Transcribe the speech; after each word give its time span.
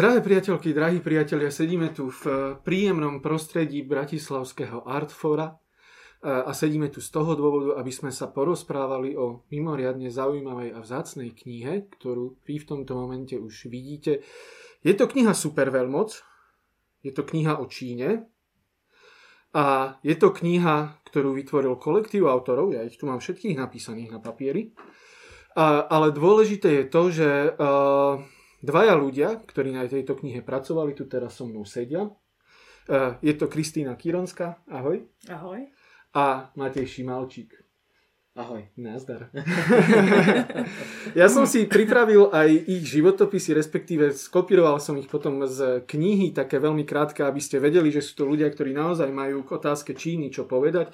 Drahé 0.00 0.24
priateľky, 0.24 0.72
drahí 0.72 1.04
priatelia, 1.04 1.52
sedíme 1.52 1.92
tu 1.92 2.08
v 2.08 2.56
príjemnom 2.64 3.20
prostredí 3.20 3.84
Bratislavského 3.84 4.88
Artfora 4.88 5.60
a 6.24 6.48
sedíme 6.56 6.88
tu 6.88 7.04
z 7.04 7.12
toho 7.12 7.36
dôvodu, 7.36 7.76
aby 7.76 7.92
sme 7.92 8.08
sa 8.08 8.32
porozprávali 8.32 9.12
o 9.12 9.44
mimoriadne 9.52 10.08
zaujímavej 10.08 10.72
a 10.72 10.80
vzácnej 10.80 11.36
knihe, 11.36 11.92
ktorú 12.00 12.40
vy 12.48 12.64
v 12.64 12.64
tomto 12.64 12.96
momente 12.96 13.36
už 13.36 13.68
vidíte. 13.68 14.24
Je 14.80 14.96
to 14.96 15.04
kniha 15.04 15.36
Superveľmoc, 15.36 16.16
je 17.04 17.12
to 17.12 17.20
kniha 17.20 17.60
o 17.60 17.68
Číne 17.68 18.24
a 19.52 20.00
je 20.00 20.16
to 20.16 20.32
kniha, 20.32 20.96
ktorú 21.12 21.36
vytvoril 21.36 21.76
kolektív 21.76 22.24
autorov, 22.24 22.72
ja 22.72 22.88
ich 22.88 22.96
tu 22.96 23.04
mám 23.04 23.20
všetkých 23.20 23.52
napísaných 23.52 24.16
na 24.16 24.20
papieri, 24.24 24.72
ale 25.60 26.08
dôležité 26.08 26.72
je 26.72 26.84
to, 26.88 27.02
že 27.12 27.28
uh, 27.52 28.39
Dvaja 28.60 28.92
ľudia, 28.92 29.40
ktorí 29.40 29.72
na 29.72 29.88
tejto 29.88 30.20
knihe 30.20 30.44
pracovali, 30.44 30.92
tu 30.92 31.08
teraz 31.08 31.40
so 31.40 31.48
mnou 31.48 31.64
sedia. 31.64 32.04
E, 32.04 33.16
je 33.24 33.32
to 33.32 33.48
Kristýna 33.48 33.96
Kironská, 33.96 34.60
ahoj. 34.68 35.00
Ahoj. 35.32 35.64
A 36.12 36.52
Matej 36.60 36.84
Šimalčík. 36.84 37.56
Ahoj. 38.36 38.68
Nazdar. 38.76 39.32
ja 41.20 41.26
som 41.32 41.48
si 41.48 41.64
pripravil 41.64 42.28
aj 42.28 42.52
ich 42.68 42.84
životopisy, 42.84 43.56
respektíve 43.56 44.12
skopíroval 44.12 44.76
som 44.76 45.00
ich 45.00 45.08
potom 45.08 45.40
z 45.48 45.80
knihy, 45.88 46.36
také 46.36 46.60
veľmi 46.60 46.84
krátke, 46.84 47.24
aby 47.24 47.40
ste 47.40 47.64
vedeli, 47.64 47.88
že 47.88 48.04
sú 48.04 48.12
to 48.12 48.24
ľudia, 48.28 48.52
ktorí 48.52 48.76
naozaj 48.76 49.08
majú 49.08 49.40
k 49.40 49.56
otázke 49.56 49.96
Číny 49.96 50.28
čo 50.28 50.44
povedať. 50.44 50.92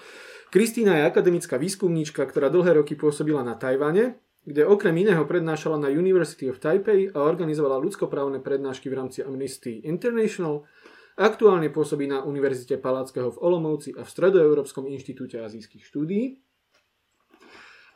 Kristýna 0.54 1.02
je 1.02 1.10
akademická 1.10 1.58
výskumníčka, 1.58 2.22
ktorá 2.22 2.46
dlhé 2.46 2.78
roky 2.78 2.94
pôsobila 2.94 3.42
na 3.42 3.58
Tajvane 3.58 4.25
kde 4.46 4.62
okrem 4.62 4.94
iného 4.94 5.26
prednášala 5.26 5.74
na 5.74 5.90
University 5.90 6.46
of 6.46 6.62
Taipei 6.62 7.10
a 7.10 7.18
organizovala 7.26 7.82
ľudskoprávne 7.82 8.38
prednášky 8.38 8.86
v 8.86 8.94
rámci 8.94 9.18
Amnesty 9.26 9.82
International. 9.82 10.62
Aktuálne 11.18 11.66
pôsobí 11.74 12.06
na 12.06 12.22
Univerzite 12.22 12.78
Palackého 12.78 13.34
v 13.34 13.42
Olomouci 13.42 13.90
a 13.98 14.06
v 14.06 14.12
Stredoeurópskom 14.12 14.86
inštitúte 14.86 15.42
azijských 15.42 15.82
štúdií. 15.82 16.38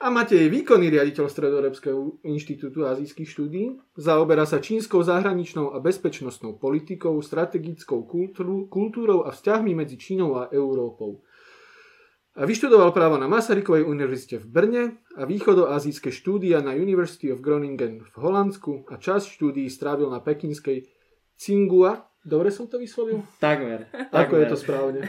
A 0.00 0.08
Matej 0.08 0.48
je 0.48 0.54
výkonný 0.56 0.88
riaditeľ 0.90 1.28
Stredoeurópskeho 1.28 2.24
inštitútu 2.24 2.88
azijských 2.88 3.28
štúdií. 3.28 3.76
Zaoberá 4.00 4.48
sa 4.48 4.56
čínskou 4.56 5.04
zahraničnou 5.04 5.76
a 5.76 5.78
bezpečnostnou 5.78 6.56
politikou, 6.56 7.20
strategickou 7.20 8.08
kultúrou 8.72 9.28
a 9.28 9.30
vzťahmi 9.30 9.76
medzi 9.76 10.00
Čínou 10.00 10.40
a 10.40 10.48
Európou. 10.50 11.20
A 12.38 12.46
vyštudoval 12.46 12.94
právo 12.94 13.18
na 13.18 13.26
Masarykovej 13.26 13.82
univerzite 13.82 14.38
v 14.38 14.46
Brne 14.46 14.82
a 15.18 15.26
východoazijské 15.26 16.14
štúdia 16.14 16.62
na 16.62 16.78
University 16.78 17.26
of 17.34 17.42
Groningen 17.42 18.06
v 18.06 18.16
Holandsku 18.22 18.86
a 18.86 19.02
čas 19.02 19.26
štúdií 19.26 19.66
strávil 19.66 20.06
na 20.06 20.22
pekinskej 20.22 20.86
Tsinghua. 21.34 22.06
Dobre 22.22 22.54
som 22.54 22.70
to 22.70 22.78
vyslovil? 22.78 23.26
Takmer. 23.42 23.90
Ako 24.14 24.38
je 24.38 24.46
to 24.46 24.56
správne? 24.60 25.00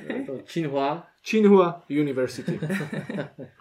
Tsinghua. 0.50 1.06
Tsinghua 1.22 1.86
University. 1.94 2.58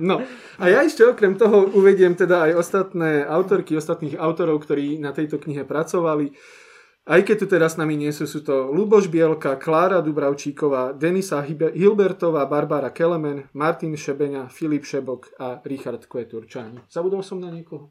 No 0.01 0.25
a 0.57 0.65
ja 0.73 0.81
ešte 0.81 1.05
okrem 1.05 1.37
toho 1.37 1.69
uvediem 1.77 2.17
teda 2.17 2.49
aj 2.49 2.53
ostatné 2.57 3.29
autorky, 3.29 3.77
ostatných 3.77 4.17
autorov, 4.17 4.65
ktorí 4.65 4.97
na 4.97 5.13
tejto 5.13 5.37
knihe 5.37 5.69
pracovali. 5.69 6.33
Aj 7.09 7.21
keď 7.25 7.37
tu 7.43 7.47
teraz 7.49 7.75
s 7.75 7.81
nami 7.81 7.97
nie 7.97 8.13
sú, 8.13 8.29
sú 8.29 8.45
to 8.45 8.69
Luboš 8.69 9.09
Bielka, 9.09 9.57
Klára 9.57 10.05
Dubravčíková, 10.05 10.93
Denisa 10.93 11.41
Hilbertová, 11.43 12.45
Barbara 12.45 12.93
Kelemen, 12.93 13.49
Martin 13.57 13.97
Šebeňa, 13.97 14.53
Filip 14.53 14.85
Šebok 14.85 15.33
a 15.41 15.65
Richard 15.65 16.05
Kveturčáni. 16.05 16.85
Zabudol 16.93 17.25
som 17.25 17.41
na 17.41 17.49
niekoho? 17.49 17.91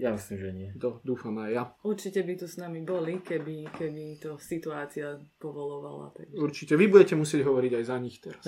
Ja 0.00 0.08
myslím, 0.08 0.38
že 0.40 0.50
nie. 0.56 0.68
To 0.80 1.04
dúfam 1.04 1.36
aj 1.36 1.50
ja. 1.52 1.64
Určite 1.84 2.24
by 2.24 2.34
tu 2.40 2.48
s 2.48 2.56
nami 2.56 2.80
boli, 2.80 3.20
keby, 3.20 3.70
keby 3.76 4.18
to 4.18 4.40
situácia 4.40 5.20
povolovala. 5.36 6.16
Takže. 6.16 6.40
Určite. 6.40 6.72
Vy 6.80 6.88
budete 6.88 7.14
musieť 7.14 7.44
hovoriť 7.44 7.72
aj 7.76 7.84
za 7.84 7.96
nich 8.00 8.16
teraz. 8.16 8.42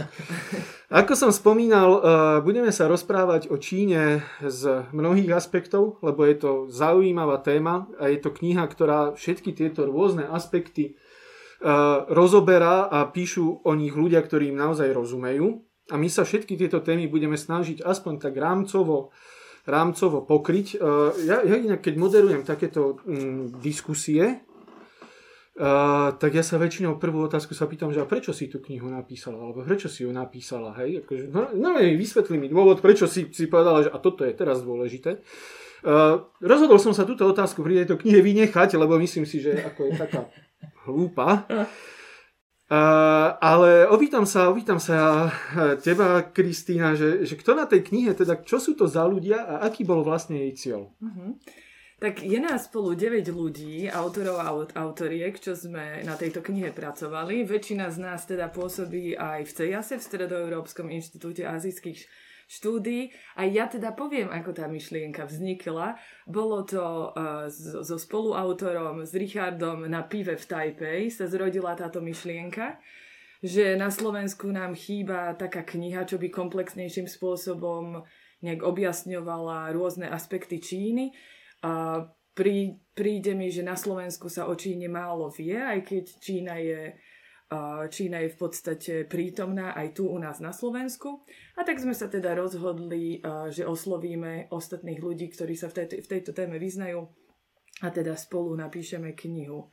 Ako 1.05 1.13
som 1.13 1.29
spomínal, 1.31 1.91
eh, 1.95 2.01
budeme 2.41 2.73
sa 2.73 2.89
rozprávať 2.89 3.53
o 3.53 3.61
Číne 3.61 4.25
z 4.41 4.89
mnohých 4.97 5.37
aspektov, 5.37 6.01
lebo 6.01 6.25
je 6.25 6.37
to 6.41 6.51
zaujímavá 6.73 7.45
téma 7.45 7.93
a 8.01 8.09
je 8.09 8.25
to 8.25 8.33
kniha, 8.33 8.65
ktorá 8.65 9.13
všetky 9.13 9.53
tieto 9.53 9.85
rôzne 9.85 10.25
aspekty 10.25 10.97
eh, 10.97 11.69
rozoberá 12.09 12.89
a 12.89 13.05
píšu 13.13 13.63
o 13.69 13.73
nich 13.77 13.93
ľudia, 13.93 14.25
ktorí 14.25 14.49
im 14.49 14.59
naozaj 14.59 14.89
rozumejú. 14.97 15.61
A 15.93 16.01
my 16.01 16.09
sa 16.09 16.25
všetky 16.25 16.57
tieto 16.57 16.81
témy 16.81 17.13
budeme 17.13 17.37
snažiť 17.37 17.85
aspoň 17.85 18.17
tak 18.17 18.41
rámcovo 18.41 19.13
rámcovo 19.65 20.25
pokryť. 20.25 20.67
E, 20.75 20.87
ja, 21.25 21.41
ja 21.41 21.57
inak, 21.57 21.81
keď 21.81 21.95
moderujem 21.97 22.43
takéto 22.45 23.01
mm, 23.05 23.61
diskusie, 23.65 24.45
Uh, 25.55 26.11
tak 26.19 26.35
ja 26.35 26.43
sa 26.43 26.59
väčšinou 26.59 26.99
prvú 26.99 27.31
otázku 27.31 27.55
sa 27.55 27.71
pýtam, 27.71 27.95
že 27.95 28.03
a 28.03 28.11
prečo 28.11 28.35
si 28.35 28.51
tú 28.51 28.59
knihu 28.59 28.91
napísala, 28.91 29.39
alebo 29.39 29.63
prečo 29.63 29.87
si 29.87 30.03
ju 30.03 30.11
napísala, 30.11 30.75
hej? 30.83 31.07
Akože, 31.07 31.31
no, 31.31 31.55
no 31.55 31.79
vysvetlí 31.79 32.43
mi 32.43 32.51
dôvod, 32.51 32.83
prečo 32.83 33.07
si, 33.07 33.31
si 33.31 33.47
povedala, 33.47 33.87
že 33.87 33.95
a 33.95 34.03
toto 34.03 34.27
je 34.27 34.35
teraz 34.35 34.67
dôležité. 34.67 35.23
Uh, 35.87 36.27
rozhodol 36.43 36.83
som 36.83 36.91
sa 36.91 37.07
túto 37.07 37.23
otázku 37.23 37.63
pri 37.63 37.87
tejto 37.87 38.03
knihe 38.03 38.19
vynechať, 38.19 38.75
lebo 38.75 38.99
myslím 38.99 39.31
si, 39.31 39.47
že 39.47 39.55
ako 39.63 39.81
je 39.87 39.93
taká 39.95 40.27
hlúpa. 40.91 41.47
Uh, 42.65 43.37
ale 43.45 43.85
ovítam 43.93 44.25
sa, 44.25 44.49
ovítam 44.49 44.81
sa 44.81 45.29
uh, 45.29 45.77
teba, 45.77 46.25
Kristýna, 46.25 46.97
že, 46.97 47.29
že 47.29 47.37
kto 47.37 47.53
na 47.53 47.69
tej 47.69 47.85
knihe, 47.85 48.17
teda 48.17 48.41
čo 48.41 48.57
sú 48.57 48.73
to 48.73 48.89
za 48.89 49.05
ľudia 49.05 49.37
a 49.37 49.55
aký 49.69 49.85
bol 49.85 50.01
vlastne 50.01 50.41
jej 50.49 50.53
cieľ? 50.57 50.89
Uh-huh. 50.97 51.37
Tak 52.01 52.25
je 52.25 52.41
nás 52.41 52.65
spolu 52.65 52.97
9 52.97 53.21
ľudí, 53.31 53.85
autorov 53.89 54.41
a 54.41 54.49
autoriek, 54.81 55.37
čo 55.37 55.53
sme 55.53 56.01
na 56.09 56.17
tejto 56.17 56.41
knihe 56.41 56.73
pracovali. 56.73 57.45
Väčšina 57.45 57.93
z 57.93 57.99
nás 58.01 58.25
teda 58.25 58.49
pôsobí 58.49 59.13
aj 59.13 59.45
v 59.45 59.53
CEASE, 59.53 60.01
v 60.01 60.07
Stredoeurópskom 60.09 60.89
inštitúte 60.89 61.45
azijských 61.45 62.05
štúdií. 62.55 63.11
A 63.35 63.47
ja 63.47 63.67
teda 63.67 63.91
poviem, 63.91 64.31
ako 64.31 64.55
tá 64.55 64.71
myšlienka 64.71 65.27
vznikla. 65.27 65.99
Bolo 66.31 66.63
to 66.63 67.11
uh, 67.11 67.51
so 67.51 67.97
spoluautorom, 67.99 69.03
s 69.03 69.13
Richardom 69.15 69.91
na 69.91 70.07
pive 70.07 70.39
v 70.39 70.45
Taipei 70.47 71.11
sa 71.11 71.27
zrodila 71.27 71.75
táto 71.75 71.99
myšlienka 71.99 72.79
že 73.45 73.77
na 73.77 73.93
Slovensku 73.93 74.49
nám 74.49 74.73
chýba 74.73 75.37
taká 75.37 75.69
kniha, 75.69 76.09
čo 76.09 76.17
by 76.17 76.33
komplexnejším 76.33 77.05
spôsobom 77.05 78.01
nejak 78.41 78.65
objasňovala 78.65 79.69
rôzne 79.77 80.09
aspekty 80.09 80.65
Číny. 80.65 81.13
A 81.61 82.01
prí, 82.33 82.81
príde 82.97 83.37
mi, 83.37 83.53
že 83.53 83.61
na 83.61 83.77
Slovensku 83.77 84.33
sa 84.33 84.49
o 84.49 84.57
Číne 84.57 84.89
málo 84.89 85.29
vie, 85.29 85.61
aj 85.61 85.85
keď 85.85 86.05
Čína 86.25 86.57
je 86.57 86.97
Čína 87.91 88.25
je 88.25 88.33
v 88.33 88.39
podstate 88.41 88.95
prítomná 89.05 89.77
aj 89.77 90.01
tu 90.01 90.09
u 90.09 90.19
nás 90.19 90.41
na 90.41 90.51
Slovensku. 90.51 91.23
A 91.55 91.63
tak 91.63 91.77
sme 91.79 91.93
sa 91.93 92.09
teda 92.09 92.33
rozhodli, 92.35 93.21
že 93.53 93.69
oslovíme 93.69 94.49
ostatných 94.49 94.99
ľudí, 94.99 95.29
ktorí 95.29 95.55
sa 95.55 95.69
v 95.69 95.85
tejto, 95.85 95.95
v 96.01 96.09
tejto 96.09 96.31
téme 96.33 96.57
vyznajú 96.57 97.05
a 97.83 97.89
teda 97.91 98.15
spolu 98.15 98.55
napíšeme 98.55 99.13
knihu. 99.13 99.67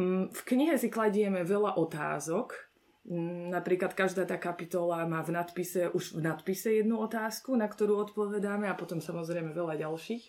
Mm, 0.00 0.32
v 0.32 0.40
knihe 0.48 0.74
si 0.80 0.88
kladieme 0.88 1.44
veľa 1.44 1.76
otázok. 1.76 2.56
Mm, 3.04 3.52
napríklad 3.52 3.92
každá 3.92 4.24
tá 4.24 4.40
kapitola 4.40 5.04
má 5.04 5.20
v 5.20 5.36
nadpise, 5.36 5.92
už 5.92 6.16
v 6.16 6.24
nadpise 6.24 6.80
jednu 6.80 6.96
otázku, 6.96 7.52
na 7.52 7.68
ktorú 7.68 8.00
odpovedáme 8.08 8.66
a 8.70 8.78
potom 8.78 9.04
samozrejme 9.04 9.52
veľa 9.52 9.76
ďalších. 9.84 10.24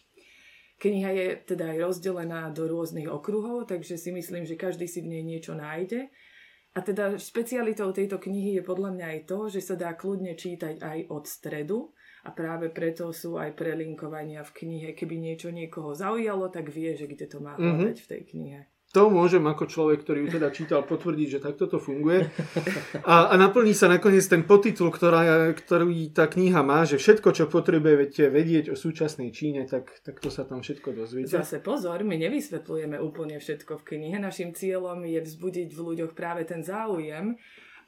Kniha 0.81 1.09
je 1.13 1.27
teda 1.45 1.77
aj 1.77 1.77
rozdelená 1.77 2.49
do 2.49 2.65
rôznych 2.65 3.05
okruhov, 3.05 3.69
takže 3.69 4.01
si 4.01 4.09
myslím, 4.09 4.49
že 4.49 4.57
každý 4.57 4.89
si 4.89 5.05
v 5.05 5.13
nej 5.13 5.23
niečo 5.23 5.53
nájde 5.53 6.09
a 6.71 6.79
teda 6.79 7.19
špecialitou 7.19 7.91
tejto 7.91 8.15
knihy 8.15 8.59
je 8.59 8.63
podľa 8.63 8.95
mňa 8.95 9.05
aj 9.11 9.19
to, 9.27 9.39
že 9.51 9.61
sa 9.61 9.75
dá 9.75 9.91
kľudne 9.95 10.39
čítať 10.39 10.79
aj 10.79 10.99
od 11.11 11.23
stredu 11.27 11.79
a 12.23 12.31
práve 12.31 12.71
preto 12.71 13.11
sú 13.11 13.35
aj 13.35 13.59
prelinkovania 13.59 14.45
v 14.47 14.51
knihe. 14.63 14.89
Keby 14.95 15.19
niečo 15.19 15.51
niekoho 15.51 15.91
zaujalo, 15.91 16.47
tak 16.47 16.71
vie, 16.71 16.95
že 16.95 17.11
kde 17.11 17.27
to 17.27 17.43
má 17.43 17.59
hľadať 17.59 17.97
mm-hmm. 17.97 18.05
v 18.07 18.09
tej 18.09 18.21
knihe 18.31 18.61
to 18.91 19.07
môžem 19.07 19.43
ako 19.47 19.71
človek, 19.71 20.03
ktorý 20.03 20.27
ju 20.27 20.29
teda 20.37 20.51
čítal, 20.51 20.83
potvrdiť, 20.83 21.27
že 21.27 21.39
takto 21.39 21.67
to 21.71 21.79
funguje. 21.79 22.27
A, 23.07 23.31
a 23.31 23.35
naplní 23.39 23.71
sa 23.71 23.87
nakoniec 23.87 24.27
ten 24.27 24.43
potitul, 24.43 24.91
ktorá, 24.91 25.51
ktorý 25.55 26.11
tá 26.11 26.27
kniha 26.27 26.61
má, 26.61 26.83
že 26.83 26.99
všetko, 26.99 27.31
čo 27.31 27.47
potrebujete 27.47 28.27
vedieť 28.27 28.71
o 28.71 28.75
súčasnej 28.75 29.31
Číne, 29.31 29.63
tak, 29.63 30.03
tak 30.03 30.19
to 30.19 30.27
sa 30.27 30.43
tam 30.43 30.59
všetko 30.61 30.91
dozviete. 30.91 31.31
Zase 31.31 31.63
pozor, 31.63 32.03
my 32.03 32.19
nevysvetľujeme 32.19 32.99
úplne 32.99 33.39
všetko 33.39 33.79
v 33.81 33.95
knihe. 33.95 34.17
Našim 34.19 34.51
cieľom 34.51 35.07
je 35.07 35.23
vzbudiť 35.23 35.69
v 35.71 35.79
ľuďoch 35.79 36.11
práve 36.11 36.43
ten 36.43 36.61
záujem 36.61 37.39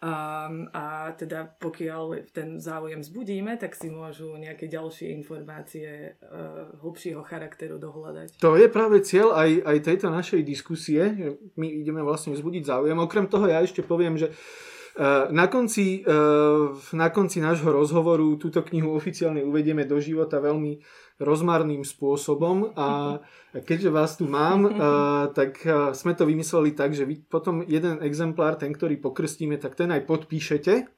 Um, 0.03 0.67
a 0.75 1.15
teda 1.15 1.47
pokiaľ 1.63 2.27
ten 2.35 2.59
záujem 2.59 2.99
zbudíme, 2.99 3.55
tak 3.55 3.71
si 3.71 3.87
môžu 3.87 4.35
nejaké 4.35 4.67
ďalšie 4.67 5.15
informácie 5.15 6.19
uh, 6.19 6.75
hlbšieho 6.83 7.23
charakteru 7.23 7.79
dohľadať. 7.79 8.35
To 8.43 8.59
je 8.59 8.67
práve 8.67 8.99
cieľ 8.99 9.31
aj, 9.31 9.63
aj 9.63 9.77
tejto 9.79 10.11
našej 10.11 10.43
diskusie. 10.43 11.07
My 11.55 11.71
ideme 11.71 12.03
vlastne 12.03 12.35
vzbudiť 12.35 12.63
záujem. 12.67 12.99
Okrem 12.99 13.31
toho 13.31 13.47
ja 13.47 13.63
ešte 13.63 13.79
poviem, 13.79 14.19
že 14.19 14.35
uh, 14.35 15.31
na 15.31 15.47
konci, 15.47 16.03
uh, 16.03 16.75
na 16.91 17.07
konci 17.07 17.39
nášho 17.39 17.71
rozhovoru 17.71 18.35
túto 18.35 18.59
knihu 18.59 18.91
oficiálne 18.91 19.39
uvedieme 19.39 19.87
do 19.87 20.03
života 20.03 20.43
veľmi 20.43 20.83
rozmarným 21.21 21.85
spôsobom 21.85 22.73
a 22.73 23.19
keďže 23.53 23.89
vás 23.93 24.17
tu 24.17 24.25
mám, 24.25 24.65
tak 25.37 25.61
sme 25.93 26.13
to 26.17 26.25
vymysleli 26.25 26.73
tak, 26.73 26.97
že 26.97 27.05
vy 27.05 27.21
potom 27.25 27.61
jeden 27.65 28.01
exemplár, 28.01 28.57
ten, 28.57 28.73
ktorý 28.73 28.97
pokrstíme, 28.97 29.61
tak 29.61 29.77
ten 29.77 29.93
aj 29.93 30.05
podpíšete 30.09 30.89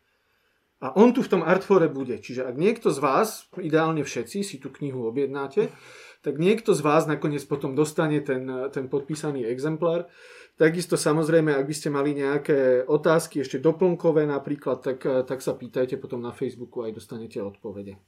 a 0.84 0.92
on 1.00 1.16
tu 1.16 1.24
v 1.24 1.32
tom 1.32 1.42
artfore 1.42 1.88
bude. 1.88 2.20
Čiže 2.20 2.46
ak 2.46 2.56
niekto 2.60 2.92
z 2.92 3.00
vás, 3.00 3.48
ideálne 3.58 4.04
všetci, 4.04 4.44
si 4.44 4.56
tú 4.60 4.70
knihu 4.70 5.08
objednáte, 5.08 5.72
tak 6.20 6.42
niekto 6.42 6.76
z 6.76 6.82
vás 6.84 7.08
nakoniec 7.08 7.46
potom 7.48 7.78
dostane 7.78 8.20
ten, 8.20 8.46
ten 8.70 8.86
podpísaný 8.92 9.46
exemplár. 9.48 10.12
Takisto 10.56 10.96
samozrejme, 10.96 11.52
ak 11.52 11.68
by 11.68 11.76
ste 11.76 11.90
mali 11.92 12.16
nejaké 12.16 12.88
otázky, 12.88 13.44
ešte 13.44 13.60
doplnkové 13.60 14.24
napríklad, 14.24 14.80
tak, 14.80 15.04
tak 15.28 15.40
sa 15.44 15.56
pýtajte 15.56 16.00
potom 16.00 16.24
na 16.24 16.32
Facebooku 16.32 16.84
aj 16.84 16.96
dostanete 16.96 17.44
odpovede. 17.44 18.00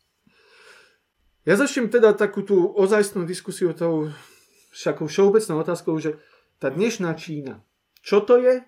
Ja 1.48 1.56
začnem 1.56 1.88
teda 1.88 2.12
takú 2.12 2.44
tú 2.44 2.76
ozajstnú 2.76 3.24
diskusiu 3.24 3.72
tou 3.72 4.12
všakou 4.76 5.08
všeobecnou 5.08 5.64
otázkou, 5.64 5.96
že 5.96 6.20
tá 6.60 6.68
dnešná 6.68 7.16
Čína, 7.16 7.64
čo 8.04 8.20
to 8.20 8.36
je 8.36 8.68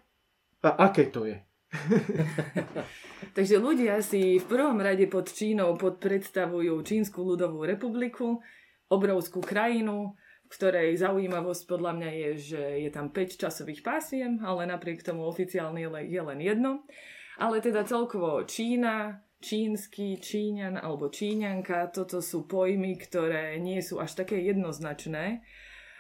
a 0.64 0.70
aké 0.88 1.12
to 1.12 1.28
je? 1.28 1.44
Takže 3.36 3.60
ľudia 3.60 4.00
si 4.00 4.40
v 4.40 4.46
prvom 4.48 4.80
rade 4.80 5.04
pod 5.12 5.28
Čínou 5.28 5.76
podpredstavujú 5.76 6.80
Čínsku 6.80 7.20
ľudovú 7.20 7.68
republiku, 7.68 8.40
obrovskú 8.88 9.44
krajinu, 9.44 10.16
v 10.48 10.50
ktorej 10.56 10.96
zaujímavosť 11.04 11.68
podľa 11.68 11.92
mňa 12.00 12.10
je, 12.16 12.30
že 12.56 12.64
je 12.88 12.90
tam 12.96 13.12
5 13.12 13.44
časových 13.44 13.84
pásiem, 13.84 14.40
ale 14.40 14.64
napriek 14.64 15.04
tomu 15.04 15.28
oficiálne 15.28 15.84
je 16.08 16.22
len 16.24 16.40
jedno. 16.40 16.88
Ale 17.36 17.60
teda 17.60 17.84
celkovo 17.84 18.48
Čína, 18.48 19.20
čínsky, 19.40 20.20
číňan 20.20 20.76
alebo 20.76 21.08
číňanka, 21.08 21.92
toto 21.96 22.20
sú 22.20 22.46
pojmy, 22.46 23.00
ktoré 23.00 23.56
nie 23.60 23.80
sú 23.80 24.00
až 24.00 24.24
také 24.24 24.40
jednoznačné, 24.44 25.42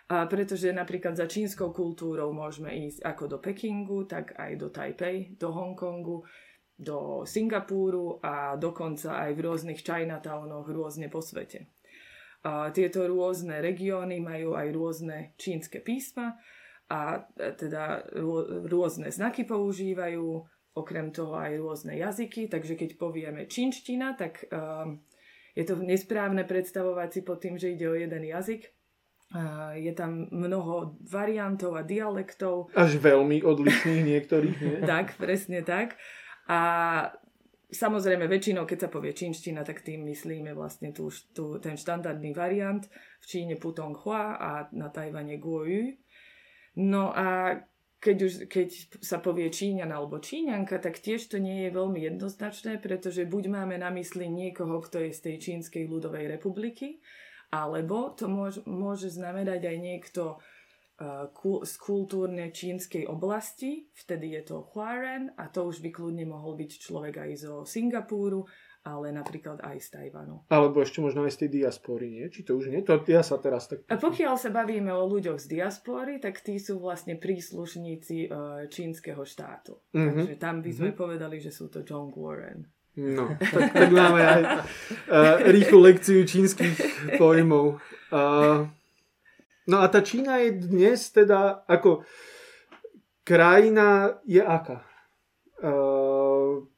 a 0.09 0.25
pretože 0.25 0.73
napríklad 0.73 1.13
za 1.13 1.29
čínskou 1.29 1.69
kultúrou 1.69 2.33
môžeme 2.33 2.73
ísť 2.89 3.05
ako 3.05 3.23
do 3.29 3.37
Pekingu, 3.37 4.09
tak 4.09 4.33
aj 4.41 4.51
do 4.57 4.67
Taipei, 4.73 5.37
do 5.37 5.53
Hongkongu, 5.53 6.25
do 6.73 7.27
Singapúru 7.29 8.17
a 8.23 8.57
dokonca 8.57 9.21
aj 9.21 9.37
v 9.37 9.43
rôznych 9.45 9.85
Chinatownoch 9.85 10.65
rôzne 10.65 11.13
po 11.13 11.21
svete. 11.21 11.69
A 12.41 12.71
tieto 12.71 13.05
rôzne 13.05 13.61
regióny 13.61 14.17
majú 14.23 14.57
aj 14.57 14.67
rôzne 14.71 15.17
čínske 15.37 15.83
písma 15.83 16.39
a 16.89 17.21
teda 17.35 18.09
rôzne 18.65 19.13
znaky 19.13 19.45
používajú, 19.45 20.41
okrem 20.77 21.09
toho 21.09 21.35
aj 21.35 21.57
rôzne 21.57 21.93
jazyky, 21.97 22.47
takže 22.47 22.77
keď 22.77 22.95
povieme 22.95 23.49
čínština, 23.49 24.13
tak 24.13 24.45
um, 24.53 25.01
je 25.57 25.65
to 25.65 25.75
nesprávne 25.81 26.45
predstavovať 26.45 27.09
si 27.09 27.21
pod 27.25 27.41
tým, 27.41 27.57
že 27.57 27.73
ide 27.73 27.89
o 27.89 27.97
jeden 27.97 28.23
jazyk. 28.23 28.69
Uh, 29.29 29.77
je 29.77 29.93
tam 29.93 30.25
mnoho 30.33 30.97
variantov 31.05 31.77
a 31.77 31.85
dialektov. 31.85 32.73
Až 32.73 32.97
veľmi 32.97 33.45
odlišných 33.45 34.01
niektorých, 34.01 34.57
nie? 34.57 34.77
tak, 34.89 35.13
presne 35.21 35.61
tak. 35.61 36.01
A 36.49 36.59
samozrejme 37.69 38.25
väčšinou, 38.25 38.65
keď 38.65 38.87
sa 38.87 38.89
povie 38.89 39.13
čínština, 39.13 39.61
tak 39.61 39.85
tým 39.85 40.01
myslíme 40.09 40.57
vlastne 40.57 40.89
tú, 40.89 41.13
tú, 41.33 41.61
ten 41.61 41.77
štandardný 41.77 42.33
variant. 42.33 42.81
V 43.21 43.25
Číne 43.29 43.53
Putong 43.61 43.93
Hua 43.93 44.41
a 44.41 44.49
na 44.73 44.89
Tajvane 44.89 45.37
Guoyu. 45.37 45.93
No 46.81 47.13
a 47.13 47.53
keď, 47.99 48.17
už, 48.23 48.33
keď 48.47 48.67
sa 49.03 49.19
povie 49.19 49.51
Číňan 49.51 49.91
alebo 49.91 50.23
Číňanka, 50.23 50.79
tak 50.79 51.03
tiež 51.03 51.27
to 51.27 51.37
nie 51.37 51.67
je 51.67 51.75
veľmi 51.75 51.99
jednoznačné, 52.07 52.79
pretože 52.79 53.27
buď 53.27 53.43
máme 53.51 53.75
na 53.75 53.91
mysli 53.91 54.31
niekoho, 54.31 54.79
kto 54.79 55.03
je 55.03 55.11
z 55.11 55.19
tej 55.19 55.35
Čínskej 55.37 55.83
ľudovej 55.91 56.31
republiky, 56.31 57.03
alebo 57.51 58.15
to 58.15 58.31
môže, 58.31 58.63
môže 58.63 59.11
znamenať 59.11 59.67
aj 59.67 59.77
niekto 59.83 60.23
uh, 60.37 61.27
z 61.65 61.73
kultúrne 61.81 62.55
čínskej 62.55 63.03
oblasti, 63.09 63.91
vtedy 63.91 64.39
je 64.39 64.41
to 64.47 64.69
Huaren 64.71 65.35
a 65.35 65.51
to 65.51 65.67
už 65.67 65.83
by 65.83 65.89
kľudne 65.91 66.23
mohol 66.29 66.55
byť 66.55 66.71
človek 66.79 67.25
aj 67.25 67.31
zo 67.35 67.53
Singapúru 67.67 68.47
ale 68.83 69.11
napríklad 69.11 69.59
aj 69.59 69.77
z 69.83 69.87
Tajvanu. 69.91 70.47
Alebo 70.47 70.79
ešte 70.79 71.03
možno 71.03 71.27
aj 71.27 71.35
z 71.35 71.39
tej 71.45 71.49
diaspory, 71.61 72.07
nie? 72.09 72.25
Či 72.31 72.47
to 72.47 72.55
už 72.55 72.71
nie? 72.71 72.79
To 72.87 73.03
ja 73.05 73.19
sa 73.19 73.35
teraz 73.37 73.67
tak... 73.67 73.83
A 73.91 73.99
pokiaľ 73.99 74.39
sa 74.39 74.49
bavíme 74.49 74.89
o 74.95 75.03
ľuďoch 75.03 75.37
z 75.37 75.59
diaspory, 75.59 76.23
tak 76.23 76.39
tí 76.39 76.55
sú 76.57 76.79
vlastne 76.79 77.19
príslušníci 77.19 78.31
uh, 78.31 78.65
čínskeho 78.71 79.21
štátu. 79.27 79.77
Mm-hmm. 79.91 80.07
Takže 80.07 80.33
tam 80.39 80.63
by 80.63 80.71
sme 80.71 80.89
mm-hmm. 80.91 81.01
povedali, 81.01 81.37
že 81.43 81.51
sú 81.51 81.67
to 81.67 81.83
John 81.83 82.09
Warren. 82.15 82.63
No, 82.99 83.31
tak, 83.39 83.71
tak 83.71 83.89
máme 83.95 84.19
aj 84.19 84.41
uh, 84.43 85.39
rýchlu 85.47 85.79
lekciu 85.79 86.27
čínskych 86.27 86.75
pojmov. 87.15 87.79
Uh, 88.11 88.67
no 89.69 89.77
a 89.79 89.87
tá 89.87 90.03
Čína 90.03 90.41
je 90.43 90.59
dnes 90.67 90.99
teda 91.13 91.63
ako 91.63 92.03
krajina 93.23 94.19
je 94.27 94.43
aká? 94.43 94.83
Uh, 95.59 95.98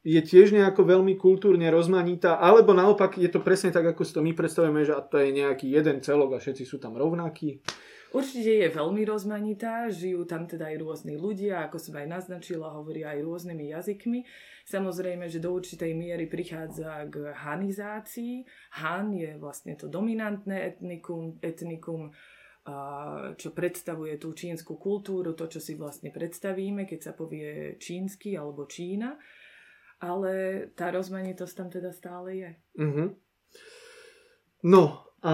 je 0.04 0.22
tiež 0.22 0.54
nejako 0.54 0.83
veľmi 0.83 1.18
kultúrne 1.18 1.69
rozmanitá, 1.72 2.38
alebo 2.38 2.75
naopak 2.75 3.18
je 3.18 3.30
to 3.31 3.39
presne 3.42 3.74
tak, 3.74 3.86
ako 3.86 4.01
si 4.04 4.13
to 4.13 4.22
my 4.22 4.36
predstavujeme, 4.36 4.81
že 4.86 4.94
to 5.10 5.18
je 5.22 5.30
nejaký 5.33 5.72
jeden 5.72 6.04
celok 6.04 6.36
a 6.36 6.42
všetci 6.44 6.63
sú 6.68 6.78
tam 6.78 7.00
rovnakí. 7.00 7.63
Určite 8.12 8.68
je 8.68 8.75
veľmi 8.75 9.07
rozmanitá, 9.07 9.88
žijú 9.88 10.28
tam 10.28 10.44
teda 10.44 10.68
aj 10.68 10.83
rôzni 10.83 11.16
ľudia, 11.16 11.63
ako 11.63 11.80
som 11.80 11.95
aj 11.95 12.12
naznačila, 12.12 12.75
hovoria 12.75 13.16
aj 13.16 13.24
rôznymi 13.24 13.72
jazykmi. 13.72 14.19
Samozrejme, 14.68 15.31
že 15.31 15.39
do 15.39 15.56
určitej 15.56 15.95
miery 15.95 16.27
prichádza 16.27 17.07
k 17.07 17.31
hanizácii. 17.31 18.44
Han 18.84 19.16
je 19.16 19.39
vlastne 19.39 19.80
to 19.80 19.88
dominantné 19.88 20.75
etnikum, 20.75 21.39
etnikum 21.39 22.12
čo 23.42 23.50
predstavuje 23.57 24.22
tú 24.22 24.38
čínsku 24.38 24.77
kultúru, 24.77 25.34
to, 25.34 25.50
čo 25.50 25.57
si 25.57 25.74
vlastne 25.74 26.13
predstavíme, 26.13 26.86
keď 26.86 27.00
sa 27.00 27.13
povie 27.18 27.81
čínsky 27.81 28.38
alebo 28.38 28.69
Čína. 28.69 29.18
Ale 30.01 30.65
tá 30.74 30.89
rozmanitosť 30.89 31.53
tam 31.53 31.69
teda 31.69 31.94
stále 31.94 32.30
je. 32.33 32.51
Mm-hmm. 32.81 33.07
No 34.65 35.06
a 35.21 35.33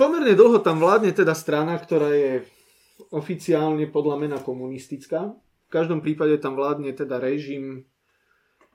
pomerne 0.00 0.32
dlho 0.32 0.60
tam 0.64 0.80
vládne 0.80 1.12
teda 1.12 1.36
strana, 1.36 1.76
ktorá 1.76 2.12
je 2.16 2.44
oficiálne 3.12 3.84
podľa 3.92 4.16
mena 4.16 4.38
komunistická. 4.40 5.36
V 5.66 5.70
každom 5.70 6.00
prípade 6.00 6.40
tam 6.40 6.56
vládne 6.56 6.96
teda 6.96 7.20
režim, 7.20 7.84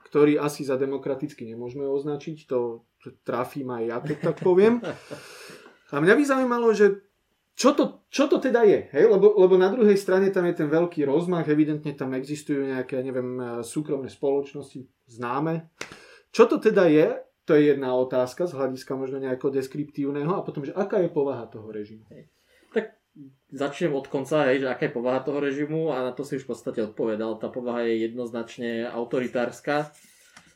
ktorý 0.06 0.38
asi 0.38 0.62
za 0.62 0.78
demokraticky 0.78 1.42
nemôžeme 1.42 1.82
označiť. 1.86 2.46
To, 2.50 2.86
trafím 3.26 3.74
aj 3.74 3.82
ja, 3.82 3.96
keď 3.98 4.18
tak 4.30 4.36
poviem. 4.46 4.78
A 5.92 6.00
mňa 6.00 6.14
by 6.16 6.24
zaujímalo, 6.24 6.72
že 6.72 7.04
čo 7.52 7.76
to, 7.76 8.08
čo 8.08 8.32
to 8.32 8.40
teda 8.40 8.64
je? 8.64 8.88
Hej? 8.96 9.12
Lebo, 9.12 9.36
lebo 9.36 9.60
na 9.60 9.68
druhej 9.68 9.96
strane 10.00 10.32
tam 10.32 10.48
je 10.48 10.56
ten 10.56 10.68
veľký 10.72 11.04
rozmach, 11.04 11.44
evidentne 11.46 11.92
tam 11.92 12.16
existujú 12.16 12.64
nejaké, 12.64 13.04
neviem, 13.04 13.60
súkromné 13.60 14.08
spoločnosti 14.08 14.88
známe. 15.04 15.68
Čo 16.32 16.48
to 16.48 16.56
teda 16.56 16.88
je? 16.88 17.12
To 17.44 17.58
je 17.58 17.74
jedna 17.74 17.92
otázka 17.98 18.48
z 18.48 18.56
hľadiska 18.56 18.96
možno 18.96 19.20
nejako 19.20 19.52
deskriptívneho 19.52 20.32
a 20.32 20.46
potom, 20.46 20.64
že 20.64 20.72
aká 20.72 21.02
je 21.04 21.10
povaha 21.12 21.44
toho 21.50 21.68
režimu? 21.68 22.08
Hej. 22.08 22.32
Tak 22.72 22.96
začnem 23.52 23.92
od 23.92 24.08
konca, 24.08 24.48
hej, 24.48 24.64
že 24.64 24.70
aká 24.72 24.88
je 24.88 24.96
povaha 24.96 25.20
toho 25.20 25.42
režimu 25.42 25.92
a 25.92 26.08
na 26.08 26.12
to 26.16 26.24
si 26.24 26.40
už 26.40 26.48
v 26.48 26.50
podstate 26.56 26.80
odpovedal. 26.80 27.36
Tá 27.36 27.52
povaha 27.52 27.84
je 27.84 28.08
jednoznačne 28.08 28.88
autoritárska. 28.88 29.92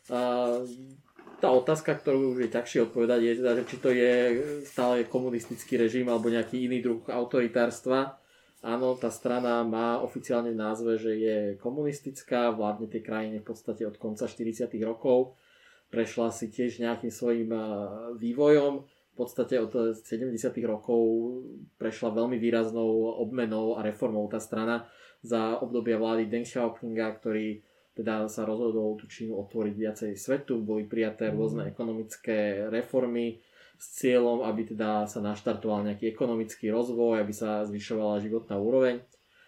Uh, 0.06 0.62
tá 1.40 1.48
otázka, 1.52 1.92
ktorú 2.00 2.32
už 2.36 2.48
je 2.48 2.54
ťažšie 2.54 2.80
odpovedať, 2.88 3.20
je 3.20 3.32
teda, 3.40 3.52
či 3.68 3.76
to 3.76 3.88
je 3.92 4.12
stále 4.64 5.04
komunistický 5.04 5.76
režim 5.76 6.08
alebo 6.08 6.32
nejaký 6.32 6.64
iný 6.64 6.80
druh 6.80 7.04
autoritárstva. 7.12 8.16
Áno, 8.64 8.96
tá 8.98 9.12
strana 9.12 9.62
má 9.62 10.00
oficiálne 10.00 10.50
v 10.50 10.58
názve, 10.58 10.98
že 10.98 11.12
je 11.14 11.38
komunistická, 11.60 12.50
vládne 12.50 12.88
tej 12.90 13.04
krajine 13.04 13.38
v 13.44 13.46
podstate 13.46 13.86
od 13.86 13.94
konca 14.00 14.26
40. 14.26 14.66
rokov. 14.82 15.36
Prešla 15.92 16.34
si 16.34 16.50
tiež 16.50 16.82
nejakým 16.82 17.12
svojim 17.12 17.52
vývojom. 18.18 18.82
V 18.82 19.14
podstate 19.14 19.56
od 19.62 19.70
70. 20.02 20.34
rokov 20.66 21.00
prešla 21.78 22.10
veľmi 22.16 22.36
výraznou 22.42 23.22
obmenou 23.22 23.78
a 23.78 23.86
reformou 23.86 24.26
tá 24.26 24.42
strana 24.42 24.90
za 25.22 25.56
obdobia 25.62 25.96
vlády 25.96 26.26
Deng 26.26 26.44
Xiaopinga, 26.44 27.16
ktorý 27.22 27.62
teda 27.96 28.28
sa 28.28 28.44
rozhodol 28.44 29.00
tú 29.00 29.08
Čínu 29.08 29.32
otvoriť 29.48 29.74
viacej 29.74 30.12
svetu, 30.20 30.60
boli 30.60 30.84
prijaté 30.84 31.32
rôzne 31.32 31.64
mhm. 31.64 31.70
ekonomické 31.72 32.38
reformy 32.68 33.40
s 33.76 33.86
cieľom, 34.00 34.44
aby 34.44 34.72
teda 34.72 35.08
sa 35.08 35.20
naštartoval 35.20 35.84
nejaký 35.88 36.12
ekonomický 36.12 36.72
rozvoj, 36.72 37.20
aby 37.20 37.32
sa 37.32 37.64
zvyšovala 37.64 38.24
životná 38.24 38.56
úroveň. 38.56 39.04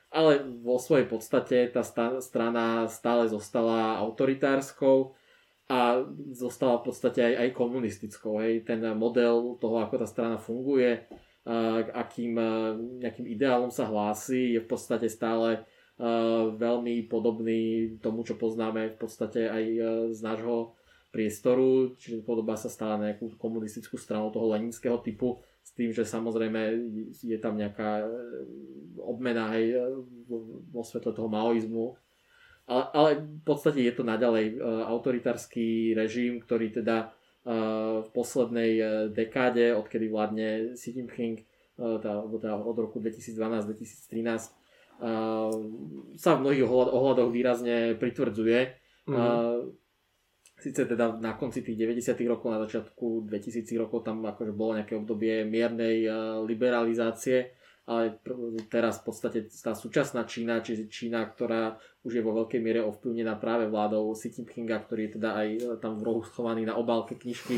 Ale 0.09 0.41
vo 0.65 0.81
svojej 0.81 1.05
podstate 1.05 1.69
tá 1.69 1.85
strana 2.25 2.89
stále 2.89 3.29
zostala 3.29 4.01
autoritárskou 4.01 5.13
a 5.69 6.01
zostala 6.33 6.81
v 6.81 6.85
podstate 6.89 7.21
aj, 7.21 7.35
aj 7.45 7.49
komunistickou. 7.53 8.41
Hej. 8.41 8.65
Ten 8.65 8.81
model 8.97 9.61
toho, 9.61 9.85
ako 9.85 10.01
tá 10.01 10.07
strana 10.09 10.41
funguje, 10.41 11.05
akým 11.93 12.41
nejakým 13.05 13.29
ideálom 13.29 13.69
sa 13.69 13.85
hlási, 13.85 14.57
je 14.57 14.61
v 14.65 14.69
podstate 14.69 15.13
stále 15.13 15.65
veľmi 16.55 17.11
podobný 17.11 17.95
tomu, 17.99 18.23
čo 18.23 18.39
poznáme 18.39 18.95
v 18.95 18.97
podstate 19.03 19.51
aj 19.51 19.65
e, 19.67 19.81
z 20.15 20.21
nášho 20.23 20.79
priestoru, 21.11 21.99
čiže 21.99 22.23
podobá 22.23 22.55
sa 22.55 22.71
stále 22.71 23.11
nejakú 23.11 23.35
komunistickú 23.35 23.99
stranu 23.99 24.31
toho 24.31 24.55
leninského 24.55 25.03
typu, 25.03 25.43
s 25.59 25.75
tým, 25.75 25.91
že 25.91 26.07
samozrejme 26.07 26.79
je 27.19 27.39
tam 27.43 27.59
nejaká 27.59 28.07
e, 28.07 28.09
obmena 29.03 29.51
aj 29.51 29.63
vo 30.71 30.83
svetle 30.87 31.11
toho 31.11 31.27
maoizmu. 31.27 31.99
Ale, 32.69 32.85
ale 32.95 33.11
v 33.19 33.43
podstate 33.43 33.81
je 33.81 33.97
to 33.97 34.05
naďalej 34.05 34.61
autoritársky 34.93 35.97
režim, 35.97 36.37
ktorý 36.37 36.69
teda 36.69 37.17
v 38.05 38.09
poslednej 38.13 38.77
dekáde, 39.09 39.73
odkedy 39.73 40.13
vládne 40.13 40.77
Xi 40.77 41.01
Jinping, 41.01 41.49
tá 41.81 42.21
od 42.21 42.77
roku 42.77 43.01
2012-2013, 43.01 44.58
sa 44.99 46.31
v 46.35 46.43
mnohých 46.43 46.67
ohľadoch 46.67 47.31
výrazne 47.31 47.95
pritvrdzuje. 47.95 48.61
Mm-hmm. 49.07 49.87
Sice 50.59 50.91
teda 50.91 51.15
na 51.23 51.39
konci 51.39 51.63
tých 51.63 51.79
90. 51.79 52.19
rokov, 52.27 52.51
na 52.51 52.59
začiatku 52.67 53.31
2000 53.31 53.63
rokov 53.79 54.03
tam 54.03 54.27
akože 54.27 54.51
bolo 54.51 54.75
nejaké 54.75 54.99
obdobie 54.99 55.47
miernej 55.47 56.11
liberalizácie, 56.43 57.55
ale 57.89 58.21
teraz 58.69 59.01
v 59.01 59.05
podstate 59.09 59.39
tá 59.49 59.73
súčasná 59.73 60.29
Čína, 60.29 60.61
čiže 60.61 60.93
Čína, 60.93 61.25
ktorá 61.25 61.81
už 62.05 62.21
je 62.21 62.23
vo 62.23 62.37
veľkej 62.37 62.61
miere 62.61 62.85
ovplyvnená 62.85 63.41
práve 63.41 63.65
vládou 63.65 64.13
Xi 64.13 64.29
Jinpinga, 64.29 64.85
ktorý 64.85 65.09
je 65.09 65.13
teda 65.17 65.31
aj 65.33 65.49
e, 65.57 65.61
tam 65.81 65.97
v 65.97 66.05
rohu 66.05 66.21
schovaný 66.21 66.69
na 66.69 66.77
obálke 66.77 67.17
knižky, 67.17 67.57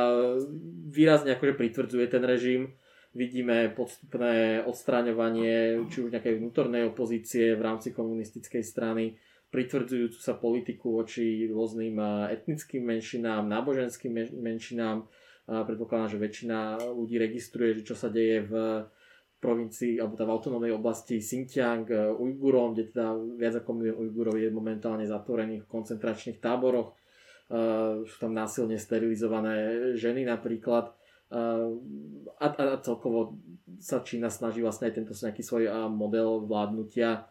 výrazne 0.98 1.38
akože 1.38 1.54
pritvrdzuje 1.54 2.06
ten 2.10 2.22
režim 2.26 2.74
vidíme 3.18 3.74
podstupné 3.74 4.62
odstráňovanie 4.62 5.82
či 5.90 6.06
už 6.06 6.14
nejakej 6.14 6.38
vnútornej 6.38 6.86
opozície 6.86 7.58
v 7.58 7.64
rámci 7.66 7.90
komunistickej 7.90 8.62
strany, 8.62 9.18
pritvrdzujúcu 9.50 10.18
sa 10.22 10.38
politiku 10.38 11.02
voči 11.02 11.50
rôznym 11.50 11.98
etnickým 12.30 12.86
menšinám, 12.86 13.50
náboženským 13.50 14.38
menšinám. 14.38 15.10
Predpokladám, 15.48 16.14
že 16.14 16.22
väčšina 16.22 16.58
ľudí 16.94 17.18
registruje, 17.18 17.80
že 17.80 17.82
čo 17.90 17.96
sa 17.98 18.06
deje 18.12 18.44
v 18.46 18.52
provincii 19.40 19.98
alebo 19.98 20.20
v 20.20 20.28
autonómnej 20.28 20.72
oblasti 20.76 21.18
Xinjiang, 21.18 21.88
Ujgurom, 22.20 22.76
kde 22.76 22.92
teda 22.92 23.16
viac 23.34 23.54
ako 23.58 23.70
milión 23.74 23.98
Ujgurov 24.04 24.36
je 24.36 24.52
momentálne 24.52 25.08
zatvorených 25.08 25.64
v 25.64 25.70
koncentračných 25.72 26.38
táboroch. 26.38 26.94
Sú 28.04 28.16
tam 28.20 28.36
násilne 28.36 28.76
sterilizované 28.76 29.96
ženy 29.96 30.28
napríklad 30.28 30.92
a, 31.28 32.46
a 32.46 32.76
celkovo 32.80 33.36
sa 33.78 34.00
Čína 34.00 34.32
snaží 34.32 34.64
vlastne 34.64 34.88
aj 34.88 34.94
tento 34.96 35.12
nejaký 35.12 35.42
svoj 35.44 35.68
model 35.92 36.48
vládnutia 36.48 37.28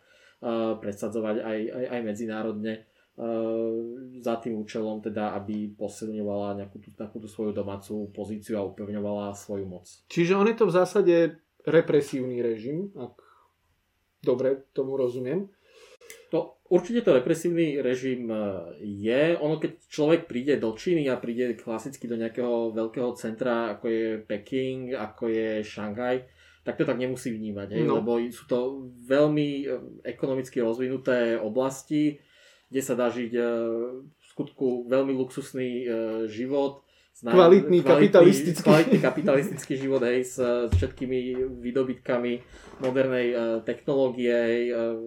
presadzovať 0.78 1.42
aj, 1.42 1.60
aj, 1.74 1.86
aj 1.98 2.02
medzinárodne 2.06 2.74
za 4.22 4.36
tým 4.38 4.62
účelom 4.62 5.02
teda, 5.02 5.34
aby 5.34 5.74
posilňovala 5.74 6.62
nejakú 6.62 6.78
tú, 6.78 6.94
takúto 6.94 7.26
svoju 7.26 7.50
domácu 7.50 8.14
pozíciu 8.14 8.62
a 8.62 8.68
upevňovala 8.70 9.34
svoju 9.34 9.66
moc. 9.66 9.90
Čiže 10.06 10.38
on 10.38 10.46
je 10.46 10.58
to 10.62 10.70
v 10.70 10.76
zásade 10.78 11.16
represívny 11.66 12.46
režim, 12.46 12.94
ak 12.94 13.18
dobre 14.22 14.70
tomu 14.70 14.94
rozumiem. 14.94 15.50
To, 16.32 16.60
určite 16.68 17.08
to 17.08 17.16
represívny 17.16 17.80
režim 17.80 18.28
e, 18.28 18.38
je. 18.84 19.40
Ono, 19.40 19.56
keď 19.60 19.72
človek 19.88 20.22
príde 20.28 20.60
do 20.60 20.76
Číny 20.76 21.08
a 21.08 21.16
príde 21.16 21.56
klasicky 21.56 22.08
do 22.08 22.20
nejakého 22.20 22.76
veľkého 22.76 23.16
centra, 23.16 23.76
ako 23.76 23.86
je 23.88 24.08
Peking, 24.24 24.92
ako 24.92 25.32
je 25.32 25.64
Šanghaj, 25.64 26.28
tak 26.68 26.76
to 26.76 26.84
tak 26.84 27.00
nemusí 27.00 27.32
vnímať, 27.32 27.80
hej? 27.80 27.84
No. 27.88 28.04
lebo 28.04 28.20
sú 28.28 28.44
to 28.48 28.92
veľmi 29.08 29.50
e, 29.64 29.66
ekonomicky 30.04 30.60
rozvinuté 30.60 31.40
oblasti, 31.40 32.20
kde 32.68 32.82
sa 32.84 33.00
dá 33.00 33.08
žiť 33.08 33.32
e, 33.32 33.44
v 34.04 34.24
skutku 34.28 34.92
veľmi 34.92 35.16
luxusný 35.16 35.88
život, 36.28 36.87
kvalitný, 37.24 37.82
kvalitný 37.82 38.12
kapitalistický. 38.14 38.68
Kvalitný 38.68 39.00
kapitalistický 39.02 39.74
život 39.80 40.02
hej, 40.06 40.22
s, 40.22 40.38
s 40.38 40.72
všetkými 40.78 41.50
výdobytkami 41.64 42.34
modernej 42.84 43.28
uh, 43.34 43.40
technológie. 43.66 44.70
Uh, 44.70 44.98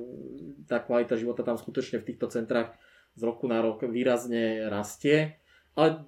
tá 0.66 0.82
kvalita 0.82 1.14
života 1.14 1.46
tam 1.46 1.54
skutočne 1.54 2.02
v 2.02 2.08
týchto 2.10 2.26
centrách 2.26 2.74
z 3.14 3.22
roku 3.22 3.46
na 3.46 3.62
rok 3.62 3.86
výrazne 3.86 4.66
rastie. 4.66 5.38
Ale 5.78 6.06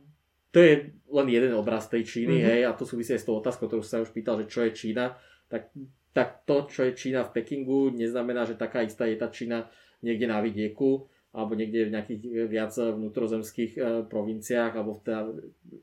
to 0.51 0.59
je 0.59 0.75
len 0.91 1.27
jeden 1.31 1.55
obraz 1.55 1.89
tej 1.89 2.05
Číny, 2.05 2.43
mm-hmm. 2.43 2.51
hej, 2.51 2.61
a 2.69 2.77
to 2.77 2.85
súvisí 2.85 3.17
aj 3.17 3.23
s 3.23 3.27
tou 3.31 3.41
otázkou, 3.41 3.71
ktorú 3.71 3.81
sa 3.81 4.05
už 4.05 4.13
pýtal, 4.13 4.37
že 4.45 4.51
čo 4.51 4.67
je 4.69 4.73
Čína. 4.75 5.17
Tak, 5.49 5.73
tak 6.13 6.45
to, 6.45 6.69
čo 6.69 6.85
je 6.85 6.93
Čína 6.93 7.25
v 7.25 7.41
Pekingu, 7.41 7.95
neznamená, 7.95 8.45
že 8.45 8.61
taká 8.61 8.85
istá 8.85 9.09
je 9.09 9.17
tá 9.17 9.33
Čína 9.33 9.73
niekde 10.05 10.29
na 10.29 10.43
vidieku 10.43 11.09
alebo 11.33 11.57
niekde 11.57 11.89
v 11.89 11.95
nejakých 11.97 12.21
viac 12.49 12.77
vnútrozemských 12.77 13.73
e, 13.77 13.81
provinciách, 14.05 14.73
alebo 14.77 15.01
teda 15.01 15.33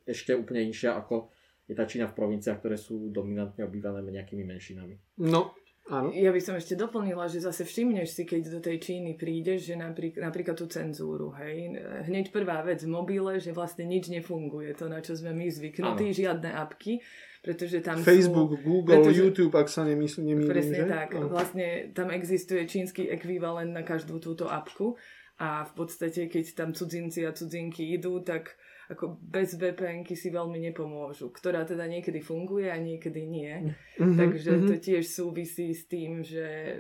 ešte 0.06 0.38
úplne 0.38 0.70
inšia 0.70 0.94
ako 0.94 1.34
je 1.70 1.78
tá 1.78 1.86
Čína 1.86 2.10
v 2.10 2.18
provinciách, 2.18 2.58
ktoré 2.58 2.78
sú 2.82 3.14
dominantne 3.14 3.62
obývané 3.62 4.02
nejakými 4.02 4.42
menšinami. 4.42 5.22
No, 5.22 5.54
áno. 5.86 6.10
Ja 6.10 6.34
by 6.34 6.42
som 6.42 6.58
ešte 6.58 6.74
doplnila, 6.74 7.30
že 7.30 7.46
zase 7.46 7.62
všimneš 7.62 8.10
si, 8.10 8.24
keď 8.26 8.58
do 8.58 8.60
tej 8.62 8.82
Číny 8.82 9.14
prídeš, 9.14 9.70
že 9.70 9.76
napríklad, 9.78 10.34
napríklad 10.34 10.58
tú 10.58 10.66
cenzúru, 10.66 11.30
hej, 11.38 11.78
hneď 12.10 12.34
prvá 12.34 12.66
vec 12.66 12.82
v 12.82 12.90
mobile, 12.90 13.38
že 13.38 13.54
vlastne 13.54 13.86
nič 13.86 14.10
nefunguje, 14.10 14.74
to 14.74 14.90
na 14.90 14.98
čo 15.06 15.14
sme 15.14 15.30
my 15.30 15.46
zvyknutí, 15.46 16.10
áno. 16.10 16.18
žiadne 16.18 16.50
apky, 16.58 17.06
pretože 17.46 17.86
tam 17.86 18.02
Facebook, 18.02 18.58
sú, 18.58 18.66
Google, 18.66 19.00
pretože, 19.00 19.22
YouTube, 19.22 19.54
ak 19.54 19.70
sa 19.70 19.86
nemyslím, 19.86 20.26
nemýlim, 20.26 20.50
Presne 20.50 20.80
že? 20.84 20.90
tak, 20.90 21.10
no. 21.22 21.30
vlastne 21.30 21.94
tam 21.94 22.10
existuje 22.10 22.66
čínsky 22.66 23.14
ekvivalent 23.14 23.70
na 23.70 23.86
každú 23.86 24.18
túto 24.18 24.50
apku 24.50 24.98
a 25.40 25.64
v 25.64 25.72
podstate, 25.72 26.28
keď 26.28 26.52
tam 26.52 26.76
cudzinci 26.76 27.24
a 27.24 27.32
cudzinky 27.32 27.96
idú, 27.96 28.20
tak 28.20 28.60
ako 28.92 29.22
bez 29.22 29.56
vpn 29.56 30.04
si 30.12 30.34
veľmi 30.34 30.60
nepomôžu, 30.70 31.32
ktorá 31.32 31.64
teda 31.64 31.86
niekedy 31.88 32.20
funguje 32.20 32.68
a 32.68 32.76
niekedy 32.76 33.24
nie. 33.24 33.72
Mm-hmm, 33.96 34.18
Takže 34.18 34.52
mm-hmm. 34.52 34.68
to 34.68 34.76
tiež 34.82 35.06
súvisí 35.08 35.72
s 35.72 35.88
tým, 35.88 36.26
že, 36.26 36.76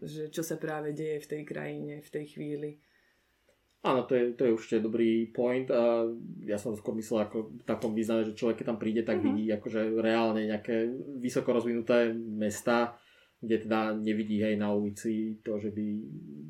že 0.00 0.32
čo 0.32 0.40
sa 0.40 0.56
práve 0.56 0.96
deje 0.96 1.20
v 1.20 1.28
tej 1.28 1.42
krajine 1.44 2.00
v 2.00 2.08
tej 2.08 2.24
chvíli. 2.32 2.70
Áno, 3.84 4.08
to 4.08 4.16
je, 4.16 4.32
to 4.32 4.48
je 4.48 4.54
určite 4.56 4.80
dobrý 4.80 5.28
point 5.28 5.68
a 5.68 6.08
ja 6.48 6.56
som 6.56 6.72
skôr 6.72 6.96
myslel 6.96 7.28
ako 7.28 7.52
v 7.52 7.64
takom 7.68 7.92
význame, 7.92 8.24
že 8.24 8.32
človek 8.32 8.64
keď 8.64 8.66
tam 8.72 8.80
príde, 8.80 9.04
tak 9.04 9.20
mm-hmm. 9.20 9.34
vidí 9.36 9.44
akože 9.52 10.00
reálne 10.00 10.48
nejaké 10.48 10.88
vysoko 11.20 11.52
rozvinuté 11.52 12.16
mesta, 12.16 12.96
kde 13.44 13.68
teda 13.68 13.92
nevidí 13.92 14.40
hej 14.40 14.56
na 14.56 14.72
ulici 14.72 15.38
to, 15.44 15.60
že 15.60 15.70
by 15.70 15.84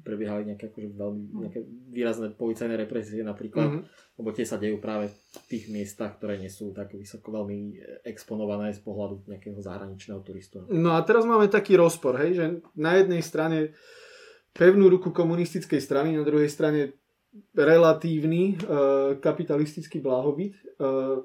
prebiehali 0.06 0.48
nejaké, 0.48 0.70
akože 0.70 0.88
veľmi, 0.94 1.22
mhm. 1.26 1.40
nejaké 1.42 1.60
výrazné 1.90 2.30
policajné 2.38 2.74
represie 2.78 3.22
napríklad, 3.26 3.66
mm-hmm. 3.70 4.18
lebo 4.18 4.28
tie 4.30 4.46
sa 4.46 4.58
dejú 4.58 4.78
práve 4.78 5.10
v 5.10 5.44
tých 5.50 5.70
miestach, 5.70 6.18
ktoré 6.18 6.38
nie 6.38 6.50
sú 6.50 6.70
tak 6.70 6.94
vysoko 6.94 7.34
veľmi 7.34 7.78
exponované 8.06 8.74
z 8.74 8.82
pohľadu 8.82 9.26
nejakého 9.26 9.58
zahraničného 9.58 10.20
turistu. 10.22 10.66
No 10.70 10.94
a 10.94 11.02
teraz 11.02 11.26
máme 11.26 11.50
taký 11.50 11.78
rozpor, 11.78 12.18
hej, 12.22 12.30
že 12.34 12.46
na 12.74 12.98
jednej 12.98 13.22
strane 13.22 13.74
pevnú 14.54 14.86
ruku 14.86 15.10
komunistickej 15.10 15.82
strany, 15.82 16.14
na 16.14 16.22
druhej 16.22 16.46
strane 16.46 16.94
relatívny 17.50 18.54
e, 18.54 18.56
kapitalistický 19.18 19.98
blahobyt 19.98 20.54
e, 20.54 20.62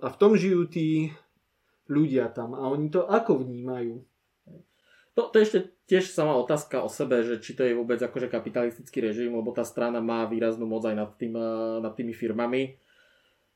a 0.01 0.07
v 0.09 0.17
tom 0.17 0.33
žijú 0.33 0.65
tí 0.65 1.13
ľudia 1.89 2.33
tam 2.33 2.57
a 2.57 2.65
oni 2.69 2.89
to 2.89 3.05
ako 3.05 3.45
vnímajú? 3.45 4.01
To, 5.19 5.27
to 5.27 5.35
je 5.35 5.45
ešte 5.51 5.59
tiež 5.91 6.15
sama 6.15 6.31
otázka 6.39 6.79
o 6.79 6.87
sebe, 6.87 7.19
že 7.27 7.43
či 7.43 7.51
to 7.51 7.67
je 7.67 7.75
vôbec 7.75 7.99
akože 7.99 8.31
kapitalistický 8.31 9.03
režim, 9.03 9.35
lebo 9.35 9.51
tá 9.51 9.67
strana 9.67 9.99
má 9.99 10.23
výraznú 10.23 10.63
moc 10.63 10.87
aj 10.87 10.95
nad, 10.95 11.11
tým, 11.19 11.35
eh, 11.35 11.83
nad 11.83 11.91
tými 11.91 12.15
firmami. 12.15 12.79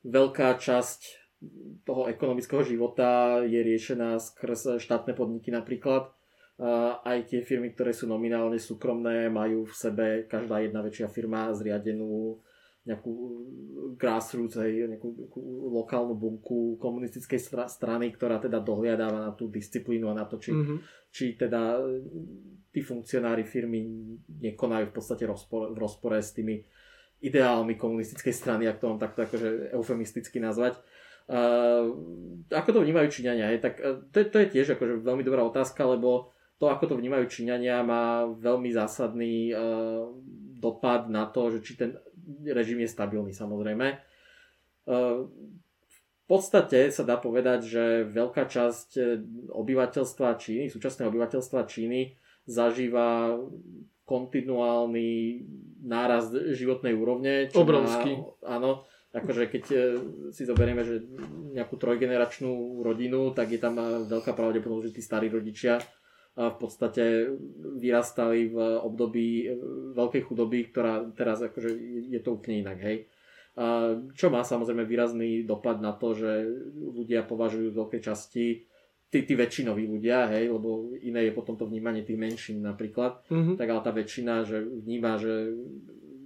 Veľká 0.04 0.60
časť 0.60 1.24
toho 1.88 2.12
ekonomického 2.12 2.68
života 2.68 3.40
je 3.48 3.64
riešená 3.64 4.20
skrz 4.20 4.84
štátne 4.84 5.16
podniky 5.16 5.56
napríklad. 5.56 6.12
Eh, 6.12 6.92
aj 7.00 7.32
tie 7.32 7.40
firmy, 7.48 7.72
ktoré 7.72 7.96
sú 7.96 8.12
nominálne 8.12 8.60
súkromné, 8.60 9.32
majú 9.32 9.64
v 9.64 9.74
sebe 9.80 10.08
každá 10.28 10.60
jedna 10.60 10.84
väčšia 10.84 11.08
firma 11.08 11.48
zriadenú 11.56 12.44
nejakú 12.84 13.12
grassroots, 13.96 14.60
hej, 14.60 14.92
nejakú, 14.92 15.16
nejakú 15.16 15.40
lokálnu 15.72 16.20
bunku 16.20 16.76
komunistickej 16.84 17.40
strany, 17.72 18.12
ktorá 18.12 18.44
teda 18.44 18.60
dohliadáva 18.60 19.24
na 19.24 19.32
tú 19.32 19.48
disciplínu 19.48 20.12
a 20.12 20.18
na 20.20 20.28
to, 20.28 20.36
či, 20.36 20.52
mm-hmm. 20.52 20.78
či 21.08 21.40
teda 21.40 21.80
tí 22.76 22.84
funkcionári 22.84 23.48
firmy 23.48 23.88
nekonajú 24.28 24.92
v 24.92 24.96
podstate 25.00 25.24
rozpor, 25.24 25.72
v 25.72 25.78
rozpore 25.80 26.20
s 26.20 26.36
tými 26.36 26.60
ideálmi 27.24 27.80
komunistickej 27.80 28.36
strany, 28.36 28.68
ak 28.68 28.84
to 28.84 28.92
mám 28.92 29.00
takto 29.00 29.24
akože 29.24 29.72
eufemisticky 29.72 30.44
nazvať. 30.44 30.76
Uh, 31.24 31.88
ako 32.52 32.70
to 32.76 32.80
vnímajú 32.84 33.08
Číňania? 33.08 33.56
Je, 33.56 33.60
tak, 33.64 33.80
to, 34.12 34.16
je, 34.20 34.26
to 34.28 34.38
je 34.44 34.48
tiež 34.60 34.76
akože 34.76 35.08
veľmi 35.08 35.24
dobrá 35.24 35.40
otázka, 35.48 35.88
lebo 35.88 36.36
to, 36.60 36.68
ako 36.68 36.92
to 36.92 37.00
vnímajú 37.00 37.32
Číňania, 37.32 37.80
má 37.80 38.28
veľmi 38.28 38.68
zásadný 38.76 39.56
uh, 39.56 40.12
dopad 40.60 41.08
na 41.08 41.32
to, 41.32 41.48
že 41.56 41.60
či 41.64 41.74
ten 41.80 41.96
režim 42.48 42.80
je 42.82 42.90
stabilný 42.90 43.32
samozrejme. 43.36 43.88
E, 43.94 43.98
v 45.94 46.26
podstate 46.26 46.90
sa 46.90 47.04
dá 47.04 47.20
povedať, 47.20 47.60
že 47.68 47.84
veľká 48.08 48.48
časť 48.48 48.90
e, 48.98 49.02
obyvateľstva 49.52 50.40
Číny, 50.40 50.72
súčasného 50.72 51.12
obyvateľstva 51.12 51.68
Číny 51.68 52.16
zažíva 52.44 53.40
kontinuálny 54.04 55.10
nárast 55.84 56.36
životnej 56.56 56.92
úrovne. 56.96 57.48
Obrovský. 57.56 58.20
Má, 58.20 58.60
áno, 58.60 58.84
Akože 59.14 59.46
keď 59.46 59.64
e, 59.70 59.78
si 60.34 60.42
zoberieme, 60.42 60.82
že 60.82 61.06
nejakú 61.54 61.78
trojgeneračnú 61.78 62.82
rodinu, 62.82 63.30
tak 63.30 63.54
je 63.54 63.62
tam 63.62 63.78
veľká 64.10 64.34
pravdepodobnosť, 64.34 64.90
že 64.90 64.96
tí 64.98 65.02
starí 65.06 65.30
rodičia 65.30 65.78
v 66.34 66.58
podstate 66.58 67.30
vyrastali 67.78 68.50
v 68.50 68.58
období 68.82 69.54
veľkej 69.94 70.22
chudoby, 70.26 70.74
ktorá 70.74 71.06
teraz 71.14 71.46
akože 71.46 71.70
je 72.10 72.20
to 72.22 72.34
úplne 72.34 72.66
inak, 72.66 72.82
hej. 72.82 73.06
Čo 74.18 74.34
má 74.34 74.42
samozrejme 74.42 74.82
výrazný 74.82 75.46
dopad 75.46 75.78
na 75.78 75.94
to, 75.94 76.18
že 76.18 76.42
ľudia 76.74 77.22
považujú 77.22 77.70
v 77.70 77.80
veľkej 77.86 78.02
časti 78.02 78.66
tí, 79.14 79.20
tí 79.30 79.34
väčšinoví 79.38 79.86
ľudia, 79.86 80.26
hej, 80.34 80.50
lebo 80.50 80.90
iné 81.06 81.30
je 81.30 81.38
potom 81.38 81.54
to 81.54 81.70
vnímanie 81.70 82.02
tých 82.02 82.18
menšín 82.18 82.66
napríklad, 82.66 83.22
mm-hmm. 83.30 83.54
tak 83.62 83.70
ale 83.70 83.82
tá 83.86 83.94
väčšina, 83.94 84.42
že 84.42 84.58
vníma, 84.66 85.22
že 85.22 85.54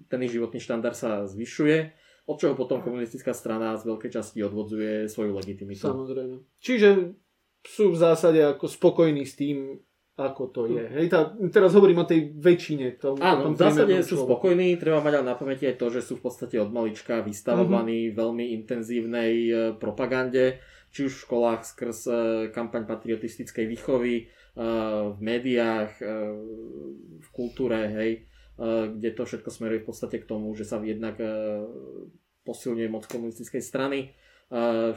ten 0.08 0.24
ich 0.24 0.32
životný 0.32 0.64
štandard 0.64 0.96
sa 0.96 1.28
zvyšuje, 1.28 1.92
od 2.32 2.40
čoho 2.40 2.56
potom 2.56 2.80
komunistická 2.80 3.36
strana 3.36 3.76
z 3.76 3.92
veľkej 3.92 4.12
časti 4.16 4.40
odvodzuje 4.40 5.12
svoju 5.12 5.36
legitimitu. 5.36 5.84
Samozrejme. 5.84 6.48
Čiže 6.64 7.12
sú 7.68 7.92
v 7.92 8.00
zásade 8.00 8.40
ako 8.40 8.72
spokojní 8.72 9.28
s 9.28 9.36
tým, 9.36 9.84
ako 10.18 10.50
to 10.50 10.62
je. 10.66 10.82
Hej, 10.82 11.14
tá, 11.14 11.30
teraz 11.54 11.78
hovorím 11.78 12.02
o 12.02 12.10
tej 12.10 12.34
väčšine. 12.42 12.98
Tom, 12.98 13.22
Áno, 13.22 13.54
tom 13.54 13.54
v 13.54 13.62
zásade 13.62 13.94
sú 14.02 14.18
človeku. 14.18 14.26
spokojní, 14.26 14.68
treba 14.82 14.98
mať 15.06 15.22
ale 15.22 15.30
na 15.30 15.38
pamäti 15.38 15.70
aj 15.70 15.78
to, 15.78 15.94
že 15.94 16.02
sú 16.02 16.18
v 16.18 16.26
podstate 16.26 16.58
od 16.58 16.74
malička 16.74 17.22
vystavovaní 17.22 18.10
uh-huh. 18.10 18.18
veľmi 18.18 18.46
intenzívnej 18.58 19.34
e, 19.46 19.52
propagande, 19.78 20.58
či 20.90 21.06
už 21.06 21.14
v 21.14 21.24
školách 21.30 21.62
skrz 21.70 22.00
e, 22.10 22.14
kampaň 22.50 22.90
patriotistickej 22.90 23.66
výchovy, 23.70 24.16
e, 24.18 24.24
v 25.14 25.20
médiách, 25.22 26.02
v 27.22 27.30
kultúre, 27.30 27.78
hej, 27.94 28.12
kde 28.98 29.14
to 29.14 29.22
všetko 29.22 29.54
smeruje 29.54 29.86
v 29.86 29.88
podstate 29.94 30.18
k 30.18 30.26
tomu, 30.26 30.50
že 30.58 30.66
sa 30.66 30.82
jednak 30.82 31.14
posilňuje 32.42 32.90
moc 32.90 33.06
komunistickej 33.06 33.62
strany, 33.62 34.18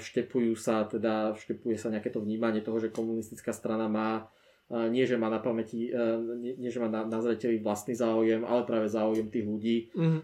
vštepujú 0.00 0.56
sa, 0.56 0.88
teda 0.88 1.36
vštepuje 1.36 1.76
sa 1.76 1.92
nejaké 1.92 2.08
to 2.08 2.24
vnímanie 2.24 2.64
toho, 2.64 2.80
že 2.80 2.88
komunistická 2.88 3.52
strana 3.52 3.84
má 3.84 4.32
nie, 4.70 5.02
že 5.02 5.18
má 5.18 5.26
na 5.26 5.42
pamäti, 5.42 5.90
e, 5.90 5.98
nie, 6.38 6.54
nie 6.54 6.70
že 6.70 6.78
má 6.78 6.86
na, 6.86 7.02
na 7.02 7.18
zreteli 7.18 7.58
vlastný 7.58 7.98
záujem, 7.98 8.46
ale 8.46 8.62
práve 8.62 8.86
záujem 8.86 9.26
tých 9.26 9.46
ľudí. 9.46 9.76
Mm-hmm. 9.98 10.20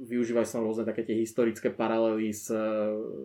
Využívajú 0.00 0.48
sa 0.48 0.64
rôzne 0.64 0.88
také 0.88 1.04
tie 1.04 1.12
historické 1.20 1.68
paralely 1.68 2.32
s, 2.32 2.48
e, 2.48 2.56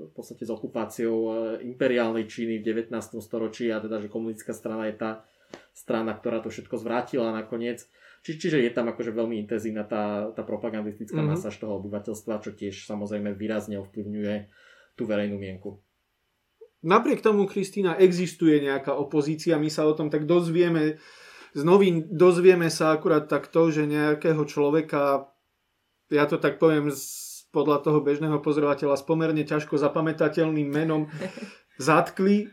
v 0.06 0.12
podstate 0.12 0.44
s 0.44 0.52
okupáciou 0.52 1.18
e, 1.24 1.32
imperiálnej 1.72 2.28
Číny 2.28 2.60
v 2.60 2.68
19. 2.68 2.92
storočí 3.24 3.72
a 3.72 3.80
teda, 3.80 4.04
že 4.04 4.12
komunistická 4.12 4.52
strana 4.52 4.92
je 4.92 5.00
tá 5.00 5.12
strana, 5.72 6.12
ktorá 6.12 6.44
to 6.44 6.52
všetko 6.52 6.76
zvrátila 6.76 7.32
nakoniec. 7.32 7.88
Či, 8.28 8.36
čiže 8.36 8.60
je 8.60 8.72
tam 8.76 8.92
akože 8.92 9.16
veľmi 9.16 9.40
intenzívna 9.40 9.88
tá, 9.88 10.36
tá 10.36 10.44
propagandistická 10.44 11.16
mm-hmm. 11.16 11.40
masáž 11.40 11.56
toho 11.64 11.80
obyvateľstva, 11.80 12.44
čo 12.44 12.52
tiež 12.52 12.84
samozrejme 12.92 13.32
výrazne 13.32 13.80
ovplyvňuje 13.80 14.36
tú 15.00 15.08
verejnú 15.08 15.40
mienku. 15.40 15.80
Napriek 16.84 17.24
tomu, 17.24 17.48
Kristýna, 17.48 17.96
existuje 17.96 18.60
nejaká 18.60 18.94
opozícia, 18.94 19.56
my 19.56 19.70
sa 19.72 19.88
o 19.88 19.94
tom 19.96 20.12
tak 20.12 20.28
dozvieme, 20.28 21.00
z 21.56 21.62
novín 21.64 22.12
dozvieme 22.12 22.68
sa 22.68 22.92
akurát 22.92 23.32
takto, 23.32 23.72
že 23.72 23.88
nejakého 23.88 24.44
človeka, 24.44 25.32
ja 26.12 26.28
to 26.28 26.36
tak 26.36 26.60
poviem 26.60 26.92
podľa 27.56 27.80
toho 27.80 28.04
bežného 28.04 28.44
pozorovateľa, 28.44 29.00
s 29.00 29.08
pomerne 29.08 29.48
ťažko 29.48 29.80
zapamätateľným 29.80 30.68
menom 30.68 31.08
zatkli. 31.80 32.52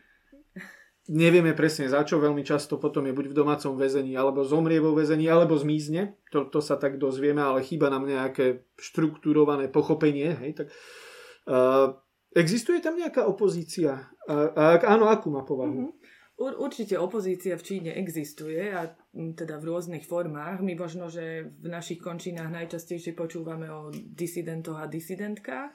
Nevieme 1.11 1.51
presne 1.59 1.91
za 1.91 2.07
čo, 2.07 2.23
veľmi 2.23 2.47
často 2.47 2.79
potom 2.79 3.03
je 3.11 3.13
buď 3.13 3.35
v 3.35 3.39
domácom 3.43 3.75
väzení, 3.75 4.15
alebo 4.15 4.47
zomrie 4.47 4.79
vo 4.79 4.95
väzení, 4.95 5.27
alebo 5.27 5.59
zmizne. 5.59 6.15
To, 6.31 6.47
to 6.47 6.63
sa 6.63 6.79
tak 6.79 7.03
dozvieme, 7.03 7.43
ale 7.43 7.67
chýba 7.67 7.91
nám 7.91 8.07
nejaké 8.07 8.71
štruktúrované 8.79 9.67
pochopenie. 9.67 10.39
Hej, 10.39 10.63
tak, 10.63 10.67
uh, 11.51 11.99
Existuje 12.33 12.81
tam 12.81 12.97
nejaká 12.97 13.29
opozícia? 13.29 14.09
A, 14.25 14.35
a 14.53 14.63
áno, 14.89 15.09
akú 15.13 15.29
má 15.29 15.45
povahu? 15.45 15.93
Mm-hmm. 15.93 16.11
určite 16.59 16.97
opozícia 16.97 17.55
v 17.55 17.63
Číne 17.63 17.91
existuje 17.95 18.73
a 18.73 18.89
teda 19.13 19.61
v 19.61 19.69
rôznych 19.69 20.03
formách. 20.09 20.65
My 20.65 20.75
možno, 20.75 21.13
že 21.13 21.53
v 21.61 21.69
našich 21.69 22.01
končinách 22.01 22.51
najčastejšie 22.51 23.13
počúvame 23.13 23.69
o 23.69 23.93
disidentoch 23.93 24.81
a 24.81 24.89
disidentkách. 24.89 25.71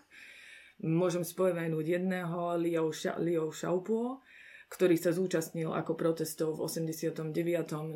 Môžem 0.83 1.25
spomenúť 1.25 1.85
jedného, 2.01 2.57
Sha, 2.93 3.17
Liu 3.17 3.49
Xiaopo, 3.49 4.21
ktorý 4.67 4.99
sa 4.99 5.15
zúčastnil 5.15 5.71
ako 5.71 5.95
protestov 5.95 6.59
v 6.59 6.67
89. 6.67 7.31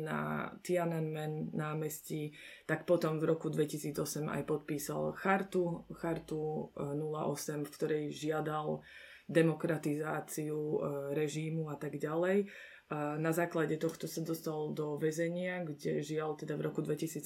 na 0.00 0.48
Tiananmen 0.64 1.52
námestí, 1.52 2.32
tak 2.64 2.88
potom 2.88 3.20
v 3.20 3.28
roku 3.28 3.52
2008 3.52 4.32
aj 4.32 4.42
podpísal 4.48 5.12
chartu, 5.12 5.84
chartu 5.92 6.72
08, 6.72 7.60
e, 7.60 7.64
v 7.68 7.70
ktorej 7.76 8.04
žiadal 8.16 8.80
demokratizáciu 9.28 10.56
e, 10.56 10.78
režímu 11.12 11.68
a 11.68 11.76
tak 11.76 12.00
ďalej. 12.00 12.48
A 12.92 13.16
na 13.20 13.32
základe 13.36 13.76
tohto 13.76 14.08
sa 14.08 14.24
dostal 14.24 14.72
do 14.72 14.96
väzenia, 14.96 15.64
kde 15.64 16.00
žial 16.00 16.36
teda 16.40 16.56
v 16.56 16.72
roku 16.72 16.80
2017 16.80 17.24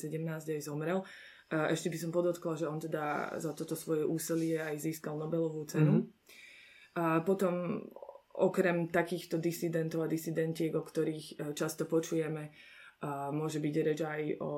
aj 0.59 0.63
zomrel. 0.63 1.07
A 1.55 1.71
ešte 1.71 1.87
by 1.87 1.99
som 2.03 2.11
podotkla, 2.11 2.59
že 2.59 2.67
on 2.67 2.83
teda 2.83 3.39
za 3.39 3.55
toto 3.55 3.79
svoje 3.79 4.03
úsilie 4.03 4.59
aj 4.59 4.83
získal 4.83 5.15
Nobelovú 5.15 5.63
cenu. 5.71 6.03
Mm-hmm. 6.03 6.35
A 6.99 7.23
potom 7.23 7.83
okrem 8.37 8.92
takýchto 8.92 9.40
disidentov 9.40 10.05
a 10.05 10.12
disidentiek, 10.12 10.72
o 10.75 10.85
ktorých 10.85 11.27
e, 11.27 11.35
často 11.57 11.88
počujeme, 11.88 12.53
môže 13.33 13.61
byť 13.61 13.75
reč 13.85 14.01
aj 14.01 14.22
o 14.40 14.53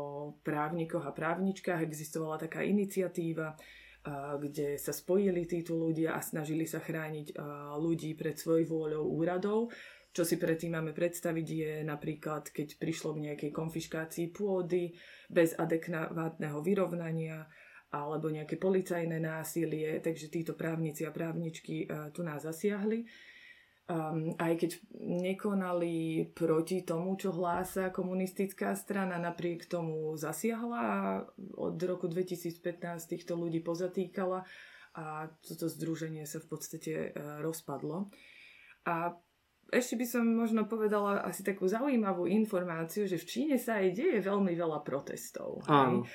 právnikoch 0.46 1.02
a 1.02 1.10
právničkách. 1.10 1.82
Existovala 1.82 2.38
taká 2.38 2.62
iniciatíva, 2.62 3.58
kde 4.38 4.78
sa 4.78 4.94
spojili 4.94 5.42
títo 5.42 5.74
ľudia 5.74 6.14
a 6.14 6.22
snažili 6.22 6.62
sa 6.62 6.78
chrániť 6.78 7.34
ľudí 7.82 8.14
pred 8.14 8.38
svojvôľou 8.38 9.10
úradov. 9.10 9.74
Čo 10.14 10.22
si 10.22 10.38
predtým 10.38 10.78
máme 10.78 10.94
predstaviť 10.94 11.46
je 11.50 11.72
napríklad, 11.82 12.54
keď 12.54 12.78
prišlo 12.78 13.18
k 13.18 13.22
nejakej 13.26 13.50
konfiškácii 13.50 14.30
pôdy 14.30 14.94
bez 15.26 15.58
adekvátneho 15.58 16.62
vyrovnania 16.62 17.42
alebo 17.90 18.30
nejaké 18.30 18.54
policajné 18.54 19.18
násilie, 19.18 19.98
takže 19.98 20.30
títo 20.30 20.54
právnici 20.54 21.02
a 21.02 21.10
právničky 21.10 21.90
tu 22.14 22.22
nás 22.22 22.46
zasiahli 22.46 23.02
um, 23.88 24.37
aj 24.37 24.53
keď 24.61 24.70
nekonali 25.01 26.29
proti 26.37 26.85
tomu, 26.85 27.16
čo 27.16 27.33
hlása 27.33 27.88
komunistická 27.88 28.77
strana, 28.77 29.16
napriek 29.16 29.66
tomu 29.66 30.14
zasiahla 30.14 30.81
a 30.81 31.24
od 31.57 31.77
roku 31.83 32.07
2015 32.07 32.61
týchto 33.09 33.35
ľudí 33.35 33.64
pozatýkala 33.64 34.44
a 34.98 35.31
toto 35.40 35.66
združenie 35.66 36.29
sa 36.29 36.38
v 36.38 36.46
podstate 36.46 36.92
uh, 37.11 37.40
rozpadlo. 37.40 38.12
A 38.88 39.16
ešte 39.68 40.01
by 40.01 40.07
som 40.09 40.24
možno 40.24 40.64
povedala 40.64 41.20
asi 41.20 41.44
takú 41.44 41.68
zaujímavú 41.68 42.24
informáciu, 42.24 43.05
že 43.05 43.20
v 43.20 43.29
Číne 43.29 43.57
sa 43.61 43.85
aj 43.85 43.92
deje 43.92 44.18
veľmi 44.24 44.57
veľa 44.57 44.81
protestov. 44.81 45.61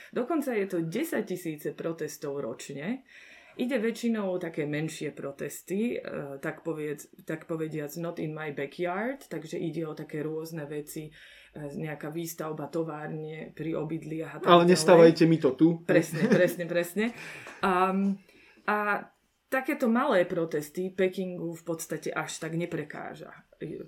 Dokonca 0.09 0.57
je 0.57 0.65
to 0.65 0.77
10 0.81 1.21
tisíce 1.21 1.69
protestov 1.77 2.41
ročne. 2.41 3.05
Ide 3.53 3.77
väčšinou 3.77 4.33
o 4.33 4.41
také 4.41 4.65
menšie 4.65 5.13
protesty, 5.13 5.97
uh, 5.97 6.41
tak, 6.41 6.65
povedz, 6.65 7.09
tak 7.27 7.45
povediac 7.45 7.93
not 8.01 8.17
in 8.17 8.33
my 8.33 8.49
backyard, 8.49 9.29
takže 9.29 9.61
ide 9.61 9.85
o 9.85 9.93
také 9.93 10.25
rôzne 10.25 10.65
veci, 10.65 11.09
uh, 11.09 11.69
nejaká 11.69 12.09
výstavba 12.09 12.69
továrne 12.73 13.53
pri 13.53 13.77
obydliach 13.77 14.33
a 14.33 14.37
tak 14.41 14.49
Ale 14.49 14.63
nestávajte 14.65 15.29
mi 15.29 15.37
to 15.37 15.53
tu. 15.53 15.85
Presne, 15.85 16.25
presne, 16.37 16.65
presne. 16.65 17.05
Um, 17.61 18.17
a 18.65 19.05
takéto 19.53 19.85
malé 19.85 20.25
protesty 20.25 20.89
Pekingu 20.89 21.53
v 21.53 21.63
podstate 21.63 22.09
až 22.09 22.41
tak 22.41 22.57
neprekáža, 22.57 23.29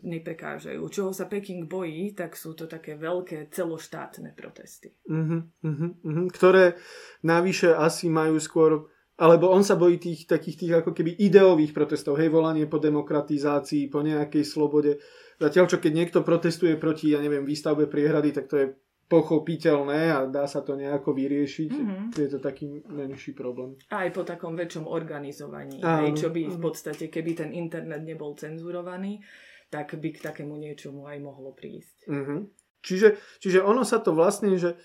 neprekážajú. 0.06 0.78
Čoho 0.94 1.10
sa 1.10 1.26
Peking 1.26 1.66
bojí, 1.66 2.14
tak 2.14 2.38
sú 2.38 2.54
to 2.54 2.70
také 2.70 2.94
veľké 2.94 3.50
celoštátne 3.50 4.38
protesty. 4.38 4.94
Uh-huh, 5.10 5.42
uh-huh, 5.66 6.30
ktoré 6.30 6.78
navyše 7.26 7.74
asi 7.74 8.14
majú 8.14 8.38
skôr 8.38 8.94
alebo 9.16 9.48
on 9.48 9.64
sa 9.64 9.80
bojí 9.80 9.96
tých 9.96 10.28
takých 10.28 10.58
tých 10.60 10.74
ako 10.84 10.92
keby 10.92 11.16
ideových 11.16 11.72
protestov, 11.72 12.20
hej, 12.20 12.28
volanie 12.28 12.68
po 12.68 12.84
demokratizácii, 12.84 13.88
po 13.88 14.04
nejakej 14.04 14.44
slobode. 14.44 15.00
Zatiaľ, 15.40 15.66
čo 15.72 15.78
keď 15.80 15.92
niekto 15.96 16.20
protestuje 16.20 16.76
proti, 16.76 17.16
ja 17.16 17.24
neviem, 17.24 17.48
výstavbe 17.48 17.88
priehrady, 17.88 18.36
tak 18.36 18.52
to 18.52 18.56
je 18.60 18.68
pochopiteľné 19.06 20.10
a 20.12 20.20
dá 20.26 20.50
sa 20.50 20.66
to 20.66 20.74
nejako 20.74 21.14
vyriešiť. 21.14 21.72
Mm-hmm. 21.72 22.04
Je 22.18 22.28
to 22.28 22.40
taký 22.42 22.82
menší 22.90 23.38
problém. 23.38 23.78
Aj 23.94 24.10
po 24.10 24.26
takom 24.26 24.58
väčšom 24.58 24.90
organizovaní. 24.90 25.80
Áno, 25.86 26.10
hej, 26.10 26.18
čo 26.18 26.34
by 26.34 26.42
v 26.50 26.60
podstate, 26.60 27.08
keby 27.08 27.32
ten 27.38 27.52
internet 27.54 28.02
nebol 28.02 28.34
cenzurovaný, 28.34 29.22
tak 29.70 29.96
by 29.96 30.10
k 30.10 30.20
takému 30.26 30.58
niečomu 30.58 31.06
aj 31.06 31.18
mohlo 31.22 31.54
prísť. 31.54 32.10
Mm-hmm. 32.10 32.40
Čiže, 32.82 33.08
čiže 33.40 33.60
ono 33.62 33.86
sa 33.86 34.02
to 34.02 34.12
vlastne, 34.12 34.52
že... 34.58 34.76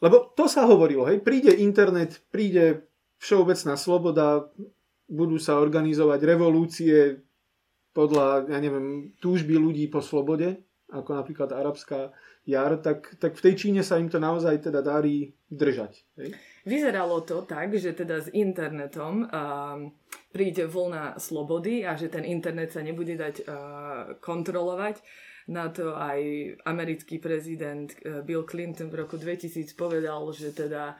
Lebo 0.00 0.32
to 0.32 0.48
sa 0.48 0.64
hovorilo, 0.64 1.04
hej, 1.04 1.20
príde 1.20 1.52
internet, 1.52 2.24
príde 2.32 2.89
všeobecná 3.20 3.76
sloboda, 3.76 4.48
budú 5.10 5.36
sa 5.36 5.60
organizovať 5.60 6.20
revolúcie 6.24 7.20
podľa, 7.92 8.48
ja 8.48 8.58
neviem, 8.62 9.12
túžby 9.20 9.58
ľudí 9.58 9.90
po 9.90 10.00
slobode, 10.00 10.62
ako 10.90 11.10
napríklad 11.14 11.50
arabská 11.52 12.14
jar, 12.46 12.78
tak, 12.80 13.18
tak 13.20 13.36
v 13.36 13.44
tej 13.50 13.54
Číne 13.54 13.82
sa 13.84 14.00
im 14.00 14.08
to 14.08 14.18
naozaj 14.18 14.58
teda 14.58 14.80
darí 14.80 15.34
držať. 15.50 15.92
Hej? 16.18 16.30
Vyzeralo 16.64 17.22
to 17.22 17.44
tak, 17.44 17.74
že 17.76 17.92
teda 17.92 18.24
s 18.24 18.28
internetom 18.32 19.26
uh, 19.26 19.78
príde 20.30 20.66
vlna 20.66 21.20
slobody 21.20 21.84
a 21.84 21.94
že 21.98 22.08
ten 22.08 22.24
internet 22.24 22.72
sa 22.74 22.80
nebude 22.80 23.14
dať 23.18 23.34
uh, 23.44 23.46
kontrolovať. 24.18 25.02
Na 25.50 25.66
to 25.70 25.98
aj 25.98 26.18
americký 26.62 27.18
prezident 27.18 27.90
uh, 28.06 28.22
Bill 28.22 28.46
Clinton 28.46 28.88
v 28.90 29.04
roku 29.04 29.18
2000 29.18 29.74
povedal, 29.74 30.22
že 30.30 30.54
teda 30.54 30.94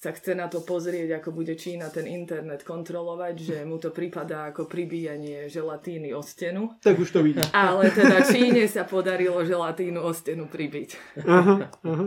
sa 0.00 0.16
chce 0.16 0.32
na 0.32 0.48
to 0.48 0.64
pozrieť, 0.64 1.20
ako 1.20 1.36
bude 1.36 1.52
Čína 1.60 1.92
ten 1.92 2.08
internet 2.08 2.64
kontrolovať, 2.64 3.34
že 3.36 3.56
mu 3.68 3.76
to 3.76 3.92
prípada 3.92 4.48
ako 4.48 4.64
pribíjanie 4.64 5.44
želatíny 5.52 6.16
o 6.16 6.24
stenu. 6.24 6.72
Tak 6.80 6.96
už 6.96 7.12
to 7.12 7.20
vidí. 7.20 7.44
Ale 7.52 7.92
teda 7.92 8.24
Číne 8.24 8.64
sa 8.64 8.88
podarilo 8.88 9.44
želatínu 9.44 10.00
o 10.00 10.08
stenu 10.16 10.48
pribiť. 10.48 11.20
Aha, 11.28 11.68
aha. 11.84 12.06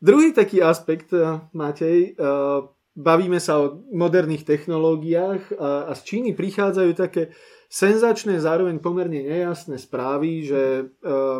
Druhý 0.00 0.32
taký 0.32 0.64
aspekt, 0.64 1.12
eh, 1.12 1.44
Matej, 1.52 2.16
eh, 2.16 2.60
bavíme 2.96 3.36
sa 3.36 3.60
o 3.60 3.84
moderných 3.92 4.48
technológiách 4.48 5.54
a, 5.54 5.94
z 5.94 6.00
Číny 6.02 6.30
prichádzajú 6.34 6.90
také 6.98 7.30
senzačné, 7.70 8.42
zároveň 8.42 8.82
pomerne 8.82 9.22
nejasné 9.22 9.78
správy, 9.78 10.48
že 10.48 10.62
eh, 10.88 11.38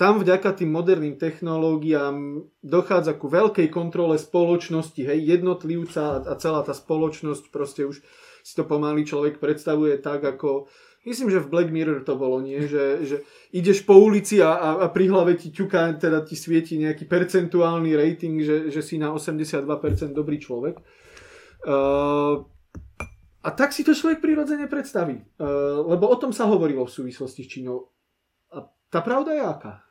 tam 0.00 0.16
vďaka 0.16 0.56
tým 0.56 0.72
moderným 0.72 1.20
technológiám 1.20 2.48
dochádza 2.64 3.20
ku 3.20 3.28
veľkej 3.28 3.68
kontrole 3.68 4.16
spoločnosti, 4.16 4.96
hej, 5.04 5.20
jednotlivca 5.28 6.24
a 6.24 6.32
celá 6.40 6.64
tá 6.64 6.72
spoločnosť 6.72 7.52
proste 7.52 7.84
už 7.84 8.00
si 8.40 8.52
to 8.56 8.64
pomaly 8.64 9.04
človek 9.04 9.36
predstavuje 9.36 10.00
tak, 10.00 10.24
ako 10.24 10.72
Myslím, 11.00 11.32
že 11.32 11.40
v 11.40 11.48
Black 11.48 11.72
Mirror 11.72 12.04
to 12.04 12.12
bolo, 12.12 12.44
nie? 12.44 12.60
Že, 12.72 12.84
že 13.08 13.16
ideš 13.56 13.88
po 13.88 13.96
ulici 13.96 14.36
a, 14.44 14.52
a, 14.52 14.68
a 14.84 14.86
pri 14.92 15.08
hlave 15.08 15.32
ti 15.32 15.48
ťuká, 15.48 15.96
teda 15.96 16.20
ti 16.28 16.36
svieti 16.36 16.76
nejaký 16.76 17.08
percentuálny 17.08 17.96
rating, 17.96 18.44
že, 18.44 18.68
že 18.68 18.84
si 18.84 19.00
na 19.00 19.08
82% 19.08 19.64
dobrý 20.12 20.36
človek. 20.36 20.76
Uh, 21.64 22.44
a 23.40 23.48
tak 23.56 23.72
si 23.72 23.80
to 23.80 23.96
človek 23.96 24.20
prirodzene 24.20 24.68
predstaví. 24.68 25.24
Uh, 25.40 25.88
lebo 25.88 26.04
o 26.04 26.16
tom 26.20 26.36
sa 26.36 26.44
hovorilo 26.44 26.84
v 26.84 26.92
súvislosti 26.92 27.48
s 27.48 27.48
Čínou. 27.48 27.88
A 28.52 28.68
tá 28.92 29.00
pravda 29.00 29.32
je 29.32 29.40
aká? 29.40 29.89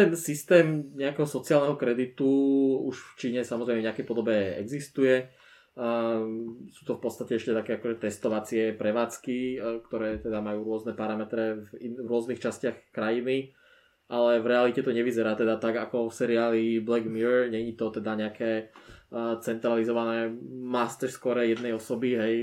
Ten 0.00 0.16
systém 0.16 0.96
nejakého 0.96 1.28
sociálneho 1.28 1.76
kreditu 1.76 2.24
už 2.88 2.96
v 2.96 3.12
Číne 3.20 3.40
samozrejme 3.44 3.84
v 3.84 3.86
nejakej 3.92 4.06
podobe 4.08 4.56
existuje. 4.56 5.28
Sú 6.72 6.82
to 6.88 6.96
v 6.96 7.02
podstate 7.04 7.36
ešte 7.36 7.56
také 7.56 7.76
akože 7.76 8.00
testovacie 8.00 8.76
prevádzky, 8.76 9.38
uh, 9.56 9.80
ktoré 9.84 10.20
teda 10.20 10.40
majú 10.40 10.66
rôzne 10.66 10.92
parametre 10.92 11.56
v, 11.56 11.68
in, 11.80 11.92
v 11.96 12.08
rôznych 12.10 12.42
častiach 12.42 12.92
krajiny, 12.92 13.54
ale 14.10 14.42
v 14.42 14.50
realite 14.50 14.82
to 14.82 14.92
nevyzerá 14.92 15.38
teda 15.38 15.56
tak 15.56 15.78
ako 15.78 16.10
v 16.10 16.16
seriáli 16.16 16.62
Black 16.82 17.06
Mirror, 17.06 17.48
není 17.54 17.78
to 17.78 17.88
teda 17.94 18.12
nejaké 18.18 18.68
uh, 19.14 19.38
centralizované 19.40 20.34
master 20.50 21.08
score 21.08 21.46
jednej 21.48 21.72
osoby, 21.72 22.18
hej, 22.18 22.34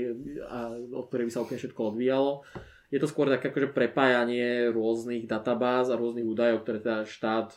a, 0.48 0.74
od 0.74 1.06
ktorej 1.06 1.28
by 1.28 1.32
sa 1.34 1.42
úplne 1.44 1.60
všetko 1.62 1.82
odvíjalo. 1.94 2.42
Je 2.88 2.98
to 3.00 3.06
skôr 3.06 3.28
také 3.28 3.52
akože 3.52 3.76
prepájanie 3.76 4.72
rôznych 4.72 5.28
databáz 5.28 5.92
a 5.92 5.98
rôznych 6.00 6.24
údajov, 6.24 6.64
ktoré 6.64 6.78
teda 6.80 7.04
štát 7.04 7.52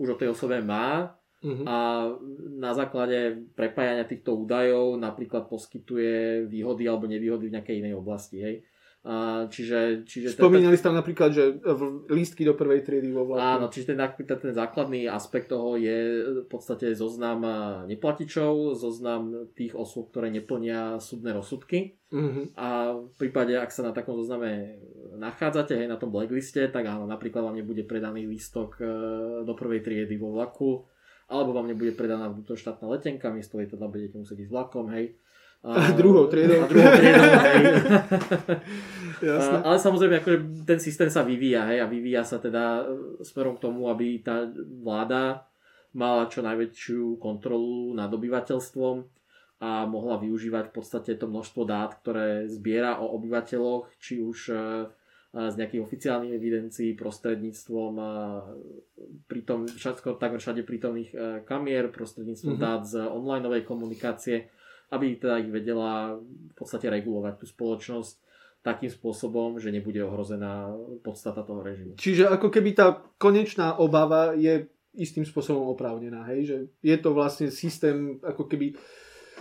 už 0.00 0.16
o 0.16 0.18
tej 0.18 0.32
osobe 0.32 0.60
má 0.64 1.16
Uh-huh. 1.46 1.62
A 1.68 1.76
na 2.56 2.72
základe 2.72 3.46
prepájania 3.52 4.08
týchto 4.08 4.34
údajov 4.34 4.96
napríklad 4.96 5.52
poskytuje 5.52 6.48
výhody 6.48 6.88
alebo 6.88 7.04
nevýhody 7.04 7.52
v 7.52 7.54
nejakej 7.54 7.76
inej 7.84 7.94
oblasti. 7.94 8.40
Hej. 8.40 8.56
Čiže, 9.46 10.02
čiže 10.02 10.34
Spomínali 10.34 10.74
ste 10.74 10.90
tam 10.90 10.98
napríklad, 10.98 11.30
že 11.30 11.62
lístky 12.10 12.42
do 12.42 12.58
prvej 12.58 12.82
triedy 12.82 13.14
vo 13.14 13.22
vlaku. 13.22 13.38
Áno, 13.38 13.66
čiže 13.70 13.94
ten, 13.94 14.02
ten 14.26 14.50
základný 14.50 15.06
aspekt 15.06 15.54
toho 15.54 15.78
je 15.78 16.26
v 16.42 16.48
podstate 16.50 16.90
zoznam 16.90 17.46
neplatičov, 17.86 18.74
zoznam 18.74 19.46
tých 19.54 19.78
osôb, 19.78 20.10
ktoré 20.10 20.34
neplnia 20.34 20.98
súdne 20.98 21.30
rozsudky. 21.38 21.94
Uh-huh. 22.10 22.50
A 22.58 22.98
v 22.98 23.14
prípade, 23.14 23.54
ak 23.54 23.70
sa 23.70 23.86
na 23.86 23.94
takom 23.94 24.18
zozname 24.18 24.82
nachádzate, 25.14 25.78
hej, 25.78 25.86
na 25.86 26.02
tom 26.02 26.10
blackliste, 26.10 26.66
tak 26.74 26.90
áno, 26.90 27.06
napríklad 27.06 27.46
vám 27.46 27.54
nebude 27.62 27.86
predaný 27.86 28.26
lístok 28.26 28.82
e, 28.82 28.84
do 29.46 29.54
prvej 29.54 29.86
triedy 29.86 30.18
vo 30.18 30.34
vlaku 30.34 30.82
alebo 31.26 31.50
vám 31.50 31.66
nebude 31.66 31.90
predaná 31.90 32.30
vnútroštátna 32.30 32.86
letenka, 32.86 33.34
miesto 33.34 33.58
jej 33.58 33.66
teda 33.66 33.90
budete 33.90 34.14
musieť 34.14 34.46
ísť 34.46 34.52
vlakom, 34.52 34.86
hej. 34.94 35.18
A, 35.66 35.90
druhou 36.00 36.30
triedou. 36.30 36.62
A 36.62 36.66
druhou 36.70 36.90
triedou, 36.94 37.26
hej. 37.42 37.62
Jasne. 39.16 39.64
ale 39.64 39.80
samozrejme, 39.80 40.20
akože 40.20 40.38
ten 40.68 40.76
systém 40.76 41.08
sa 41.08 41.24
vyvíja, 41.24 41.64
hej, 41.72 41.80
a 41.80 41.88
vyvíja 41.88 42.20
sa 42.20 42.36
teda 42.36 42.84
e, 42.84 43.24
smerom 43.24 43.56
k 43.56 43.64
tomu, 43.64 43.88
aby 43.88 44.20
tá 44.20 44.44
vláda 44.84 45.48
mala 45.96 46.28
čo 46.28 46.44
najväčšiu 46.44 47.16
kontrolu 47.16 47.96
nad 47.96 48.12
obyvateľstvom 48.12 49.08
a 49.64 49.88
mohla 49.88 50.20
využívať 50.20 50.68
v 50.68 50.74
podstate 50.76 51.16
to 51.16 51.32
množstvo 51.32 51.64
dát, 51.64 51.96
ktoré 51.96 52.44
zbiera 52.44 53.00
o 53.00 53.16
obyvateľoch, 53.16 53.88
či 53.96 54.20
už 54.20 54.38
e, 54.52 54.56
z 55.32 55.54
nejakých 55.56 55.84
oficiálnych 55.84 56.36
evidencií 56.36 56.92
prostredníctvom 56.92 57.92
pritom, 59.28 59.68
všetko, 59.68 60.16
takmer 60.16 60.40
všade 60.40 60.64
prítomných 60.64 61.10
e, 61.12 61.16
kamier, 61.44 61.92
prostredníctvom 61.92 62.56
mm-hmm. 62.56 62.68
dát 62.72 62.82
z 62.88 62.94
onlineovej 63.04 63.62
komunikácie, 63.68 64.48
aby 64.90 65.18
teda 65.18 65.42
ich 65.42 65.50
vedela 65.50 66.14
v 66.20 66.54
podstate 66.54 66.86
regulovať 66.86 67.42
tú 67.42 67.46
spoločnosť 67.50 68.14
takým 68.66 68.90
spôsobom, 68.90 69.62
že 69.62 69.70
nebude 69.70 70.02
ohrozená 70.02 70.74
podstata 71.06 71.46
toho 71.46 71.62
režimu. 71.62 71.94
Čiže 71.94 72.26
ako 72.26 72.50
keby 72.50 72.70
tá 72.74 72.98
konečná 73.14 73.78
obava 73.78 74.34
je 74.34 74.66
istým 74.98 75.22
spôsobom 75.22 75.70
oprávnená, 75.70 76.26
hej? 76.34 76.40
že 76.42 76.58
je 76.82 76.96
to 76.98 77.14
vlastne 77.14 77.52
systém 77.54 78.18
ako 78.26 78.50
keby 78.50 78.74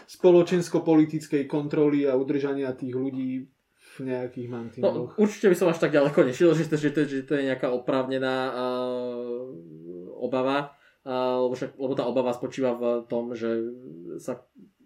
spoločensko-politickej 0.06 1.50
kontroly 1.50 2.06
a 2.06 2.14
udržania 2.14 2.78
tých 2.78 2.94
ľudí 2.94 3.50
v 3.96 4.00
nejakých 4.06 4.48
mantinaloch. 4.52 5.16
No, 5.16 5.18
určite 5.18 5.50
by 5.50 5.56
som 5.58 5.72
až 5.72 5.82
tak 5.82 5.96
ďaleko 5.96 6.20
nešiel, 6.28 6.52
že 6.54 6.70
to, 6.70 6.76
že 6.78 6.90
to, 6.92 7.02
že 7.08 7.26
to 7.26 7.34
je 7.40 7.48
nejaká 7.50 7.72
oprávnená 7.72 8.52
uh, 8.52 9.48
obava, 10.20 10.76
uh, 11.08 11.48
lebo, 11.48 11.56
však, 11.56 11.80
lebo 11.80 11.94
tá 11.96 12.04
obava 12.06 12.36
spočíva 12.36 12.76
v 12.76 13.08
tom, 13.08 13.34
že 13.34 13.50
sa 14.20 14.44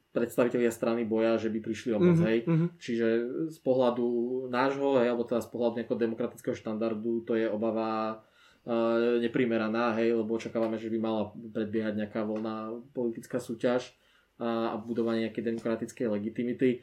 predstavitelia 0.09 0.73
strany 0.73 1.05
boja, 1.05 1.37
že 1.37 1.53
by 1.53 1.59
prišli 1.61 1.93
o 1.93 1.99
moc, 2.01 2.17
mm-hmm. 2.17 2.29
hej. 2.29 2.37
Mm-hmm. 2.45 2.69
Čiže 2.81 3.07
z 3.53 3.59
pohľadu 3.61 4.07
nášho, 4.49 5.01
hej, 5.01 5.13
alebo 5.13 5.25
teda 5.25 5.41
z 5.45 5.49
pohľadu 5.53 5.73
nejakého 5.81 5.99
demokratického 5.99 6.55
štandardu, 6.57 7.23
to 7.29 7.37
je 7.37 7.45
obava 7.45 8.17
uh, 8.17 9.19
neprimeraná, 9.21 9.93
hej, 10.01 10.17
lebo 10.17 10.35
očakávame, 10.37 10.81
že 10.81 10.89
by 10.89 10.97
mala 10.97 11.29
predbiehať 11.33 11.93
nejaká 11.93 12.25
voľná 12.25 12.73
politická 12.97 13.37
súťaž 13.37 13.93
a, 14.41 14.73
a 14.73 14.75
budovanie 14.81 15.29
nejakej 15.29 15.45
demokratickej 15.45 16.05
legitimity 16.09 16.81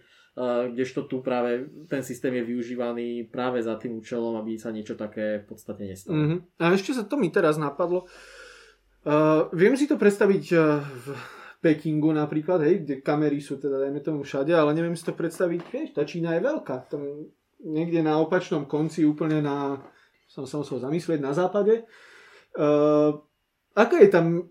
kdežto 0.72 1.08
tu 1.08 1.24
práve 1.24 1.64
ten 1.88 2.04
systém 2.04 2.36
je 2.36 2.44
využívaný 2.44 3.32
práve 3.32 3.64
za 3.64 3.80
tým 3.80 3.96
účelom, 3.96 4.36
aby 4.36 4.60
sa 4.60 4.68
niečo 4.68 4.92
také 4.92 5.40
v 5.40 5.46
podstate 5.48 5.88
nestalo. 5.88 6.16
Mm-hmm. 6.20 6.38
A 6.60 6.64
ešte 6.76 6.92
sa 6.92 7.08
to 7.08 7.16
mi 7.16 7.32
teraz 7.32 7.56
napadlo. 7.56 8.04
Uh, 9.06 9.48
viem 9.56 9.72
si 9.80 9.88
to 9.88 9.96
predstaviť 9.96 10.44
uh, 10.52 10.84
v 10.84 11.06
Pekingu 11.66 12.14
napríklad, 12.14 12.62
hej, 12.62 12.86
kde 12.86 13.02
kamery 13.02 13.42
sú 13.42 13.58
teda 13.58 13.82
dajme 13.82 13.98
tomu 13.98 14.22
všade, 14.22 14.54
ale 14.54 14.70
neviem 14.70 14.94
si 14.94 15.02
to 15.02 15.18
predstaviť, 15.18 15.60
vieš, 15.66 15.98
tá 15.98 16.06
Čína 16.06 16.38
je 16.38 16.46
veľká. 16.46 16.86
Tam 16.86 17.02
niekde 17.66 18.06
na 18.06 18.22
opačnom 18.22 18.70
konci, 18.70 19.02
úplne 19.02 19.42
na, 19.42 19.82
som 20.30 20.46
sa 20.46 20.62
musel 20.62 20.78
zamyslieť, 20.78 21.18
na 21.18 21.34
západe. 21.34 21.82
Uh, 22.54 23.18
aká 23.74 23.98
je 23.98 24.14
tam 24.14 24.46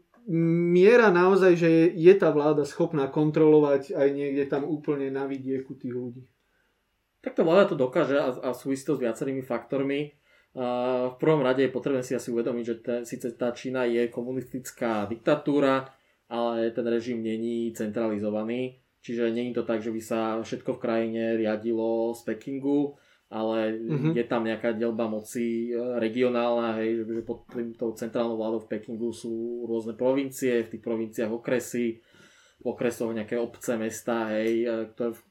miera 0.76 1.08
naozaj, 1.14 1.56
že 1.56 1.70
je, 1.72 1.86
je 1.96 2.14
tá 2.20 2.36
vláda 2.36 2.68
schopná 2.68 3.08
kontrolovať 3.08 3.96
aj 3.96 4.08
niekde 4.12 4.44
tam 4.52 4.68
úplne 4.68 5.08
na 5.08 5.24
vidieku 5.24 5.80
tých 5.80 5.96
ľudí? 5.96 6.28
Tak 7.24 7.40
tá 7.40 7.42
vláda 7.48 7.72
to 7.72 7.80
dokáže 7.80 8.20
a, 8.20 8.34
a 8.44 8.50
súvisí 8.52 8.84
to 8.84 9.00
s 9.00 9.02
viacerými 9.02 9.42
faktormi. 9.42 10.12
V 10.56 11.16
prvom 11.20 11.44
rade 11.44 11.68
je 11.68 11.74
potrebné 11.74 12.00
si 12.04 12.16
asi 12.16 12.32
uvedomiť, 12.32 12.64
že 12.64 12.76
te, 12.80 12.96
síce 13.04 13.28
tá 13.36 13.52
Čína 13.52 13.86
je 13.90 14.08
komunistická 14.08 15.04
diktatúra, 15.10 15.90
ale 16.30 16.72
ten 16.72 16.86
režim 16.88 17.24
není 17.24 17.74
centralizovaný. 17.74 18.82
Čiže 19.06 19.30
není 19.30 19.54
to 19.54 19.62
tak, 19.62 19.86
že 19.86 19.94
by 19.94 20.02
sa 20.02 20.42
všetko 20.42 20.76
v 20.76 20.82
krajine 20.82 21.38
riadilo 21.38 22.14
z 22.18 22.22
Pekingu 22.26 22.98
ale 23.36 23.74
mm-hmm. 23.74 24.14
je 24.14 24.26
tam 24.30 24.46
nejaká 24.46 24.78
delba 24.78 25.10
moci 25.10 25.74
e, 25.74 25.76
regionálna, 25.98 26.78
hej, 26.78 27.04
že 27.10 27.26
pod 27.26 27.50
týmto 27.50 27.98
centrálnou 27.98 28.38
vládou 28.38 28.62
v 28.64 28.70
Pekingu 28.78 29.10
sú 29.10 29.66
rôzne 29.66 29.98
provincie, 29.98 30.62
v 30.62 30.78
tých 30.78 30.84
provinciách 30.86 31.32
okresy, 31.34 32.06
v 32.62 32.66
okresoch 32.70 33.12
nejaké 33.18 33.42
obce, 33.42 33.74
mesta, 33.82 34.30
hej, 34.38 34.64
e, 34.64 34.76
ktoré 34.94 35.12
v 35.18 35.22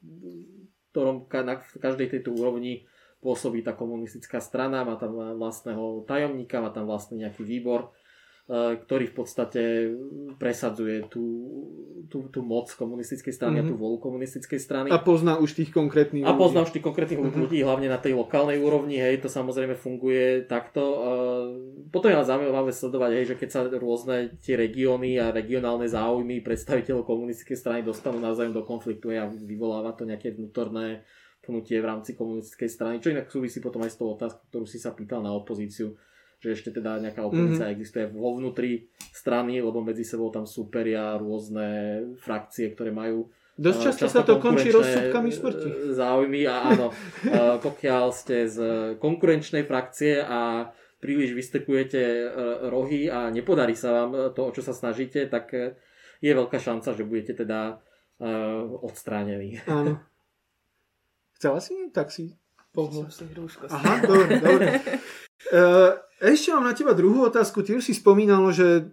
ktorom 0.95 1.27
na 1.27 1.59
každej 1.59 2.07
tejto 2.07 2.31
úrovni 2.31 2.87
pôsobí 3.19 3.59
tá 3.63 3.75
komunistická 3.75 4.39
strana, 4.39 4.87
má 4.87 4.95
tam 4.95 5.35
vlastného 5.35 6.07
tajomníka, 6.07 6.63
má 6.63 6.71
tam 6.71 6.87
vlastný 6.87 7.27
nejaký 7.27 7.43
výbor 7.43 7.91
ktorý 8.45 9.09
v 9.09 9.15
podstate 9.17 9.61
presadzuje 10.37 11.09
tú, 11.09 11.25
tú, 12.05 12.29
tú 12.29 12.45
moc 12.45 12.69
komunistickej 12.69 13.33
strany 13.33 13.57
mm-hmm. 13.57 13.65
a 13.65 13.71
tú 13.73 13.75
mhm. 13.75 13.81
volu 13.81 13.97
komunistickej 13.97 14.59
strany. 14.61 14.87
A 14.93 15.01
pozná 15.01 15.41
už 15.41 15.57
tých 15.57 15.73
konkrétnych 15.73 16.21
ľudí. 16.21 16.29
A 16.29 16.37
pozná 16.37 16.61
už 16.61 16.69
tých 16.69 16.85
konkrétnych 16.85 17.17
mm-hmm. 17.17 17.41
ľudí, 17.41 17.65
hlavne 17.65 17.89
na 17.89 17.97
tej 17.97 18.13
lokálnej 18.13 18.61
úrovni, 18.61 19.01
hej, 19.01 19.17
to 19.25 19.33
samozrejme 19.33 19.73
funguje 19.73 20.45
takto. 20.45 20.77
E, 20.77 20.97
potom 21.89 22.13
je 22.13 22.17
ale 22.21 22.29
zaujímavé 22.29 22.69
sledovať, 22.69 23.11
hej, 23.17 23.25
že 23.33 23.35
keď 23.41 23.49
sa 23.49 23.61
rôzne 23.65 24.37
tie 24.37 24.53
regióny 24.53 25.17
a 25.17 25.33
regionálne 25.33 25.89
záujmy 25.89 26.45
predstaviteľov 26.45 27.01
komunistickej 27.01 27.57
strany 27.57 27.81
dostanú 27.81 28.21
navzájom 28.21 28.53
do 28.53 28.61
konfliktu 28.61 29.09
a 29.17 29.25
vyvoláva 29.25 29.97
to 29.97 30.05
nejaké 30.05 30.37
vnútorné 30.37 31.01
pnutie 31.41 31.81
v 31.81 31.89
rámci 31.89 32.13
komunistickej 32.13 32.69
strany, 32.69 32.95
čo 33.01 33.09
inak 33.09 33.25
súvisí 33.25 33.57
potom 33.57 33.81
aj 33.81 33.93
s 33.93 33.97
tou 33.97 34.13
otázkou, 34.13 34.45
ktorú 34.53 34.65
si 34.69 34.77
sa 34.77 34.93
pýtal 34.93 35.25
na 35.25 35.33
opozíciu, 35.33 35.97
že 36.45 36.53
ešte 36.53 36.69
teda 36.77 37.01
nejaká 37.01 37.25
opozícia 37.25 37.65
mm-hmm. 37.65 37.75
existuje 37.75 38.05
vo 38.13 38.37
vnútri 38.37 38.85
strany, 39.09 39.57
lebo 39.57 39.81
medzi 39.81 40.05
sebou 40.05 40.29
tam 40.29 40.45
súperia 40.45 41.17
rôzne 41.17 42.01
frakcie, 42.21 42.69
ktoré 42.77 42.93
majú 42.93 43.33
Dosť 43.55 43.79
často 43.87 44.11
sa 44.11 44.27
to 44.27 44.35
končí 44.43 44.67
rozsudkami 44.67 45.31
smrti. 45.31 45.69
E, 45.71 45.75
záujmy 45.95 46.43
a 46.43 46.75
áno, 46.75 46.91
e, 46.91 46.95
pokiaľ 47.63 48.11
ste 48.11 48.51
z 48.51 48.57
konkurenčnej 48.99 49.63
frakcie 49.63 50.19
a 50.19 50.67
príliš 50.99 51.31
vystekujete 51.31 52.35
rohy 52.67 53.07
a 53.07 53.31
nepodarí 53.31 53.71
sa 53.71 53.95
vám 53.95 54.35
to, 54.35 54.41
o 54.43 54.51
čo 54.51 54.59
sa 54.59 54.75
snažíte, 54.75 55.31
tak 55.31 55.55
je 56.19 56.31
veľká 56.35 56.59
šanca, 56.59 56.99
že 56.99 57.07
budete 57.07 57.31
teda 57.31 57.79
odstránení. 58.83 59.63
Áno. 59.71 60.03
Chcela 61.39 61.63
si? 61.63 61.87
Tak 61.95 62.11
si 62.11 62.35
hrúško. 63.31 63.71
Aha, 63.71 64.03
dobre, 64.03 64.43
dobre. 64.43 64.67
Ešte 66.23 66.55
mám 66.55 66.63
na 66.63 66.71
teba 66.71 66.95
druhú 66.95 67.27
otázku. 67.27 67.59
Ty 67.59 67.75
už 67.79 67.91
si 67.91 67.93
spomínal, 67.93 68.47
že 68.55 68.87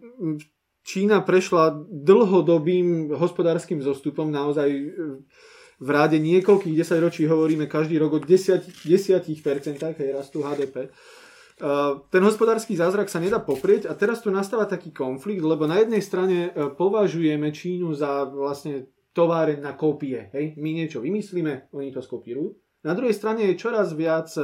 Čína 0.83 1.23
prešla 1.23 1.87
dlhodobým 1.87 3.15
hospodárskym 3.15 3.79
zostupom, 3.79 4.35
naozaj 4.35 4.67
e, 4.67 4.87
v 5.79 5.89
ráde 5.89 6.19
niekoľkých 6.19 6.75
desaťročí 6.75 7.31
hovoríme 7.31 7.71
každý 7.71 8.03
rok 8.03 8.19
o 8.19 8.21
10%, 8.21 8.83
10% 8.83 10.03
hej, 10.03 10.11
rastu 10.11 10.43
HDP. 10.43 10.77
E, 10.83 10.89
ten 12.11 12.23
hospodársky 12.27 12.75
zázrak 12.75 13.07
sa 13.07 13.23
nedá 13.23 13.39
poprieť 13.39 13.87
a 13.87 13.95
teraz 13.95 14.27
tu 14.27 14.35
nastáva 14.35 14.67
taký 14.67 14.91
konflikt, 14.91 15.47
lebo 15.47 15.71
na 15.71 15.79
jednej 15.79 16.03
strane 16.03 16.51
e, 16.51 16.75
považujeme 16.75 17.55
Čínu 17.55 17.95
za 17.95 18.27
vlastne 18.27 18.91
továreň 19.15 19.63
na 19.63 19.79
kópie. 19.79 20.35
Hej? 20.35 20.59
My 20.59 20.75
niečo 20.75 20.99
vymyslíme, 20.99 21.71
oni 21.79 21.95
to 21.95 22.03
skopírujú. 22.03 22.59
Na 22.83 22.99
druhej 22.99 23.15
strane 23.15 23.47
je 23.47 23.55
čoraz 23.55 23.95
viac 23.95 24.35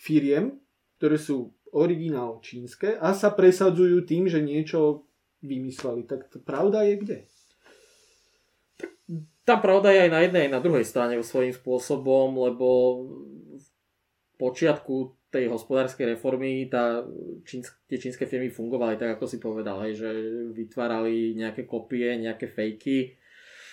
firiem, 0.00 0.56
ktoré 0.96 1.20
sú 1.20 1.52
originál 1.72 2.38
čínske 2.44 3.00
a 3.00 3.16
sa 3.16 3.32
presadzujú 3.32 4.04
tým, 4.04 4.28
že 4.28 4.44
niečo 4.44 5.08
vymysleli. 5.40 6.04
Tak 6.04 6.44
pravda 6.44 6.84
je 6.84 6.94
kde? 7.00 7.18
Tá 9.42 9.58
pravda 9.58 9.90
je 9.90 10.06
aj 10.06 10.10
na 10.12 10.20
jednej, 10.22 10.42
aj 10.46 10.52
na 10.54 10.60
druhej 10.62 10.86
strane 10.86 11.18
svojím 11.18 11.50
spôsobom, 11.50 12.38
lebo 12.38 12.68
v 13.58 13.66
počiatku 14.38 15.18
tej 15.32 15.48
hospodárskej 15.48 16.14
reformy 16.14 16.68
tá 16.68 17.02
čínsk, 17.48 17.88
tie 17.88 17.98
čínske 17.98 18.28
firmy 18.28 18.52
fungovali 18.52 19.00
tak, 19.00 19.16
ako 19.16 19.24
si 19.24 19.40
povedal, 19.40 19.80
hej, 19.88 19.96
že 19.96 20.10
vytvárali 20.52 21.34
nejaké 21.34 21.64
kopie, 21.64 22.20
nejaké 22.20 22.52
fejky 22.52 23.16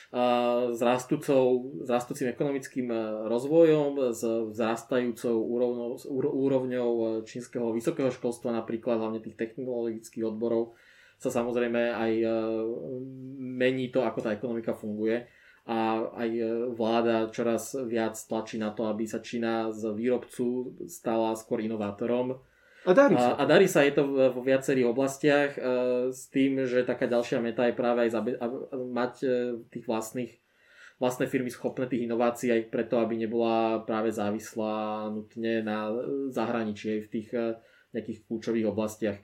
s, 0.10 0.80
rastúcou, 0.82 1.70
s 1.86 1.90
rastúcim 1.90 2.34
ekonomickým 2.34 2.90
rozvojom, 3.30 4.10
s 4.10 4.26
vzrastajúcou 4.26 5.38
úrovňou, 5.38 5.90
úrovňou 6.34 6.90
čínskeho 7.30 7.70
vysokého 7.70 8.10
školstva, 8.10 8.58
napríklad 8.58 8.98
hlavne 8.98 9.22
tých 9.22 9.38
technologických 9.38 10.26
odborov, 10.26 10.74
sa 11.20 11.30
samozrejme 11.30 11.94
aj 11.94 12.12
e, 12.24 12.28
mení 13.44 13.92
to, 13.92 14.08
ako 14.08 14.24
tá 14.24 14.32
ekonomika 14.32 14.72
funguje 14.72 15.28
a 15.68 16.08
aj 16.16 16.30
e, 16.32 16.44
vláda 16.72 17.28
čoraz 17.28 17.76
viac 17.76 18.16
tlačí 18.16 18.56
na 18.56 18.72
to, 18.72 18.88
aby 18.88 19.04
sa 19.04 19.20
Čína 19.20 19.76
z 19.76 19.92
výrobcu 19.92 20.80
stala 20.88 21.36
skôr 21.36 21.60
inovátorom. 21.60 22.40
A 22.90 22.94
darí 22.98 23.16
sa. 23.16 23.38
A, 23.38 23.40
a 23.40 23.44
darí 23.46 23.68
sa, 23.70 23.86
je 23.86 23.94
to 23.94 24.04
vo 24.34 24.42
viacerých 24.42 24.90
oblastiach 24.90 25.52
e, 25.54 25.62
s 26.10 26.26
tým, 26.34 26.66
že 26.66 26.82
taká 26.82 27.06
ďalšia 27.06 27.38
meta 27.38 27.70
je 27.70 27.78
práve 27.78 28.10
aj 28.10 28.10
zabe- 28.10 28.40
mať 28.74 29.14
e, 29.22 29.30
tých 29.70 29.86
vlastných 29.86 30.34
vlastné 31.00 31.32
firmy 31.32 31.48
schopné 31.48 31.88
tých 31.88 32.04
inovácií 32.04 32.52
aj 32.52 32.76
preto, 32.76 33.00
aby 33.00 33.16
nebola 33.16 33.88
práve 33.88 34.12
závislá 34.12 35.08
nutne 35.08 35.64
na 35.64 35.96
zahraničí 36.28 37.00
aj 37.00 37.02
v 37.08 37.12
tých 37.14 37.30
e, 37.32 37.56
nejakých 37.96 38.28
kľúčových 38.28 38.68
oblastiach 38.68 39.20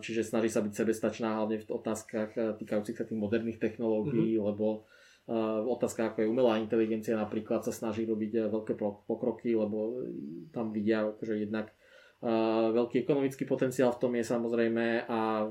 čiže 0.00 0.24
snaží 0.24 0.48
sa 0.48 0.64
byť 0.64 0.72
sebestačná 0.72 1.28
hlavne 1.36 1.60
v 1.60 1.68
otázkach 1.68 2.56
týkajúcich 2.56 2.96
sa 2.96 3.04
tých 3.04 3.20
moderných 3.20 3.60
technológií, 3.60 4.40
mm-hmm. 4.40 4.48
lebo 4.48 4.88
uh, 5.28 5.60
otázka 5.60 6.12
ako 6.12 6.24
je 6.24 6.30
umelá 6.32 6.56
inteligencia 6.56 7.20
napríklad 7.20 7.60
sa 7.60 7.72
snaží 7.72 8.08
robiť 8.08 8.48
veľké 8.48 8.80
pokroky, 8.80 9.52
lebo 9.52 10.08
tam 10.56 10.72
vidia, 10.72 11.12
že 11.20 11.44
jednak 11.44 11.68
veľký 12.74 13.06
ekonomický 13.06 13.46
potenciál 13.46 13.94
v 13.94 14.00
tom 14.02 14.12
je 14.18 14.24
samozrejme 14.26 15.06
a 15.06 15.46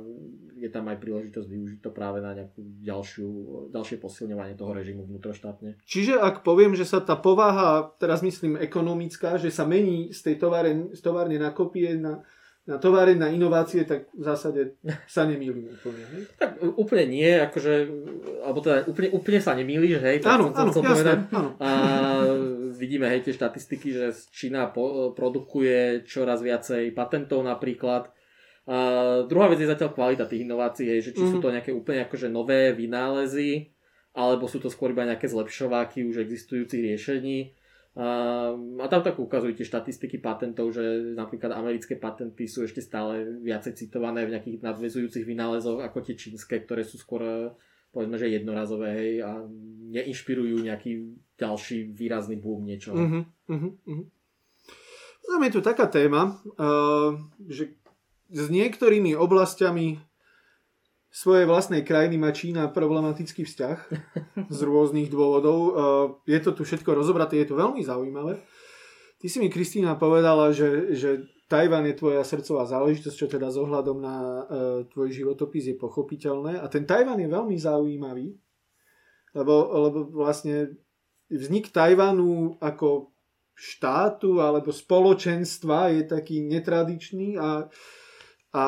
je 0.57 0.69
tam 0.73 0.89
aj 0.89 0.97
príležitosť 0.99 1.47
využiť 1.47 1.79
to 1.79 1.93
práve 1.93 2.19
na 2.19 2.33
nejakú 2.33 2.59
ďalšiu, 2.83 3.29
ďalšie 3.71 3.97
posilňovanie 4.01 4.57
toho 4.57 4.73
režimu 4.73 5.05
vnútroštátne. 5.05 5.79
Čiže 5.85 6.19
ak 6.19 6.41
poviem, 6.41 6.73
že 6.73 6.83
sa 6.83 6.99
tá 6.99 7.15
povaha, 7.15 7.93
teraz 8.01 8.19
myslím 8.25 8.59
ekonomická, 8.59 9.37
že 9.39 9.53
sa 9.53 9.63
mení 9.63 10.11
z 10.11 10.19
tej 10.27 10.35
továrne, 10.41 10.91
z 10.91 10.99
továrne 10.99 11.37
na 11.39 11.55
kopie 11.55 11.95
na 11.95 12.25
na 12.67 12.75
továre, 12.83 13.15
na 13.15 13.31
inovácie, 13.31 13.87
tak 13.87 14.11
v 14.11 14.23
zásade 14.27 14.75
sa 15.07 15.23
nemýlim 15.23 15.71
úplne. 15.71 16.03
Hej? 16.03 16.21
Tak 16.35 16.59
úplne 16.75 17.05
nie, 17.07 17.31
akože, 17.31 17.73
alebo 18.43 18.59
teda 18.59 18.83
úplne, 18.91 19.09
úplne 19.15 19.39
sa 19.39 19.55
nemýliš, 19.55 20.03
hej? 20.03 20.19
Áno, 20.27 20.51
áno, 20.51 20.75
jasné, 20.75 21.31
áno. 21.31 21.55
A 21.63 21.69
vidíme, 22.77 23.09
hej, 23.09 23.25
tie 23.25 23.33
štatistiky, 23.35 23.89
že 23.91 24.05
Čína 24.31 24.69
po, 24.69 25.11
produkuje 25.11 26.05
čoraz 26.05 26.45
viacej 26.45 26.93
patentov 26.93 27.43
napríklad. 27.43 28.13
A 28.67 28.77
druhá 29.25 29.47
vec 29.49 29.63
je 29.63 29.71
zatiaľ 29.71 29.95
kvalita 29.95 30.29
tých 30.29 30.43
inovácií, 30.45 30.87
hej, 30.87 31.11
že 31.11 31.11
či 31.17 31.23
mm. 31.23 31.29
sú 31.33 31.37
mhm. 31.39 31.43
to 31.43 31.53
nejaké 31.53 31.71
úplne 31.73 32.05
akože 32.05 32.27
nové 32.29 32.71
vynálezy, 32.71 33.73
alebo 34.13 34.45
sú 34.45 34.61
to 34.61 34.69
skôr 34.69 34.93
iba 34.93 35.07
nejaké 35.07 35.25
zlepšováky 35.25 36.05
už 36.05 36.23
existujúcich 36.23 36.93
riešení. 36.93 37.57
A 37.97 38.85
tam 38.93 39.01
tak 39.01 39.17
ukazujú 39.17 39.57
tie 39.57 39.65
štatistiky 39.65 40.21
patentov, 40.21 40.69
že 40.69 41.17
napríklad 41.17 41.49
americké 41.57 41.97
patenty 41.97 42.45
sú 42.45 42.61
ešte 42.61 42.77
stále 42.77 43.41
viacej 43.41 43.73
citované 43.73 44.21
v 44.21 44.37
nejakých 44.37 44.61
nadvezujúcich 44.61 45.25
vynálezoch 45.25 45.81
ako 45.81 46.05
tie 46.05 46.13
čínske, 46.13 46.61
ktoré 46.61 46.85
sú 46.85 47.01
skôr 47.01 47.49
povedzme, 47.89 48.21
že 48.21 48.29
jednorazové 48.29 48.89
hej, 48.93 49.11
a 49.25 49.41
neinšpirujú 49.89 50.61
nejaký 50.61 51.17
ďalší 51.37 51.93
výrazný 51.93 52.41
boom 52.41 52.65
niečo. 52.65 52.91
Uh-huh, 52.93 53.23
uh-huh, 53.49 53.71
uh-huh. 53.85 54.05
Tam 55.27 55.41
je 55.43 55.51
tu 55.53 55.61
taká 55.61 55.85
téma, 55.85 56.41
uh, 56.57 57.13
že 57.45 57.77
s 58.33 58.47
niektorými 58.51 59.15
oblastiami 59.15 60.01
svojej 61.07 61.47
vlastnej 61.47 61.81
krajiny 61.81 62.19
má 62.19 62.29
Čína 62.35 62.69
problematický 62.69 63.47
vzťah 63.47 63.77
z 64.57 64.59
rôznych 64.61 65.07
dôvodov. 65.09 65.59
Je 66.27 66.37
to 66.43 66.51
tu 66.53 66.67
všetko 66.67 66.93
rozobraté, 66.93 67.41
je 67.41 67.49
to 67.49 67.55
veľmi 67.57 67.81
zaujímavé. 67.81 68.43
Ty 69.17 69.25
si 69.25 69.41
mi, 69.41 69.49
Kristýna, 69.49 69.97
povedala, 69.97 70.53
že, 70.53 70.93
že 70.93 71.25
Tajvan 71.49 71.89
je 71.89 71.97
tvoja 71.97 72.21
srdcová 72.21 72.69
záležitosť, 72.69 73.17
čo 73.17 73.27
teda 73.31 73.49
s 73.49 73.57
ohľadom 73.57 73.97
na 73.97 74.15
uh, 74.19 74.37
tvoj 74.91 75.09
životopis 75.09 75.73
je 75.73 75.75
pochopiteľné. 75.79 76.61
A 76.61 76.69
ten 76.69 76.85
Tajvan 76.85 77.17
je 77.17 77.31
veľmi 77.31 77.57
zaujímavý, 77.57 78.35
lebo, 79.33 79.53
lebo 79.89 79.97
vlastne 80.11 80.75
vznik 81.31 81.71
Tajvanu 81.71 82.57
ako 82.59 83.11
štátu 83.57 84.37
alebo 84.37 84.69
spoločenstva 84.69 85.89
je 85.97 86.03
taký 86.05 86.45
netradičný 86.45 87.41
a, 87.41 87.65
a 88.53 88.65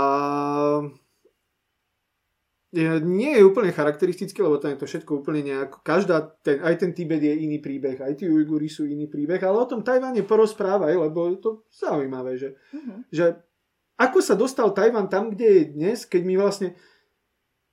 nie 3.02 3.34
je 3.34 3.46
úplne 3.46 3.74
charakteristické, 3.74 4.46
lebo 4.46 4.62
tam 4.62 4.78
je 4.78 4.82
to 4.86 4.90
všetko 4.90 5.26
úplne 5.26 5.42
nejako, 5.42 5.82
každá, 5.82 6.38
ten, 6.46 6.62
aj 6.62 6.86
ten 6.86 6.92
Tibet 6.94 7.22
je 7.22 7.34
iný 7.34 7.58
príbeh, 7.58 7.98
aj 7.98 8.22
tí 8.22 8.30
Ujguri 8.30 8.70
sú 8.70 8.86
iný 8.86 9.10
príbeh, 9.10 9.42
ale 9.42 9.58
o 9.58 9.70
tom 9.70 9.82
Tajvane 9.82 10.22
porozprávaj, 10.22 10.94
lebo 10.94 11.34
je 11.34 11.38
to 11.42 11.52
zaujímavé, 11.74 12.38
že, 12.38 12.54
uh-huh. 12.70 13.02
že 13.10 13.26
ako 13.98 14.22
sa 14.22 14.38
dostal 14.38 14.70
Tajvan 14.70 15.10
tam, 15.10 15.34
kde 15.34 15.48
je 15.50 15.64
dnes, 15.74 15.98
keď 16.06 16.22
my 16.30 16.36
vlastne 16.38 16.78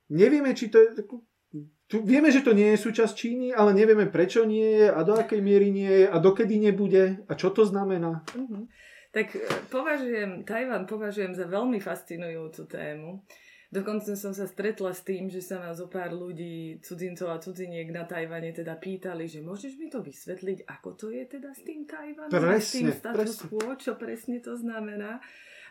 nevieme, 0.09 0.57
či 0.57 0.73
to 0.73 0.81
je, 0.81 1.05
tu, 1.87 2.03
vieme, 2.03 2.27
že 2.27 2.43
to 2.43 2.51
nie 2.51 2.75
je 2.75 2.83
súčasť 2.83 3.13
Číny, 3.15 3.47
ale 3.55 3.71
nevieme, 3.71 4.11
prečo 4.11 4.43
nie 4.43 4.83
je 4.83 4.87
a 4.91 4.99
do 5.07 5.15
akej 5.15 5.39
miery 5.39 5.71
nie 5.71 6.03
je 6.03 6.05
a 6.11 6.17
dokedy 6.19 6.59
nebude 6.59 7.23
a 7.27 7.31
čo 7.33 7.55
to 7.55 7.63
znamená. 7.63 8.27
Uh-huh. 8.35 8.67
Tak 9.15 9.33
e, 9.33 9.39
považujem, 9.71 10.43
Tajvan 10.43 10.83
považujem 10.83 11.31
za 11.31 11.47
veľmi 11.47 11.79
fascinujúcu 11.79 12.67
tému. 12.67 13.23
Dokonca 13.67 14.15
som 14.15 14.31
sa 14.31 14.47
stretla 14.47 14.95
s 14.95 15.03
tým, 15.03 15.27
že 15.27 15.43
sa 15.43 15.59
ma 15.59 15.75
zo 15.75 15.91
pár 15.91 16.15
ľudí, 16.15 16.79
cudzincov 16.79 17.35
a 17.35 17.41
cudziniek 17.43 17.91
na 17.91 18.07
Tajvane 18.07 18.55
teda 18.55 18.79
pýtali, 18.79 19.27
že 19.27 19.43
môžeš 19.43 19.75
mi 19.75 19.91
to 19.91 19.99
vysvetliť, 19.99 20.63
ako 20.71 20.95
to 20.95 21.07
je 21.11 21.23
teda 21.27 21.51
s 21.51 21.67
tým 21.67 21.83
Tajvanom, 21.83 22.31
presne, 22.31 22.63
s 22.63 22.71
tým 22.71 22.89
status 22.95 23.31
presne. 23.35 23.47
quo, 23.51 23.67
čo 23.75 23.91
presne 23.99 24.39
to 24.39 24.55
znamená. 24.55 25.19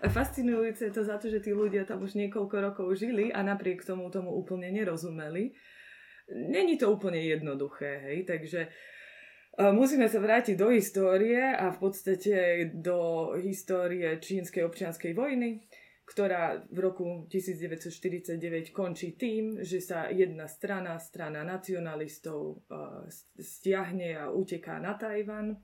A 0.05 0.12
fascinujúce 0.12 0.85
je 0.85 0.92
to 0.92 1.09
za 1.09 1.16
to, 1.16 1.33
že 1.33 1.40
tí 1.40 1.57
ľudia 1.57 1.88
tam 1.88 2.05
už 2.05 2.20
niekoľko 2.20 2.57
rokov 2.61 2.88
žili 3.00 3.33
a 3.33 3.40
napriek 3.40 3.81
tomu 3.81 4.12
tomu 4.12 4.29
úplne 4.29 4.68
nerozumeli. 4.68 5.57
Není 6.30 6.78
to 6.78 6.90
úplne 6.90 7.22
jednoduché, 7.22 8.02
hej, 8.02 8.26
takže 8.26 8.68
Musíme 9.56 10.04
sa 10.04 10.20
vrátiť 10.20 10.52
do 10.52 10.68
histórie 10.68 11.40
a 11.40 11.72
v 11.72 11.78
podstate 11.80 12.68
do 12.76 13.32
histórie 13.40 14.20
čínskej 14.20 14.60
občianskej 14.68 15.16
vojny 15.16 15.64
ktorá 16.06 16.62
v 16.70 16.78
roku 16.78 17.26
1949 17.26 18.70
končí 18.70 19.18
tým, 19.18 19.58
že 19.66 19.82
sa 19.82 20.06
jedna 20.06 20.46
strana, 20.46 21.02
strana 21.02 21.42
nacionalistov, 21.42 22.62
uh, 22.70 23.02
stiahne 23.34 24.14
a 24.14 24.30
uteká 24.30 24.78
na 24.78 24.94
Tajvan. 24.94 25.58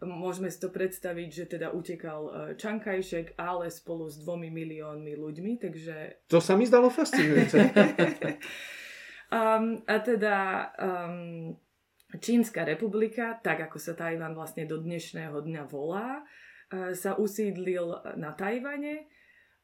Môžeme 0.00 0.48
si 0.48 0.62
to 0.62 0.70
predstaviť, 0.72 1.28
že 1.28 1.44
teda 1.58 1.76
utekal 1.76 2.54
Čankajšek, 2.56 3.36
ale 3.36 3.68
spolu 3.68 4.08
s 4.08 4.16
dvomi 4.16 4.48
miliónmi 4.48 5.12
ľuďmi, 5.12 5.52
takže... 5.60 6.24
To 6.32 6.40
sa 6.40 6.56
mi 6.56 6.64
zdalo 6.64 6.88
fascinujúce. 6.88 7.58
um, 9.30 9.80
a 9.86 9.96
teda 10.02 10.36
um, 10.76 11.54
Čínska 12.10 12.66
republika, 12.66 13.38
tak 13.38 13.70
ako 13.70 13.78
sa 13.78 13.94
Tajvan 13.94 14.34
vlastne 14.34 14.66
do 14.66 14.82
dnešného 14.82 15.38
dňa 15.40 15.62
volá, 15.70 16.20
uh, 16.20 16.92
sa 16.92 17.14
usídlil 17.16 18.18
na 18.18 18.34
Tajvane, 18.34 19.06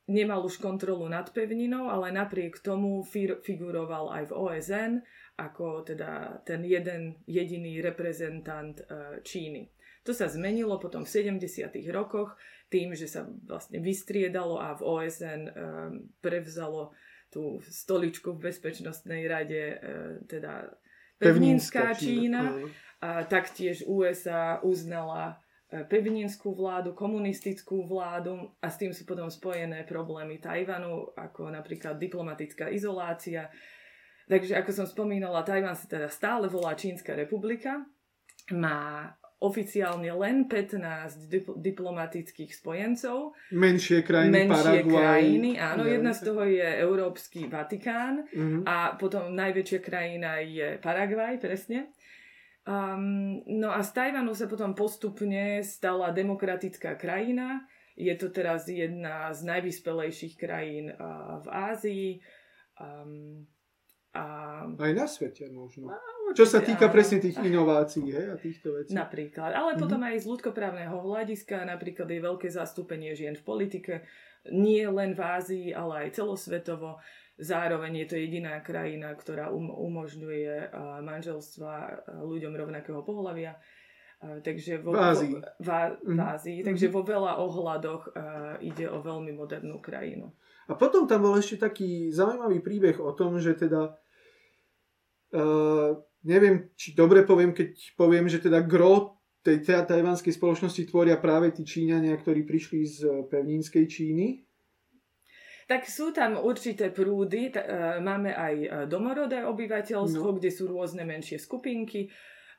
nemal 0.06 0.46
už 0.46 0.62
kontrolu 0.62 1.10
nad 1.10 1.26
pevninou, 1.34 1.90
ale 1.90 2.14
napriek 2.14 2.62
tomu 2.62 3.02
fir- 3.02 3.42
figuroval 3.42 4.14
aj 4.14 4.30
v 4.30 4.32
OSN 4.32 4.92
ako 5.36 5.84
teda 5.84 6.40
ten 6.48 6.64
jeden 6.64 7.20
jediný 7.28 7.84
reprezentant 7.84 8.80
e, 8.80 8.84
Číny. 9.20 9.68
To 10.08 10.16
sa 10.16 10.32
zmenilo 10.32 10.80
potom 10.80 11.04
v 11.04 11.12
70. 11.36 11.76
rokoch 11.92 12.40
tým, 12.72 12.96
že 12.96 13.04
sa 13.04 13.28
vlastne 13.44 13.84
vystriedalo 13.84 14.56
a 14.56 14.72
v 14.80 14.82
OSN 14.82 15.42
e, 15.44 15.52
prevzalo 16.24 16.96
tú 17.36 17.60
stoličku 17.60 18.32
v 18.32 18.48
Bezpečnostnej 18.48 19.28
rade, 19.28 19.76
e, 19.76 19.76
teda 20.24 20.72
pevninská 21.20 21.92
Čína. 21.92 22.56
Čína. 22.56 22.72
A 23.04 23.28
taktiež 23.28 23.84
USA 23.84 24.64
uznala 24.64 25.44
E, 25.66 25.82
pevninskú 25.82 26.54
vládu, 26.54 26.94
komunistickú 26.94 27.82
vládu 27.90 28.54
a 28.62 28.70
s 28.70 28.78
tým 28.78 28.94
sú 28.94 29.02
potom 29.02 29.26
spojené 29.26 29.82
problémy 29.82 30.38
Tajvanu, 30.38 31.10
ako 31.18 31.50
napríklad 31.50 31.98
diplomatická 31.98 32.70
izolácia. 32.70 33.50
Takže 34.30 34.54
ako 34.62 34.70
som 34.70 34.86
spomínala, 34.86 35.42
Tajvan 35.42 35.74
sa 35.74 35.90
teda 35.90 36.06
stále 36.06 36.46
volá 36.46 36.78
Čínska 36.78 37.18
republika, 37.18 37.82
má 38.54 39.10
oficiálne 39.36 40.08
len 40.16 40.48
15 40.48 41.28
dip- 41.28 41.56
diplomatických 41.60 42.56
spojencov. 42.56 43.36
Menšie 43.52 44.00
krajiny, 44.00 44.32
Menšie 44.32 44.56
Paraguay. 44.56 44.96
krajiny, 44.96 45.50
áno, 45.60 45.84
ja. 45.84 46.00
jedna 46.00 46.12
z 46.16 46.20
toho 46.24 46.42
je 46.48 46.68
Európsky 46.80 47.44
Vatikán 47.44 48.24
uh-huh. 48.24 48.64
a 48.64 48.96
potom 48.96 49.36
najväčšia 49.36 49.80
krajina 49.84 50.40
je 50.40 50.80
Paraguay, 50.80 51.36
presne. 51.36 51.92
Um, 52.66 53.44
no 53.46 53.70
a 53.70 53.84
z 53.84 53.92
Tajvanu 53.92 54.32
sa 54.32 54.48
potom 54.48 54.72
postupne 54.72 55.60
stala 55.62 56.10
demokratická 56.16 56.96
krajina. 56.96 57.62
Je 57.94 58.10
to 58.16 58.32
teraz 58.32 58.66
jedna 58.66 59.30
z 59.36 59.40
najvyspelejších 59.46 60.34
krajín 60.40 60.90
uh, 60.90 61.44
v 61.44 61.48
Ázii. 61.52 62.08
Um, 62.80 63.46
a... 64.16 64.24
Aj 64.64 64.92
na 64.96 65.04
svete 65.04 65.52
možno. 65.52 65.92
A, 65.92 66.00
určite, 66.24 66.40
Čo 66.40 66.46
sa 66.48 66.60
týka 66.64 66.88
áno. 66.88 66.94
presne 66.96 67.18
tých 67.20 67.36
inovácií 67.36 68.08
hej, 68.08 68.26
a 68.32 68.36
týchto 68.40 68.80
vecí. 68.80 68.96
Napríklad. 68.96 69.52
Ale 69.52 69.76
mm-hmm. 69.76 69.82
potom 69.84 70.00
aj 70.00 70.16
z 70.24 70.26
ľudskoprávneho 70.26 70.96
hľadiska 70.96 71.68
napríklad 71.68 72.08
je 72.08 72.20
veľké 72.24 72.48
zastúpenie 72.48 73.12
žien 73.12 73.36
v 73.36 73.44
politike. 73.44 73.94
Nie 74.48 74.88
len 74.88 75.12
v 75.12 75.20
Ázii, 75.20 75.66
ale 75.76 76.08
aj 76.08 76.16
celosvetovo. 76.16 76.96
Zároveň 77.36 78.04
je 78.04 78.06
to 78.08 78.16
jediná 78.16 78.56
krajina, 78.64 79.12
ktorá 79.12 79.52
um, 79.52 79.68
umožňuje 79.68 80.72
manželstva 81.04 81.72
ľuďom 82.24 82.52
rovnakého 82.56 83.04
pohľavia. 83.04 83.60
Takže 84.16 84.80
vo, 84.80 84.96
v 84.96 84.98
Ázii. 84.98 85.34
V, 85.60 85.68
v 86.00 86.16
mhm. 86.16 86.20
Ázii. 86.24 86.58
Mm. 86.64 86.66
Takže 86.72 86.86
vo 86.88 87.04
veľa 87.04 87.36
ohľadoch 87.36 88.02
uh, 88.08 88.56
ide 88.64 88.88
o 88.88 89.04
veľmi 89.04 89.36
modernú 89.36 89.76
krajinu. 89.84 90.32
A 90.66 90.74
potom 90.74 91.06
tam 91.06 91.22
bol 91.28 91.36
ešte 91.38 91.62
taký 91.62 92.10
zaujímavý 92.10 92.58
príbeh 92.58 92.98
o 92.98 93.12
tom, 93.14 93.38
že 93.38 93.54
teda 93.54 93.94
uh, 95.34 95.96
neviem, 96.22 96.70
či 96.78 96.94
dobre 96.94 97.26
poviem, 97.26 97.56
keď 97.56 97.96
poviem, 97.98 98.30
že 98.30 98.38
teda 98.38 98.62
gro 98.62 99.16
tej 99.46 99.62
tajvanskej 99.62 100.34
spoločnosti 100.34 100.90
tvoria 100.90 101.22
práve 101.22 101.54
tí 101.54 101.62
Číňania, 101.62 102.18
ktorí 102.18 102.42
prišli 102.42 102.80
z 102.82 102.98
pevninskej 103.30 103.86
Číny 103.86 104.46
tak 105.66 105.82
sú 105.90 106.14
tam 106.14 106.38
určité 106.38 106.94
prúdy, 106.94 107.50
t- 107.50 107.58
e, 107.58 107.98
máme 107.98 108.30
aj 108.30 108.86
domorodé 108.86 109.42
obyvateľstvo, 109.42 110.26
no. 110.30 110.36
kde 110.38 110.50
sú 110.54 110.70
rôzne 110.70 111.02
menšie 111.02 111.42
skupinky 111.42 112.06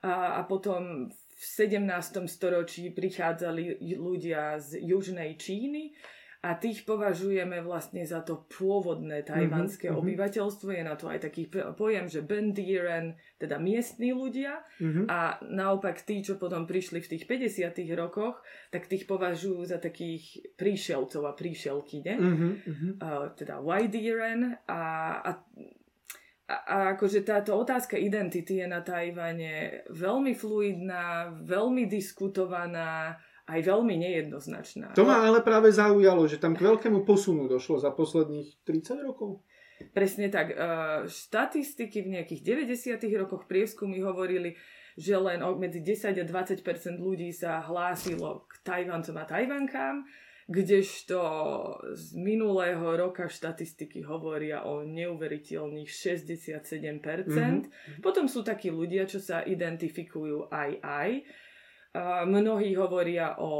a, 0.04 0.36
a 0.38 0.42
potom 0.44 1.08
v 1.08 1.44
17. 1.56 1.88
storočí 2.28 2.92
prichádzali 2.92 3.80
ľudia 3.96 4.60
z 4.60 4.84
južnej 4.84 5.40
Číny 5.40 5.96
a 6.48 6.56
tých 6.56 6.88
považujeme 6.88 7.60
vlastne 7.60 8.08
za 8.08 8.24
to 8.24 8.48
pôvodné 8.48 9.28
tajvanské 9.28 9.92
mm-hmm. 9.92 10.00
obyvateľstvo. 10.00 10.72
Je 10.72 10.84
na 10.88 10.96
to 10.96 11.12
aj 11.12 11.28
taký 11.28 11.52
pojem, 11.52 12.08
že 12.08 12.24
Bendiren, 12.24 13.20
teda 13.36 13.60
miestni 13.60 14.16
ľudia 14.16 14.64
mm-hmm. 14.80 15.12
a 15.12 15.44
naopak 15.44 16.08
tí, 16.08 16.24
čo 16.24 16.40
potom 16.40 16.64
prišli 16.64 17.04
v 17.04 17.10
tých 17.12 17.28
50 17.28 17.76
rokoch, 18.00 18.40
tak 18.72 18.88
tých 18.88 19.04
považujú 19.04 19.68
za 19.68 19.76
takých 19.84 20.56
príšelcov 20.56 21.28
a 21.28 21.36
príšelky, 21.36 22.08
ne? 22.08 22.16
Mm-hmm. 22.16 22.92
Uh, 23.04 23.28
teda 23.36 23.60
Waidiren 23.60 24.56
a, 24.72 24.82
a 25.20 25.32
a, 26.48 26.56
a 26.64 26.76
akože 26.96 27.28
táto 27.28 27.60
otázka 27.60 28.00
identity 28.00 28.64
je 28.64 28.68
na 28.72 28.80
Tajvane 28.80 29.84
veľmi 29.92 30.32
fluidná, 30.32 31.36
veľmi 31.44 31.92
diskutovaná, 31.92 33.20
aj 33.48 33.60
veľmi 33.64 33.96
nejednoznačná. 33.96 34.92
To 34.94 35.08
ma 35.08 35.24
ale 35.24 35.40
práve 35.40 35.72
zaujalo, 35.72 36.28
že 36.28 36.36
tam 36.36 36.52
k 36.52 36.68
veľkému 36.68 37.08
posunu 37.08 37.48
došlo 37.48 37.80
za 37.80 37.96
posledných 37.96 38.60
30 38.68 39.08
rokov. 39.08 39.40
Presne 39.96 40.28
tak. 40.28 40.52
E, 40.52 40.56
štatistiky 41.08 42.04
v 42.04 42.20
nejakých 42.20 42.42
90. 42.68 43.08
rokoch 43.16 43.48
prieskumy 43.48 44.04
hovorili, 44.04 44.60
že 44.98 45.16
len 45.16 45.40
medzi 45.62 45.80
10 45.80 46.18
a 46.18 46.26
20% 46.26 46.60
ľudí 47.00 47.30
sa 47.32 47.64
hlásilo 47.64 48.50
k 48.50 48.54
Tajvancom 48.66 49.16
a 49.16 49.26
Tajvankám, 49.30 50.04
kdežto 50.50 51.20
z 51.94 52.06
minulého 52.18 52.82
roka 52.98 53.30
štatistiky 53.30 54.02
hovoria 54.08 54.66
o 54.66 54.82
neuveriteľných 54.82 55.92
67%. 55.92 57.30
Mm-hmm. 57.30 58.02
Potom 58.02 58.26
sú 58.26 58.42
takí 58.42 58.74
ľudia, 58.74 59.06
čo 59.06 59.22
sa 59.22 59.46
identifikujú 59.46 60.50
aj 60.50 60.72
aj 60.82 61.10
Mnohí 62.28 62.76
hovoria 62.76 63.39
o 63.39 63.52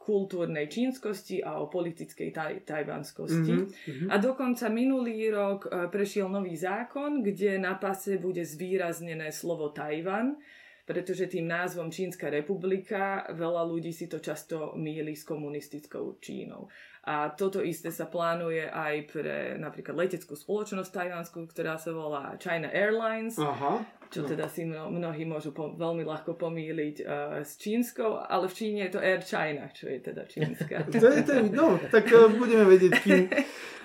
kultúrnej 0.00 0.66
čínskosti 0.66 1.44
a 1.44 1.60
o 1.60 1.68
politickej 1.68 2.28
taj, 2.32 2.54
tajvanskosti. 2.64 3.52
Mm-hmm. 3.52 4.08
A 4.08 4.16
dokonca 4.16 4.72
minulý 4.72 5.28
rok 5.28 5.68
e, 5.68 5.92
prešiel 5.92 6.26
nový 6.32 6.56
zákon, 6.56 7.20
kde 7.20 7.60
na 7.60 7.76
pase 7.76 8.16
bude 8.16 8.40
zvýraznené 8.40 9.28
slovo 9.28 9.70
Tajvan, 9.70 10.40
pretože 10.88 11.30
tým 11.30 11.46
názvom 11.46 11.92
Čínska 11.92 12.32
republika 12.32 13.28
veľa 13.30 13.62
ľudí 13.68 13.94
si 13.94 14.10
to 14.10 14.18
často 14.18 14.74
míli 14.74 15.14
s 15.14 15.22
komunistickou 15.22 16.18
Čínou. 16.18 16.66
A 17.00 17.32
toto 17.32 17.64
isté 17.64 17.88
sa 17.88 18.04
plánuje 18.04 18.68
aj 18.68 18.94
pre 19.08 19.36
napríklad 19.56 19.96
leteckú 19.96 20.36
spoločnosť 20.36 20.92
tajvanskú, 20.92 21.48
ktorá 21.48 21.80
sa 21.80 21.96
volá 21.96 22.36
China 22.36 22.68
Airlines. 22.68 23.40
Aha. 23.40 23.80
Čo 24.10 24.26
teda 24.26 24.50
si 24.50 24.66
mno, 24.66 24.90
mnohí 24.90 25.22
môžu 25.22 25.54
po, 25.54 25.70
veľmi 25.70 26.02
ľahko 26.02 26.34
pomýliť 26.34 26.96
uh, 27.00 27.06
s 27.46 27.54
čínskou, 27.62 28.18
ale 28.18 28.50
v 28.50 28.54
Číne 28.58 28.78
je 28.90 28.98
to 28.98 29.00
Air 29.00 29.22
China, 29.22 29.70
čo 29.70 29.86
je 29.86 30.02
teda 30.02 30.26
čínska. 30.26 30.82
to 30.90 31.08
je, 31.14 31.22
to 31.22 31.32
je, 31.38 31.42
no, 31.54 31.78
tak 31.94 32.10
uh, 32.10 32.26
budeme 32.26 32.66
vedieť, 32.66 32.92
kým, 33.06 33.30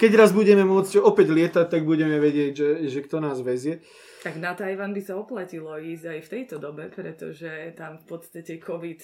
keď 0.02 0.12
raz 0.18 0.34
budeme 0.34 0.66
môcť 0.66 0.98
opäť 0.98 1.30
lietať, 1.30 1.70
tak 1.70 1.86
budeme 1.86 2.18
vedieť, 2.18 2.52
že, 2.58 2.70
že 2.90 3.00
kto 3.06 3.22
nás 3.22 3.38
vezie. 3.46 3.86
Tak 4.26 4.42
na 4.42 4.58
Tajvan 4.58 4.98
by 4.98 5.02
sa 5.06 5.14
oplatilo 5.14 5.78
ísť 5.78 6.06
aj 6.10 6.20
v 6.26 6.32
tejto 6.34 6.56
dobe, 6.58 6.90
pretože 6.90 7.78
tam 7.78 8.02
v 8.02 8.06
podstate 8.10 8.58
COVID 8.58 9.00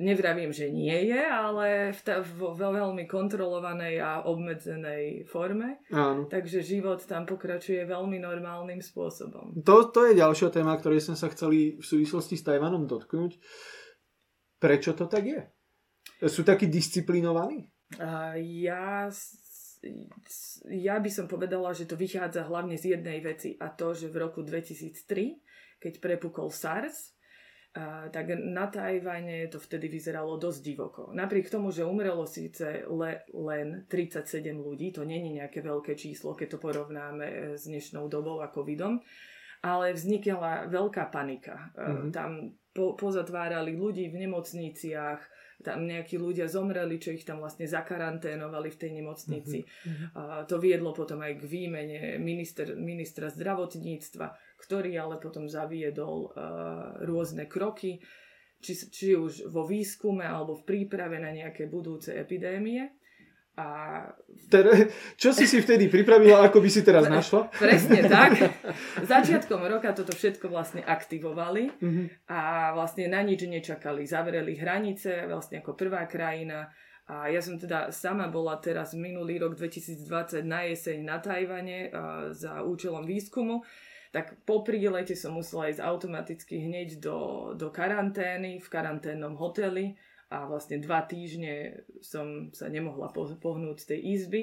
Nevravím, 0.00 0.56
že 0.56 0.72
nie 0.72 1.12
je, 1.12 1.20
ale 1.20 1.92
v, 1.92 2.00
ta, 2.00 2.24
vo 2.24 2.56
veľmi 2.56 3.04
kontrolovanej 3.04 4.00
a 4.00 4.24
obmedzenej 4.24 5.28
forme. 5.28 5.84
Áno. 5.92 6.24
Takže 6.32 6.64
život 6.64 7.04
tam 7.04 7.28
pokračuje 7.28 7.84
veľmi 7.84 8.16
normálnym 8.16 8.80
spôsobom. 8.80 9.52
To, 9.60 9.92
to 9.92 10.08
je 10.08 10.16
ďalšia 10.16 10.48
téma, 10.48 10.80
ktorej 10.80 11.04
som 11.04 11.12
sa 11.12 11.28
chceli 11.28 11.76
v 11.76 11.84
súvislosti 11.84 12.40
s 12.40 12.46
Tajvanom 12.48 12.88
dotknúť. 12.88 13.36
Prečo 14.56 14.96
to 14.96 15.12
tak 15.12 15.28
je? 15.28 15.40
Sú 16.24 16.40
takí 16.40 16.72
disciplinovaní? 16.72 17.68
Uh, 18.00 18.40
ja, 18.64 19.12
ja 20.72 20.96
by 20.96 21.10
som 21.12 21.28
povedala, 21.28 21.76
že 21.76 21.84
to 21.84 22.00
vychádza 22.00 22.48
hlavne 22.48 22.80
z 22.80 22.96
jednej 22.96 23.20
veci 23.20 23.60
a 23.60 23.68
to, 23.68 23.92
že 23.92 24.08
v 24.08 24.24
roku 24.24 24.40
2003, 24.40 25.84
keď 25.84 26.00
prepukol 26.00 26.48
SARS, 26.48 27.12
a, 27.72 28.12
tak 28.12 28.36
na 28.36 28.68
Tajvane 28.68 29.48
to 29.48 29.56
vtedy 29.56 29.88
vyzeralo 29.88 30.36
dosť 30.36 30.60
divoko. 30.60 31.02
Napriek 31.16 31.48
tomu, 31.48 31.72
že 31.72 31.88
umrelo 31.88 32.28
síce 32.28 32.84
le, 32.84 33.24
len 33.32 33.88
37 33.88 34.44
ľudí, 34.60 34.92
to 34.92 35.08
není 35.08 35.32
nejaké 35.40 35.64
veľké 35.64 35.96
číslo, 35.96 36.36
keď 36.36 36.56
to 36.56 36.58
porovnáme 36.60 37.26
e, 37.26 37.36
s 37.56 37.64
dnešnou 37.64 38.12
dobou 38.12 38.44
a 38.44 38.52
covidom, 38.52 39.00
ale 39.64 39.96
vznikla 39.96 40.68
veľká 40.68 41.08
panika. 41.08 41.72
Mm-hmm. 41.72 42.10
Tam 42.12 42.52
po, 42.76 42.92
pozatvárali 42.92 43.72
ľudí 43.72 44.12
v 44.12 44.20
nemocniciach, 44.28 45.20
tam 45.62 45.86
nejakí 45.86 46.18
ľudia 46.18 46.50
zomreli, 46.50 46.98
čo 46.98 47.14
ich 47.14 47.22
tam 47.22 47.38
vlastne 47.38 47.70
zakaranténovali 47.70 48.68
v 48.68 48.80
tej 48.82 48.90
nemocnici. 49.00 49.62
Mm-hmm. 49.62 50.08
A 50.18 50.42
to 50.44 50.58
viedlo 50.58 50.90
potom 50.90 51.22
aj 51.22 51.38
k 51.38 51.44
výmene 51.46 52.18
minister, 52.18 52.74
ministra 52.74 53.30
zdravotníctva, 53.30 54.51
ktorý 54.62 54.94
ale 54.94 55.18
potom 55.18 55.50
zaviedol 55.50 56.30
uh, 56.30 57.02
rôzne 57.02 57.50
kroky, 57.50 57.98
či, 58.62 58.78
či 58.88 59.18
už 59.18 59.50
vo 59.50 59.66
výskume 59.66 60.22
alebo 60.22 60.54
v 60.54 60.62
príprave 60.62 61.18
na 61.18 61.34
nejaké 61.34 61.66
budúce 61.66 62.14
epidémie. 62.14 62.94
A... 63.52 64.00
Tere, 64.48 64.88
čo 65.20 65.28
si 65.28 65.44
si 65.44 65.60
vtedy 65.60 65.92
pripravila, 65.92 66.48
ako 66.48 66.64
by 66.64 66.70
si 66.72 66.80
teraz 66.80 67.04
našla? 67.04 67.52
Presne 67.52 68.00
tak. 68.08 68.40
Začiatkom 69.12 69.60
roka 69.68 69.92
toto 69.92 70.16
všetko 70.16 70.48
vlastne 70.48 70.80
aktivovali 70.80 71.68
uh-huh. 71.68 72.06
a 72.32 72.72
vlastne 72.72 73.12
na 73.12 73.20
nič 73.20 73.44
nečakali. 73.44 74.08
Zavreli 74.08 74.56
hranice 74.56 75.28
vlastne 75.28 75.60
ako 75.60 75.76
prvá 75.76 76.08
krajina 76.08 76.72
a 77.12 77.28
ja 77.28 77.44
som 77.44 77.60
teda 77.60 77.92
sama 77.92 78.32
bola 78.32 78.56
teraz 78.56 78.96
minulý 78.96 79.36
rok 79.36 79.58
2020 79.58 80.46
na 80.48 80.64
jeseň 80.70 80.98
na 81.02 81.20
Tajvane 81.20 81.92
za 82.32 82.64
účelom 82.64 83.04
výskumu 83.04 83.60
tak 84.12 84.44
po 84.44 84.60
prílete 84.60 85.16
som 85.16 85.32
musela 85.32 85.72
ísť 85.72 85.80
automaticky 85.80 86.60
hneď 86.60 87.00
do, 87.00 87.18
do 87.56 87.72
karantény 87.72 88.60
v 88.60 88.68
karanténnom 88.68 89.40
hoteli 89.40 89.96
a 90.28 90.44
vlastne 90.44 90.76
dva 90.84 91.04
týždne 91.08 91.84
som 92.04 92.52
sa 92.52 92.68
nemohla 92.68 93.08
pohnúť 93.16 93.76
z 93.80 93.86
tej 93.96 94.00
izby. 94.20 94.40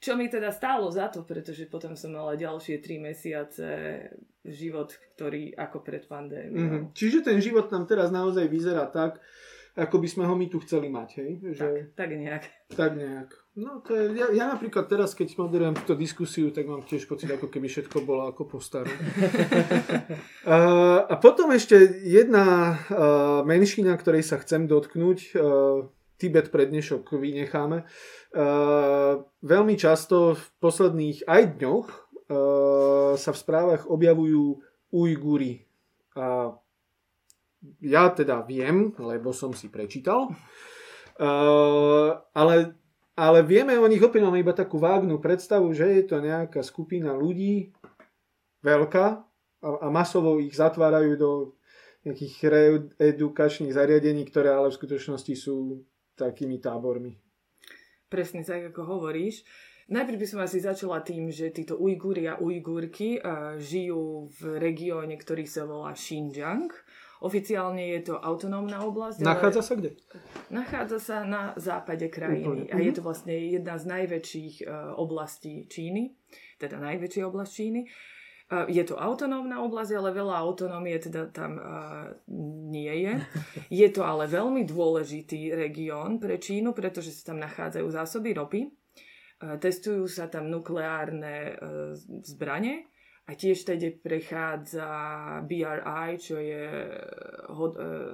Čo 0.00 0.16
mi 0.20 0.28
teda 0.28 0.52
stálo 0.52 0.88
za 0.92 1.08
to, 1.08 1.24
pretože 1.24 1.68
potom 1.68 1.96
som 1.96 2.12
mala 2.12 2.36
ďalšie 2.36 2.80
tri 2.80 3.00
mesiace 3.00 3.68
život, 4.44 4.92
ktorý 5.16 5.56
ako 5.56 5.80
pred 5.80 6.04
pandémiou. 6.04 6.60
Mm-hmm. 6.60 6.84
Čiže 6.92 7.24
ten 7.24 7.40
život 7.40 7.72
nám 7.72 7.88
teraz 7.88 8.12
naozaj 8.12 8.44
vyzerá 8.48 8.88
tak, 8.92 9.20
ako 9.74 9.98
by 9.98 10.08
sme 10.08 10.24
ho 10.30 10.34
my 10.38 10.46
tu 10.46 10.62
chceli 10.62 10.86
mať, 10.86 11.08
hej? 11.18 11.30
Že... 11.42 11.58
Tak, 11.58 11.74
tak 11.98 12.10
nejak. 12.14 12.44
Tak 12.78 12.92
nejak. 12.94 13.28
No 13.58 13.82
to 13.82 13.94
je, 13.94 14.14
ja, 14.14 14.30
ja 14.30 14.44
napríklad 14.50 14.86
teraz, 14.86 15.18
keď 15.18 15.34
moderujem 15.34 15.74
túto 15.78 15.98
diskusiu, 15.98 16.54
tak 16.54 16.70
mám 16.70 16.86
tiež 16.86 17.10
pocit, 17.10 17.26
ako 17.30 17.50
keby 17.50 17.66
všetko 17.66 18.06
bolo 18.06 18.30
ako 18.30 18.46
po 18.46 18.58
a, 18.62 20.58
a 21.06 21.14
potom 21.18 21.50
ešte 21.50 21.74
jedna 22.06 22.78
uh, 22.90 23.42
menšina, 23.42 23.94
ktorej 23.98 24.22
sa 24.22 24.38
chcem 24.42 24.70
dotknúť, 24.70 25.18
uh, 25.34 25.86
Tibet 26.14 26.54
pre 26.54 26.70
dnešok 26.70 27.10
vynecháme. 27.18 27.82
Uh, 28.30 29.26
veľmi 29.42 29.74
často 29.74 30.38
v 30.38 30.44
posledných 30.62 31.26
aj 31.26 31.42
dňoch 31.58 31.86
uh, 31.90 33.12
sa 33.18 33.30
v 33.34 33.38
správach 33.42 33.90
objavujú 33.90 34.62
Ujguri. 34.94 35.66
A 36.14 36.54
ja 37.80 38.12
teda 38.12 38.44
viem, 38.44 38.92
lebo 38.96 39.32
som 39.32 39.52
si 39.56 39.72
prečítal, 39.72 40.30
uh, 40.30 42.10
ale 42.32 42.76
ale 43.14 43.46
vieme 43.46 43.78
o 43.78 43.86
nich 43.86 44.02
opäť 44.02 44.26
iba 44.26 44.50
takú 44.50 44.82
vágnu 44.82 45.22
predstavu, 45.22 45.70
že 45.70 45.86
je 45.86 46.04
to 46.10 46.18
nejaká 46.18 46.66
skupina 46.66 47.14
ľudí, 47.14 47.70
veľká, 48.66 49.06
a, 49.62 49.68
a 49.80 49.86
masovo 49.86 50.42
ich 50.42 50.50
zatvárajú 50.50 51.12
do 51.14 51.30
nejakých 52.04 52.34
reedukačných 52.98 53.72
zariadení, 53.72 54.26
ktoré 54.28 54.52
ale 54.52 54.68
v 54.68 54.78
skutočnosti 54.82 55.34
sú 55.38 55.86
takými 56.18 56.58
tábormi. 56.60 57.16
Presne 58.10 58.44
tak, 58.44 58.74
ako 58.74 58.98
hovoríš. 58.98 59.46
Najprv 59.88 60.16
by 60.16 60.26
som 60.28 60.40
asi 60.40 60.64
začala 60.64 61.04
tým, 61.04 61.28
že 61.28 61.52
títo 61.52 61.76
Ujguri 61.76 62.24
a 62.28 62.40
Ujgurky 62.40 63.20
uh, 63.20 63.56
žijú 63.60 64.32
v 64.32 64.56
regióne, 64.56 65.16
ktorý 65.16 65.44
sa 65.44 65.68
volá 65.68 65.92
Xinjiang. 65.92 66.72
Oficiálne 67.24 67.96
je 67.96 68.12
to 68.12 68.14
autonómna 68.20 68.84
oblasť. 68.84 69.24
Nachádza 69.24 69.64
ale... 69.64 69.68
sa 69.68 69.74
kde? 69.80 69.90
Nachádza 70.52 70.98
sa 71.00 71.16
na 71.24 71.56
západe 71.56 72.12
krajiny. 72.12 72.68
Úplne. 72.68 72.72
A 72.72 72.76
je 72.76 72.92
mhm. 72.92 72.96
to 73.00 73.02
vlastne 73.02 73.32
jedna 73.32 73.80
z 73.80 73.84
najväčších 73.88 74.54
uh, 74.68 74.92
oblastí 75.00 75.64
Číny. 75.64 76.12
Teda 76.60 76.76
najväčšia 76.76 77.24
oblasť 77.24 77.52
Číny. 77.56 77.88
Uh, 78.52 78.68
je 78.68 78.84
to 78.84 79.00
autonómna 79.00 79.64
oblasť, 79.64 79.96
ale 79.96 80.12
veľa 80.12 80.36
autonómie 80.36 81.00
teda 81.00 81.32
tam 81.32 81.56
uh, 81.56 82.12
nie 82.68 82.92
je. 83.08 83.14
Je 83.80 83.88
to 83.88 84.04
ale 84.04 84.28
veľmi 84.28 84.68
dôležitý 84.68 85.56
región 85.56 86.20
pre 86.20 86.36
Čínu, 86.36 86.76
pretože 86.76 87.08
sa 87.08 87.32
tam 87.32 87.40
nachádzajú 87.40 87.86
zásoby 87.88 88.36
ropy. 88.36 88.68
Testujú 89.44 90.08
sa 90.08 90.30
tam 90.30 90.48
nukleárne 90.48 91.58
zbranie 92.24 92.88
a 93.24 93.32
tiež 93.32 93.64
tedy 93.64 93.96
prechádza 93.96 94.88
BRI, 95.48 96.20
čo 96.20 96.36
je 96.36 96.68
hod, 97.48 97.72
uh, 97.80 98.12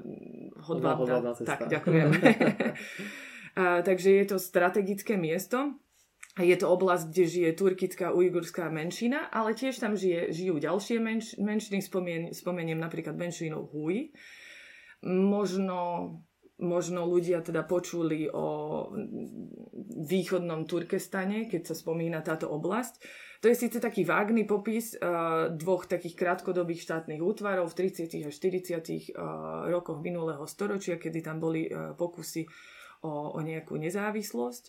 hodvábna. 0.63 1.35
Tak, 1.35 1.67
ďakujem. 1.67 2.09
a, 3.59 3.83
takže 3.89 4.11
je 4.23 4.25
to 4.31 4.37
strategické 4.39 5.19
miesto. 5.19 5.75
A 6.39 6.47
je 6.47 6.55
to 6.55 6.71
oblasť, 6.71 7.11
kde 7.11 7.25
žije 7.27 7.51
turkická 7.59 8.15
ujgurská 8.15 8.71
menšina, 8.71 9.27
ale 9.35 9.51
tiež 9.51 9.83
tam 9.83 9.99
žije, 9.99 10.31
žijú 10.31 10.63
ďalšie 10.63 11.03
menš, 11.03 11.35
menšiny, 11.43 11.83
spomien, 11.83 12.23
spomeniem 12.31 12.79
napríklad 12.79 13.19
menšinu 13.19 13.67
Hui. 13.67 14.15
Možno, 15.03 15.77
možno 16.61 17.09
ľudia 17.09 17.41
teda 17.41 17.65
počuli 17.65 18.29
o 18.29 18.89
východnom 20.01 20.69
Turkestane, 20.69 21.49
keď 21.49 21.73
sa 21.73 21.75
spomína 21.75 22.21
táto 22.21 22.49
oblasť. 22.49 22.95
To 23.41 23.49
je 23.49 23.57
síce 23.57 23.81
taký 23.81 24.05
vágný 24.05 24.45
popis 24.45 24.93
uh, 25.01 25.49
dvoch 25.49 25.89
takých 25.89 26.13
krátkodobých 26.13 26.85
štátnych 26.85 27.25
útvarov 27.25 27.73
v 27.73 27.89
30. 27.89 28.29
a 28.29 28.31
40. 28.31 29.17
Uh, 29.17 29.73
rokoch 29.73 30.05
minulého 30.05 30.45
storočia, 30.45 31.01
kedy 31.01 31.25
tam 31.25 31.41
boli 31.41 31.65
uh, 31.65 31.97
pokusy 31.97 32.45
o, 33.01 33.37
o 33.37 33.41
nejakú 33.41 33.81
nezávislosť. 33.81 34.65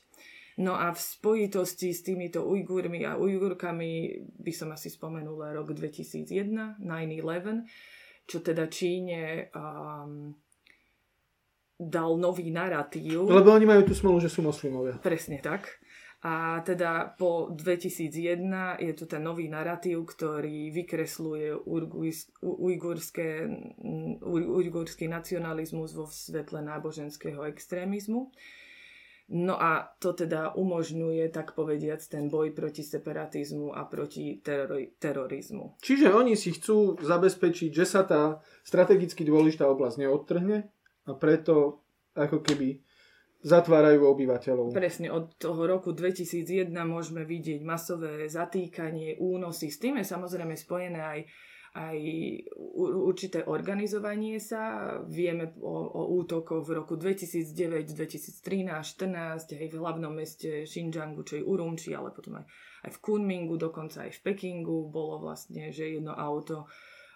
No 0.64 0.76
a 0.76 0.92
v 0.92 1.00
spojitosti 1.00 1.96
s 1.96 2.04
týmito 2.04 2.44
Ujgurmi 2.44 3.08
a 3.08 3.16
Ujgurkami 3.16 4.24
by 4.40 4.54
som 4.56 4.72
asi 4.76 4.92
spomenula 4.92 5.56
rok 5.56 5.72
2001, 5.76 6.80
9-11, 6.80 7.68
čo 8.28 8.44
teda 8.44 8.68
Číne 8.68 9.52
um, 9.56 10.36
dal 11.82 12.14
nový 12.22 12.54
narratív. 12.54 13.26
Lebo 13.26 13.50
oni 13.50 13.66
majú 13.66 13.90
tú 13.90 13.98
smolu, 13.98 14.22
že 14.22 14.30
sú 14.30 14.46
moslimovia. 14.46 15.02
Presne 15.02 15.42
tak. 15.42 15.82
A 16.22 16.62
teda 16.62 17.18
po 17.18 17.50
2001 17.50 18.78
je 18.78 18.94
tu 18.94 19.10
ten 19.10 19.26
nový 19.26 19.50
narratív, 19.50 20.06
ktorý 20.06 20.70
vykresluje 20.70 21.66
ujgurské, 22.46 23.50
ujgurský 24.30 25.10
nacionalizmus 25.10 25.98
vo 25.98 26.06
svetle 26.06 26.62
náboženského 26.62 27.42
extrémizmu. 27.50 28.30
No 29.32 29.56
a 29.58 29.96
to 29.98 30.14
teda 30.14 30.54
umožňuje, 30.54 31.32
tak 31.34 31.58
povediac, 31.58 32.04
ten 32.06 32.30
boj 32.30 32.54
proti 32.54 32.84
separatizmu 32.86 33.74
a 33.74 33.88
proti 33.90 34.44
terori- 34.44 34.94
terorizmu. 35.00 35.82
Čiže 35.82 36.12
oni 36.14 36.38
si 36.38 36.54
chcú 36.54 37.02
zabezpečiť, 37.02 37.72
že 37.74 37.86
sa 37.88 38.06
tá 38.06 38.44
strategicky 38.62 39.26
dôležitá 39.26 39.66
oblasť 39.66 40.06
neodtrhne 40.06 40.70
a 41.12 41.20
preto 41.20 41.84
ako 42.16 42.40
keby 42.40 42.80
zatvárajú 43.42 44.06
obyvateľov. 44.06 44.70
Presne, 44.72 45.10
od 45.10 45.34
toho 45.42 45.66
roku 45.66 45.98
2001 45.98 46.70
môžeme 46.86 47.26
vidieť 47.26 47.66
masové 47.66 48.30
zatýkanie, 48.30 49.18
únosy. 49.18 49.74
S 49.74 49.82
tým 49.82 49.98
je 49.98 50.06
samozrejme 50.06 50.54
spojené 50.54 51.02
aj, 51.02 51.20
aj 51.74 51.98
určité 53.02 53.42
organizovanie 53.42 54.38
sa. 54.38 54.94
Vieme 55.10 55.58
o, 55.58 55.74
o 55.74 56.02
útokoch 56.22 56.62
v 56.70 56.86
roku 56.86 56.94
2009, 57.02 57.90
2013, 57.98 58.78
2014, 58.78 59.58
aj 59.58 59.68
v 59.74 59.80
hlavnom 59.82 60.14
meste 60.14 60.70
Xinjiangu, 60.70 61.26
čo 61.26 61.42
je 61.42 61.44
Urumči, 61.44 61.98
ale 61.98 62.14
potom 62.14 62.38
aj, 62.38 62.46
aj 62.86 62.92
v 62.94 63.00
Kunmingu, 63.02 63.58
dokonca 63.58 64.06
aj 64.06 64.22
v 64.22 64.22
Pekingu 64.22 64.86
bolo 64.94 65.18
vlastne, 65.18 65.74
že 65.74 65.98
jedno 65.98 66.14
auto 66.14 66.70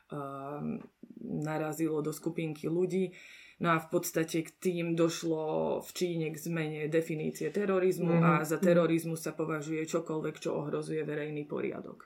um, 0.10 0.82
narazilo 1.22 2.02
do 2.02 2.10
skupinky 2.10 2.66
ľudí. 2.66 3.14
No 3.56 3.72
a 3.72 3.80
v 3.80 3.88
podstate 3.88 4.44
k 4.44 4.52
tým 4.52 5.00
došlo 5.00 5.80
v 5.80 5.90
Číne 5.96 6.28
k 6.36 6.38
zmene 6.38 6.82
definície 6.92 7.48
terorizmu 7.56 8.20
mm-hmm. 8.20 8.44
a 8.44 8.44
za 8.44 8.60
terorizmus 8.60 9.24
sa 9.24 9.32
považuje 9.32 9.88
čokoľvek, 9.88 10.36
čo 10.44 10.60
ohrozuje 10.60 11.08
verejný 11.08 11.48
poriadok. 11.48 12.04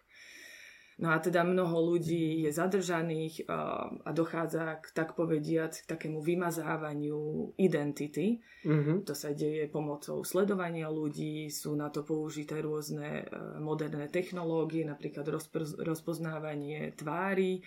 No 1.00 1.16
a 1.16 1.18
teda 1.24 1.48
mnoho 1.48 1.96
ľudí 1.96 2.44
je 2.44 2.52
zadržaných 2.52 3.48
a, 3.48 3.88
dochádza 4.12 4.84
k, 4.84 4.92
tak 4.92 5.16
povediac, 5.16 5.72
k 5.72 5.90
takému 5.90 6.20
vymazávaniu 6.20 7.56
identity. 7.56 8.44
Mm-hmm. 8.68 9.08
To 9.08 9.14
sa 9.16 9.32
deje 9.32 9.72
pomocou 9.72 10.22
sledovania 10.28 10.92
ľudí, 10.92 11.48
sú 11.50 11.74
na 11.74 11.88
to 11.88 12.04
použité 12.04 12.60
rôzne 12.60 13.26
moderné 13.64 14.12
technológie, 14.12 14.84
napríklad 14.84 15.24
rozpo- 15.32 15.80
rozpoznávanie 15.82 16.94
tvári, 17.00 17.64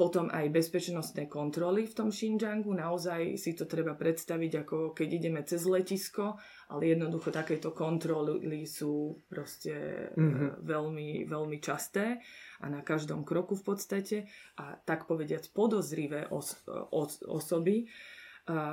potom 0.00 0.32
aj 0.32 0.48
bezpečnostné 0.48 1.28
kontroly 1.28 1.84
v 1.84 1.92
tom 1.92 2.08
Xinjiangu. 2.08 2.72
Naozaj 2.72 3.36
si 3.36 3.52
to 3.52 3.68
treba 3.68 3.92
predstaviť, 3.92 4.64
ako 4.64 4.76
keď 4.96 5.08
ideme 5.12 5.44
cez 5.44 5.68
letisko, 5.68 6.40
ale 6.72 6.96
jednoducho 6.96 7.28
takéto 7.28 7.76
kontroly 7.76 8.64
sú 8.64 9.20
proste 9.28 10.08
mm-hmm. 10.16 10.64
veľmi, 10.64 11.28
veľmi 11.28 11.58
časté 11.60 12.16
a 12.64 12.72
na 12.72 12.80
každom 12.80 13.28
kroku 13.28 13.60
v 13.60 13.76
podstate. 13.76 14.16
A 14.56 14.72
tak 14.80 15.04
povediac 15.04 15.44
podozrivé 15.52 16.32
os- 16.32 16.64
os- 16.96 17.20
osoby 17.28 17.84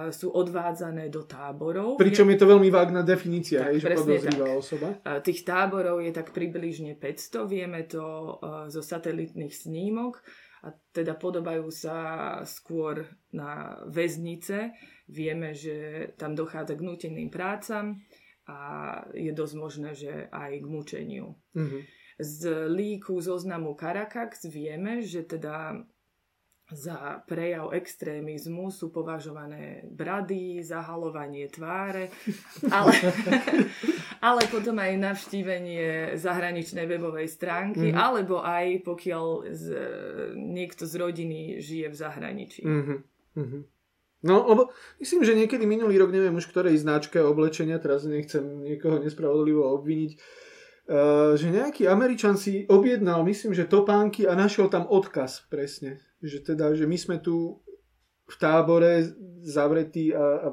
sú 0.10 0.32
odvádzané 0.32 1.12
do 1.12 1.28
táborov. 1.28 2.00
Pričom 2.00 2.26
je 2.32 2.40
to 2.40 2.48
veľmi 2.50 2.72
vágna 2.72 3.04
definícia, 3.04 3.62
tak, 3.62 3.68
hej, 3.70 3.78
že 3.84 3.88
podozrivá 4.00 4.48
tak. 4.48 4.58
osoba. 4.58 4.88
Tých 5.22 5.44
táborov 5.44 6.02
je 6.02 6.12
tak 6.16 6.32
približne 6.32 6.96
500, 6.96 7.46
vieme 7.46 7.84
to 7.86 8.40
zo 8.72 8.82
satelitných 8.82 9.52
snímok 9.54 10.24
a 10.66 10.74
teda 10.93 11.14
podobajú 11.14 11.70
sa 11.70 11.97
skôr 12.41 13.05
na 13.30 13.78
väznice. 13.86 14.74
Vieme, 15.05 15.53
že 15.53 16.10
tam 16.18 16.34
dochádza 16.34 16.74
k 16.74 16.86
nuteným 16.86 17.30
prácam 17.30 18.01
a 18.47 18.60
je 19.14 19.30
dosť 19.36 19.55
možné, 19.60 19.89
že 19.93 20.32
aj 20.32 20.51
k 20.64 20.66
mučeniu. 20.66 21.28
Mm-hmm. 21.53 21.82
Z 22.18 22.41
líku 22.74 23.22
zoznamu 23.22 23.78
Karakax 23.78 24.49
vieme, 24.49 25.05
že 25.05 25.22
teda 25.28 25.78
za 26.68 27.24
prejav 27.24 27.72
extrémizmu 27.72 28.68
sú 28.76 28.91
považované 28.91 29.88
brady, 29.88 30.59
zahalovanie 30.59 31.47
tváre, 31.47 32.11
ale, 32.68 32.91
ale 34.28 34.41
potom 34.51 34.76
aj 34.76 34.99
navštívenie 34.99 36.20
zahraničnej 36.20 36.84
webovej 36.84 37.32
stránky, 37.32 37.95
mm-hmm. 37.95 38.03
alebo 38.03 38.43
aj 38.43 38.84
pokiaľ 38.84 39.26
z, 39.47 39.65
niekto 40.36 40.84
z 40.84 40.93
rodiny 40.99 41.63
žije 41.63 41.88
v 41.88 41.95
zahraničí. 41.95 42.61
Mm-hmm. 42.68 43.61
No, 44.28 44.36
lebo 44.43 44.76
myslím, 44.99 45.24
že 45.24 45.39
niekedy 45.39 45.63
minulý 45.63 45.95
rok, 46.03 46.11
neviem 46.11 46.36
už 46.36 46.51
ktorej 46.51 46.76
značke 46.84 47.24
oblečenia, 47.24 47.80
teraz 47.80 48.03
nechcem 48.03 48.43
niekoho 48.65 48.99
nespravodlivo 48.99 49.72
obviniť, 49.80 50.11
uh, 50.91 51.32
že 51.39 51.47
nejaký 51.47 51.88
Američan 51.88 52.36
si 52.36 52.68
objednal, 52.68 53.24
myslím, 53.24 53.55
že 53.55 53.70
topánky 53.70 54.28
a 54.28 54.36
našiel 54.36 54.68
tam 54.68 54.84
odkaz 54.84 55.47
presne 55.47 56.03
že 56.22 56.41
teda, 56.41 56.74
že 56.74 56.89
my 56.89 56.97
sme 56.97 57.18
tu 57.22 57.61
v 58.28 58.36
tábore 58.36 59.07
zavretí 59.45 60.11
a, 60.11 60.20
a, 60.20 60.49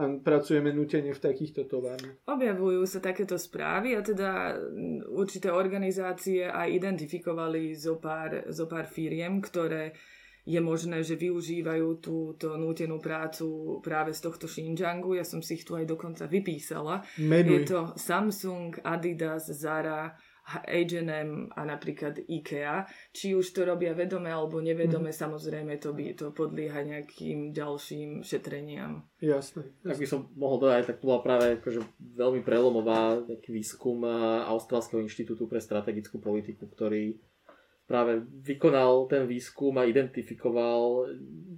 a 0.00 0.02
pracujeme 0.24 0.72
nutene 0.72 1.12
v 1.12 1.20
takýchto 1.20 1.68
továrniach. 1.68 2.24
Objavujú 2.24 2.88
sa 2.88 3.04
takéto 3.04 3.36
správy 3.36 3.92
a 3.92 4.00
teda 4.00 4.56
určité 5.12 5.52
organizácie 5.52 6.48
aj 6.48 6.68
identifikovali 6.72 7.76
zo 7.76 8.00
pár, 8.00 8.48
zo 8.48 8.64
pár 8.64 8.88
firiem, 8.88 9.44
ktoré 9.44 9.92
je 10.42 10.58
možné, 10.58 11.06
že 11.06 11.14
využívajú 11.14 12.02
túto 12.02 12.58
nútenú 12.58 12.98
prácu 12.98 13.78
práve 13.78 14.10
z 14.10 14.26
tohto 14.26 14.50
Xinjiangu. 14.50 15.14
Ja 15.14 15.22
som 15.22 15.38
si 15.38 15.54
ich 15.54 15.62
tu 15.62 15.78
aj 15.78 15.86
dokonca 15.86 16.26
vypísala. 16.26 17.06
Menuj. 17.22 17.52
Je 17.52 17.58
to 17.70 17.80
Samsung, 17.94 18.82
Adidas, 18.82 19.46
Zara, 19.54 20.10
H&M 20.42 21.54
a 21.54 21.60
napríklad 21.62 22.18
IKEA. 22.26 22.82
Či 23.14 23.38
už 23.38 23.54
to 23.54 23.62
robia 23.62 23.94
vedome 23.94 24.26
alebo 24.26 24.58
nevedome, 24.58 25.14
mm. 25.14 25.16
samozrejme 25.16 25.78
to 25.78 25.94
by 25.94 26.18
to 26.18 26.34
podlieha 26.34 26.82
nejakým 26.82 27.54
ďalším 27.54 28.26
šetreniam. 28.26 29.06
Jasné. 29.22 29.70
Ak 29.86 30.02
by 30.02 30.06
som 30.06 30.26
mohol 30.34 30.58
dodať, 30.58 30.90
tak 30.90 30.98
to 30.98 31.06
bola 31.06 31.22
práve 31.22 31.62
akože 31.62 31.80
veľmi 32.18 32.42
prelomová 32.42 33.22
taký 33.22 33.54
výskum 33.54 34.02
Austrálskeho 34.50 34.98
inštitútu 34.98 35.46
pre 35.46 35.62
strategickú 35.62 36.18
politiku, 36.18 36.66
ktorý 36.66 37.14
práve 37.86 38.26
vykonal 38.42 39.06
ten 39.06 39.30
výskum 39.30 39.78
a 39.78 39.86
identifikoval 39.86 41.06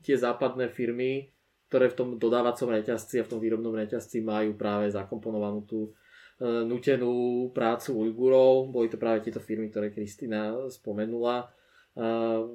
tie 0.04 0.16
západné 0.20 0.68
firmy, 0.68 1.32
ktoré 1.72 1.88
v 1.88 1.96
tom 1.96 2.08
dodávacom 2.20 2.68
reťazci 2.68 3.22
a 3.22 3.26
v 3.26 3.30
tom 3.32 3.40
výrobnom 3.40 3.72
reťazci 3.72 4.20
majú 4.20 4.52
práve 4.60 4.92
zakomponovanú 4.92 5.64
tú 5.64 5.88
E, 5.88 6.03
nutenú 6.42 7.48
prácu 7.54 7.94
Ujgurov. 7.94 8.74
Boli 8.74 8.90
to 8.90 8.98
práve 8.98 9.22
tieto 9.22 9.38
firmy, 9.38 9.70
ktoré 9.70 9.94
Kristina 9.94 10.54
spomenula. 10.66 11.46
Uh, 11.94 12.50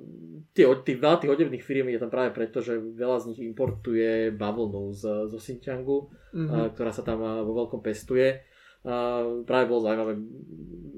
tie, 0.52 0.68
tých, 0.84 1.00
veľa 1.00 1.24
tých 1.24 1.32
odevných 1.32 1.64
firm 1.64 1.88
je 1.88 1.96
tam 1.96 2.12
práve 2.12 2.36
preto, 2.36 2.60
že 2.60 2.76
veľa 2.76 3.24
z 3.24 3.28
nich 3.32 3.40
importuje 3.48 4.36
bavlnu 4.36 4.92
z, 4.92 5.32
zo 5.32 5.40
Xinjiangu, 5.40 6.12
mm-hmm. 6.36 6.76
ktorá 6.76 6.92
sa 6.92 7.08
tam 7.08 7.24
vo 7.24 7.54
veľkom 7.56 7.80
pestuje. 7.80 8.44
Uh, 8.84 9.48
práve 9.48 9.72
bolo 9.72 9.88
zaujímavé, 9.88 10.20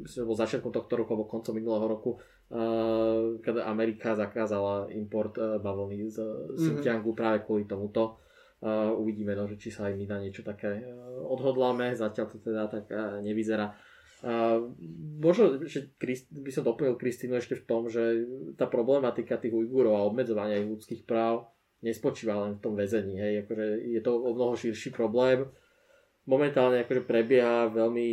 myslím, 0.05 0.25
bol 0.25 0.37
začiatkom 0.37 0.73
tohto 0.73 0.93
roku 0.97 1.13
alebo 1.13 1.29
koncom 1.29 1.53
minulého 1.53 1.85
roku, 1.85 2.17
uh, 2.17 3.37
keď 3.45 3.61
Amerika 3.61 4.17
zakázala 4.17 4.89
import 4.89 5.37
uh, 5.37 5.61
bavlny 5.61 6.09
z, 6.09 6.17
mm-hmm. 6.17 6.57
Xinjiangu 6.57 7.13
práve 7.13 7.45
kvôli 7.45 7.69
tomuto. 7.69 8.25
Uh, 8.61 8.93
uvidíme, 8.93 9.33
no, 9.33 9.49
že 9.49 9.57
či 9.57 9.73
sa 9.73 9.89
aj 9.89 9.97
my 9.97 10.05
na 10.05 10.21
niečo 10.21 10.45
také 10.45 10.85
uh, 10.85 11.25
odhodláme, 11.25 11.97
zatiaľ 11.97 12.29
to 12.29 12.37
teda 12.45 12.69
tak 12.69 12.85
uh, 12.93 13.17
nevyzerá. 13.17 13.73
Možno, 15.17 15.65
že 15.65 15.89
by 15.97 16.51
som 16.53 16.61
doplnil 16.61 16.93
Kristínu 16.93 17.41
ešte 17.41 17.57
v 17.57 17.65
tom, 17.65 17.89
že 17.89 18.21
tá 18.53 18.69
problematika 18.69 19.41
tých 19.41 19.49
Ujgurov 19.49 19.97
a 19.97 20.05
obmedzovania 20.05 20.61
ich 20.61 20.69
ľudských 20.69 21.09
práv 21.09 21.49
nespočíva 21.81 22.37
len 22.45 22.53
v 22.53 22.61
tom 22.61 22.77
väzení. 22.77 23.17
Hej. 23.17 23.49
Akože 23.49 23.81
je 23.81 24.01
to 24.05 24.13
o 24.13 24.29
mnoho 24.37 24.53
širší 24.53 24.93
problém. 24.93 25.49
Momentálne 26.29 26.85
akože 26.85 27.01
prebieha 27.09 27.73
veľmi 27.73 28.05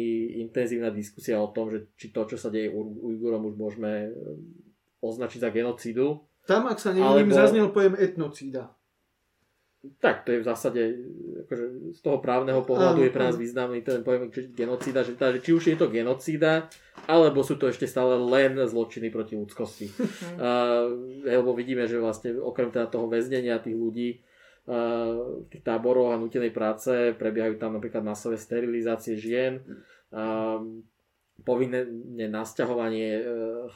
intenzívna 0.49 0.89
diskusia 0.89 1.37
o 1.45 1.53
tom, 1.53 1.69
že 1.69 1.93
či 2.01 2.09
to, 2.09 2.25
čo 2.25 2.41
sa 2.41 2.49
deje 2.49 2.73
Ujgurom, 2.73 3.53
už 3.53 3.61
môžeme 3.61 4.09
označiť 5.05 5.45
za 5.45 5.53
genocídu. 5.53 6.25
Tam, 6.49 6.65
ak 6.73 6.81
sa 6.81 6.97
neviem, 6.97 7.29
alebo... 7.29 7.37
zaznel 7.37 7.69
pojem 7.69 8.01
etnocída. 8.01 8.73
Tak, 9.79 10.27
to 10.27 10.35
je 10.35 10.43
v 10.43 10.49
zásade, 10.49 10.83
akože 11.47 11.95
z 11.95 12.01
toho 12.03 12.19
právneho 12.19 12.67
pohľadu 12.67 12.99
je 13.07 13.15
pre 13.15 13.31
nás 13.31 13.39
významný 13.39 13.87
ten 13.87 14.03
pojem 14.03 14.27
genocída, 14.51 15.07
že, 15.07 15.15
teda, 15.15 15.39
že 15.39 15.41
či 15.47 15.51
už 15.55 15.65
je 15.71 15.77
to 15.79 15.87
genocída, 15.87 16.67
alebo 17.07 17.47
sú 17.47 17.55
to 17.55 17.71
ešte 17.71 17.87
stále 17.87 18.19
len 18.19 18.59
zločiny 18.59 19.07
proti 19.15 19.39
ľudskosti. 19.39 19.87
uh, 19.95 20.91
lebo 21.23 21.55
vidíme, 21.55 21.87
že 21.87 22.03
vlastne 22.03 22.35
okrem 22.43 22.75
teda 22.75 22.91
toho 22.91 23.07
väznenia 23.07 23.63
tých 23.63 23.79
ľudí 23.79 24.19
uh, 24.67 25.47
v 25.47 25.49
tých 25.55 25.63
táboroch 25.63 26.11
a 26.11 26.19
nutenej 26.19 26.51
práce 26.51 27.15
prebiehajú 27.15 27.55
tam 27.63 27.79
napríklad 27.79 28.03
masové 28.03 28.35
sterilizácie 28.35 29.15
žien. 29.15 29.63
Uh, 30.11 30.83
povinné 31.47 31.87
nasťahovanie 32.29 33.09
e, 33.15 33.23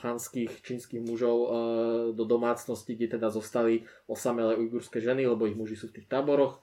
chanských 0.02 0.50
čínskych 0.66 1.02
mužov 1.02 1.36
e, 1.38 1.48
do 2.14 2.24
domácnosti, 2.26 2.98
kde 2.98 3.18
teda 3.18 3.30
zostali 3.30 3.86
osamelé 4.10 4.58
ujgurské 4.58 4.98
ženy, 4.98 5.26
lebo 5.26 5.46
ich 5.46 5.58
muži 5.58 5.78
sú 5.78 5.90
v 5.90 6.02
tých 6.02 6.10
táboroch. 6.10 6.62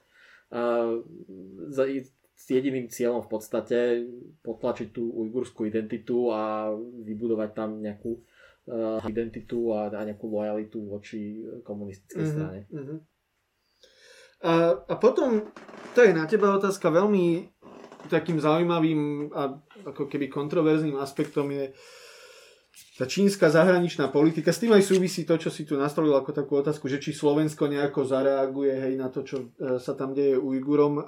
S 2.40 2.44
jediným 2.48 2.90
cieľom 2.90 3.22
v 3.22 3.30
podstate 3.30 3.78
potlačiť 4.42 4.90
tú 4.90 5.06
ujgurskú 5.06 5.68
identitu 5.68 6.34
a 6.34 6.74
vybudovať 7.06 7.50
tam 7.54 7.78
nejakú 7.78 8.18
e, 8.18 8.20
identitu 9.06 9.70
a, 9.76 9.92
nejakú 9.92 10.26
lojalitu 10.26 10.78
voči 10.90 11.38
komunistickej 11.62 12.18
mm-hmm, 12.18 12.34
strane. 12.34 12.60
Mm-hmm. 12.66 12.98
A, 14.40 14.52
a 14.72 14.94
potom, 14.96 15.52
to 15.92 16.00
je 16.00 16.16
na 16.16 16.24
teba 16.24 16.56
otázka 16.56 16.88
veľmi 16.88 17.59
takým 18.10 18.42
zaujímavým 18.42 19.30
a 19.30 19.54
ako 19.86 20.10
keby 20.10 20.26
kontroverzným 20.26 20.98
aspektom 20.98 21.46
je 21.54 21.70
tá 22.98 23.08
čínska 23.08 23.48
zahraničná 23.48 24.12
politika. 24.12 24.52
S 24.52 24.60
tým 24.60 24.76
aj 24.76 24.84
súvisí 24.84 25.24
to, 25.24 25.40
čo 25.40 25.48
si 25.48 25.64
tu 25.64 25.78
nastolil 25.78 26.12
ako 26.12 26.36
takú 26.36 26.60
otázku, 26.60 26.86
že 26.86 27.00
či 27.00 27.16
Slovensko 27.16 27.70
nejako 27.70 28.04
zareaguje 28.04 28.74
hej, 28.76 28.94
na 29.00 29.08
to, 29.08 29.24
čo 29.24 29.48
e, 29.56 29.80
sa 29.80 29.96
tam 29.96 30.12
deje 30.12 30.36
Ujgurom. 30.36 31.00
E, 31.00 31.02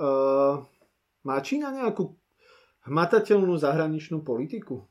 má 1.28 1.36
Čína 1.44 1.68
nejakú 1.74 2.16
hmatateľnú 2.88 3.54
zahraničnú 3.60 4.24
politiku? 4.24 4.88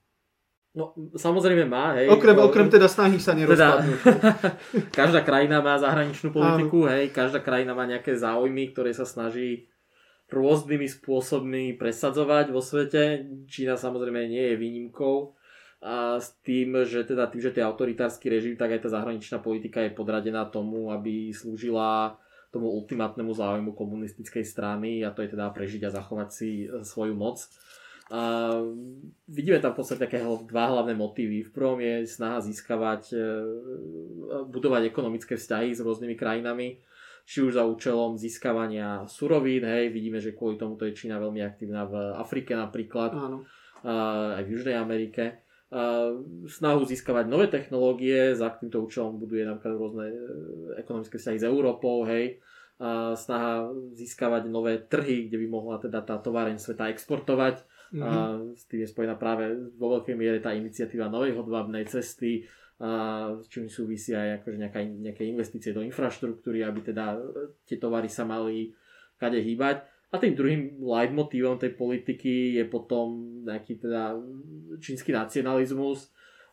No, 0.72 0.96
samozrejme 1.20 1.68
má, 1.68 2.00
hej. 2.00 2.08
Okrem, 2.08 2.38
okrem 2.40 2.72
teda 2.72 2.88
snahy 2.88 3.20
sa 3.20 3.36
nerozpadnúť. 3.36 4.00
Teda, 4.08 4.32
každá 5.04 5.20
krajina 5.28 5.60
má 5.60 5.76
zahraničnú 5.76 6.32
politiku, 6.32 6.88
Áno. 6.88 6.96
hej. 6.96 7.12
Každá 7.12 7.44
krajina 7.44 7.76
má 7.76 7.84
nejaké 7.84 8.16
záujmy, 8.16 8.72
ktoré 8.72 8.96
sa 8.96 9.04
snaží 9.04 9.68
rôznymi 10.32 10.88
spôsobmi 10.88 11.76
presadzovať 11.76 12.56
vo 12.56 12.64
svete. 12.64 13.28
Čína 13.52 13.76
samozrejme 13.76 14.32
nie 14.32 14.52
je 14.52 14.56
výnimkou 14.56 15.36
a 15.82 16.22
s 16.22 16.38
tým, 16.46 16.86
že 16.86 17.02
teda 17.04 17.26
tým, 17.26 17.42
že 17.42 17.52
to 17.52 17.60
je 17.60 17.66
autoritársky 17.66 18.30
režim, 18.30 18.54
tak 18.54 18.70
aj 18.70 18.86
tá 18.86 18.90
zahraničná 18.94 19.42
politika 19.42 19.82
je 19.82 19.90
podradená 19.90 20.46
tomu, 20.46 20.94
aby 20.94 21.34
slúžila 21.34 22.22
tomu 22.54 22.70
ultimátnemu 22.70 23.34
záujmu 23.34 23.72
komunistickej 23.74 24.46
strany 24.46 25.02
a 25.02 25.10
to 25.10 25.26
je 25.26 25.34
teda 25.34 25.50
prežiť 25.50 25.88
a 25.88 25.96
zachovať 25.96 26.30
si 26.30 26.68
e, 26.68 26.86
svoju 26.86 27.16
moc. 27.16 27.48
A 28.12 28.52
vidíme 29.32 29.64
tam 29.64 29.72
v 29.72 29.80
podstate 29.80 30.04
také 30.04 30.20
dva 30.20 30.68
hlavné 30.68 30.92
motívy. 30.92 31.48
V 31.48 31.56
prvom 31.56 31.80
je 31.80 32.04
snaha 32.04 32.44
získavať, 32.44 33.16
e, 33.16 33.24
budovať 34.52 34.92
ekonomické 34.92 35.40
vzťahy 35.40 35.72
s 35.72 35.80
rôznymi 35.80 36.16
krajinami 36.20 36.76
či 37.26 37.46
už 37.46 37.58
za 37.58 37.64
účelom 37.64 38.20
získavania 38.20 39.06
surovín, 39.08 39.64
hej, 39.64 39.90
vidíme, 39.94 40.20
že 40.20 40.36
kvôli 40.36 40.60
tomu 40.60 40.76
to 40.76 40.90
je 40.90 40.98
Čína 40.98 41.22
veľmi 41.22 41.42
aktívna 41.42 41.88
v 41.88 41.96
Afrike 42.18 42.54
napríklad, 42.54 43.12
Áno. 43.16 43.38
aj 44.36 44.42
v 44.46 44.52
Južnej 44.58 44.78
Amerike. 44.78 45.46
Snahu 46.52 46.84
získavať 46.84 47.32
nové 47.32 47.48
technológie, 47.48 48.36
za 48.36 48.52
týmto 48.60 48.84
účelom 48.84 49.16
buduje 49.16 49.48
napríklad 49.48 49.80
rôzne 49.80 50.06
e, 50.12 50.16
ekonomické 50.84 51.16
vzťahy 51.16 51.40
s 51.40 51.48
Európou, 51.48 52.04
hej, 52.04 52.44
snaha 53.16 53.70
získavať 53.94 54.50
nové 54.50 54.82
trhy, 54.82 55.30
kde 55.30 55.38
by 55.38 55.48
mohla 55.48 55.78
teda 55.78 56.02
tá 56.02 56.18
továreň 56.18 56.58
sveta 56.58 56.90
exportovať. 56.90 57.62
Mm-hmm. 57.94 58.02
A 58.02 58.12
s 58.56 58.64
tým 58.72 58.82
je 58.82 58.90
spojená 58.90 59.20
práve 59.20 59.52
vo 59.78 60.00
veľkej 60.00 60.16
miere 60.16 60.40
tá 60.42 60.56
iniciatíva 60.56 61.12
novej 61.12 61.38
hodvábnej 61.38 61.86
cesty, 61.86 62.48
s 62.82 63.46
čím 63.46 63.70
súvisia 63.70 64.18
aj 64.18 64.30
akože 64.42 64.58
nejaká, 64.58 64.80
nejaké 64.82 65.24
investície 65.30 65.70
do 65.70 65.86
infraštruktúry, 65.86 66.66
aby 66.66 66.82
teda 66.82 67.14
e, 67.14 67.18
tie 67.62 67.78
tovary 67.78 68.10
sa 68.10 68.26
mali 68.26 68.74
kade 69.22 69.38
hýbať. 69.38 69.86
A 70.12 70.18
tým 70.18 70.34
druhým 70.34 70.82
leitmotívom 70.82 71.62
tej 71.62 71.78
politiky 71.78 72.58
je 72.58 72.66
potom 72.66 73.40
nejaký 73.46 73.80
teda 73.80 74.18
čínsky 74.82 75.14
nacionalizmus 75.14 76.10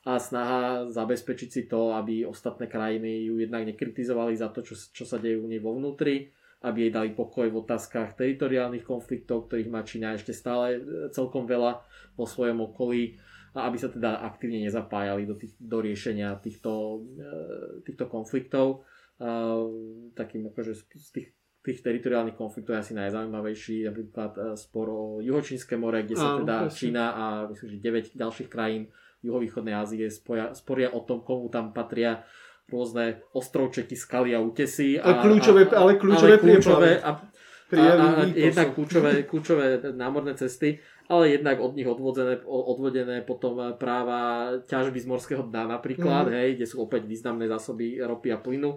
a 0.06 0.20
snaha 0.20 0.86
zabezpečiť 0.92 1.48
si 1.50 1.62
to, 1.66 1.96
aby 1.96 2.22
ostatné 2.22 2.70
krajiny 2.70 3.26
ju 3.26 3.40
jednak 3.42 3.66
nekritizovali 3.66 4.36
za 4.36 4.52
to, 4.52 4.62
čo, 4.62 4.76
čo 4.76 5.04
sa 5.08 5.18
deje 5.18 5.40
u 5.40 5.48
nej 5.48 5.58
vo 5.58 5.74
vnútri, 5.74 6.30
aby 6.62 6.86
jej 6.86 6.92
dali 6.94 7.10
pokoj 7.16 7.50
v 7.50 7.60
otázkach 7.64 8.14
teritoriálnych 8.14 8.86
konfliktov, 8.86 9.48
ktorých 9.48 9.72
má 9.72 9.82
Čína 9.82 10.14
ešte 10.14 10.30
stále 10.36 10.78
celkom 11.10 11.48
veľa 11.48 11.82
vo 12.14 12.26
svojom 12.28 12.68
okolí 12.68 13.18
a 13.56 13.68
aby 13.68 13.76
sa 13.80 13.88
teda 13.88 14.20
aktívne 14.24 14.64
nezapájali 14.64 15.24
do, 15.24 15.36
tých, 15.36 15.56
do 15.56 15.78
riešenia 15.80 16.36
týchto, 16.40 17.04
e, 17.16 17.30
týchto 17.86 18.04
konfliktov. 18.08 18.84
Takým 20.14 20.46
akože 20.54 20.78
z 20.78 21.08
tých 21.10 21.28
tých 21.68 21.84
teritoriálnych 21.84 22.38
konfliktov 22.38 22.78
je 22.78 22.80
asi 22.80 22.94
najzaujímavejší, 22.96 23.76
napríklad 23.92 24.32
e, 24.38 24.40
spor 24.56 24.86
o 24.88 25.04
Juhočínske 25.20 25.76
more, 25.76 26.00
kde 26.00 26.16
sa 26.16 26.40
teda. 26.40 26.56
Čína 26.72 27.04
a 27.12 27.24
myslím, 27.52 27.68
že 27.76 28.14
9 28.14 28.16
ďalších 28.16 28.48
krajín 28.48 28.88
juhovýchodnej 29.20 29.74
Ázie 29.76 30.08
spoja, 30.08 30.56
sporia 30.56 30.88
o 30.94 31.04
tom, 31.04 31.20
komu 31.20 31.52
tam 31.52 31.76
patria 31.76 32.24
rôzne 32.72 33.20
ostrovčeky, 33.36 33.98
skaly 33.98 34.32
a 34.32 34.40
útesy. 34.40 34.96
A, 34.96 35.20
a 35.20 35.24
kľúčové, 35.24 35.68
a, 35.68 35.82
ale 35.82 35.92
kľúčové, 36.00 36.32
ale 36.32 36.40
kľúčové 36.40 36.90
a, 37.00 37.10
a, 37.10 37.76
a, 37.76 37.94
a 38.22 38.24
jednak 38.32 38.68
kľúčové, 38.72 39.12
kľúčové 39.28 39.66
námorné 39.92 40.38
cesty, 40.38 40.80
ale 41.08 41.32
jednak 41.32 41.56
od 41.56 41.72
nich 41.72 41.88
odvodené, 41.88 42.44
odvodené 42.44 43.24
potom 43.24 43.72
práva 43.80 44.52
ťažby 44.68 45.00
z 45.00 45.06
morského 45.08 45.42
dna 45.48 45.80
napríklad, 45.80 46.28
mm. 46.28 46.34
hej, 46.36 46.50
kde 46.60 46.66
sú 46.68 46.84
opäť 46.84 47.08
významné 47.08 47.48
zásoby 47.48 47.96
ropy 48.04 48.28
a 48.32 48.38
plynu 48.38 48.76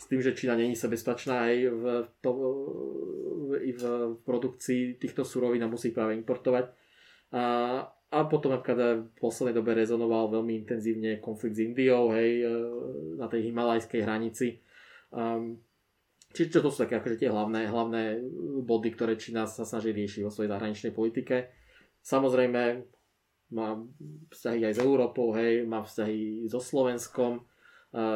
s 0.00 0.08
tým, 0.08 0.24
že 0.24 0.32
Čína 0.32 0.56
není 0.56 0.72
sebestačná 0.72 1.44
aj 1.50 1.56
v, 1.68 1.84
to, 2.24 2.30
v, 3.50 3.50
v 3.76 3.84
produkcii 4.24 4.96
týchto 4.96 5.28
surovín 5.28 5.60
a 5.60 5.68
musí 5.68 5.92
práve 5.92 6.16
importovať. 6.16 6.72
A, 7.36 7.44
a 8.08 8.18
potom 8.24 8.56
napríklad 8.56 9.12
v 9.12 9.20
poslednej 9.20 9.60
dobe 9.60 9.76
rezonoval 9.76 10.32
veľmi 10.32 10.64
intenzívne 10.64 11.20
konflikt 11.20 11.60
s 11.60 11.66
Indiou, 11.68 12.16
hej, 12.16 12.48
na 13.20 13.28
tej 13.28 13.52
himalajskej 13.52 14.00
hranici. 14.00 14.64
Um, 15.12 15.60
čiže 16.32 16.58
čo 16.58 16.60
to 16.64 16.68
sú 16.70 16.86
také 16.86 16.98
akože 16.98 17.20
tie 17.20 17.30
hlavné, 17.30 17.70
hlavné 17.70 18.02
body, 18.64 18.88
ktoré 18.94 19.14
Čína 19.18 19.46
sa 19.46 19.66
snaží 19.66 19.90
riešiť 19.90 20.22
vo 20.26 20.32
svojej 20.32 20.50
zahraničnej 20.50 20.92
politike. 20.94 21.50
Samozrejme 22.00 22.62
má 23.50 23.68
vzťahy 24.30 24.70
aj 24.70 24.74
s 24.78 24.80
Európou, 24.80 25.34
hej, 25.34 25.66
má 25.66 25.82
vzťahy 25.82 26.46
so 26.46 26.62
Slovenskom, 26.62 27.42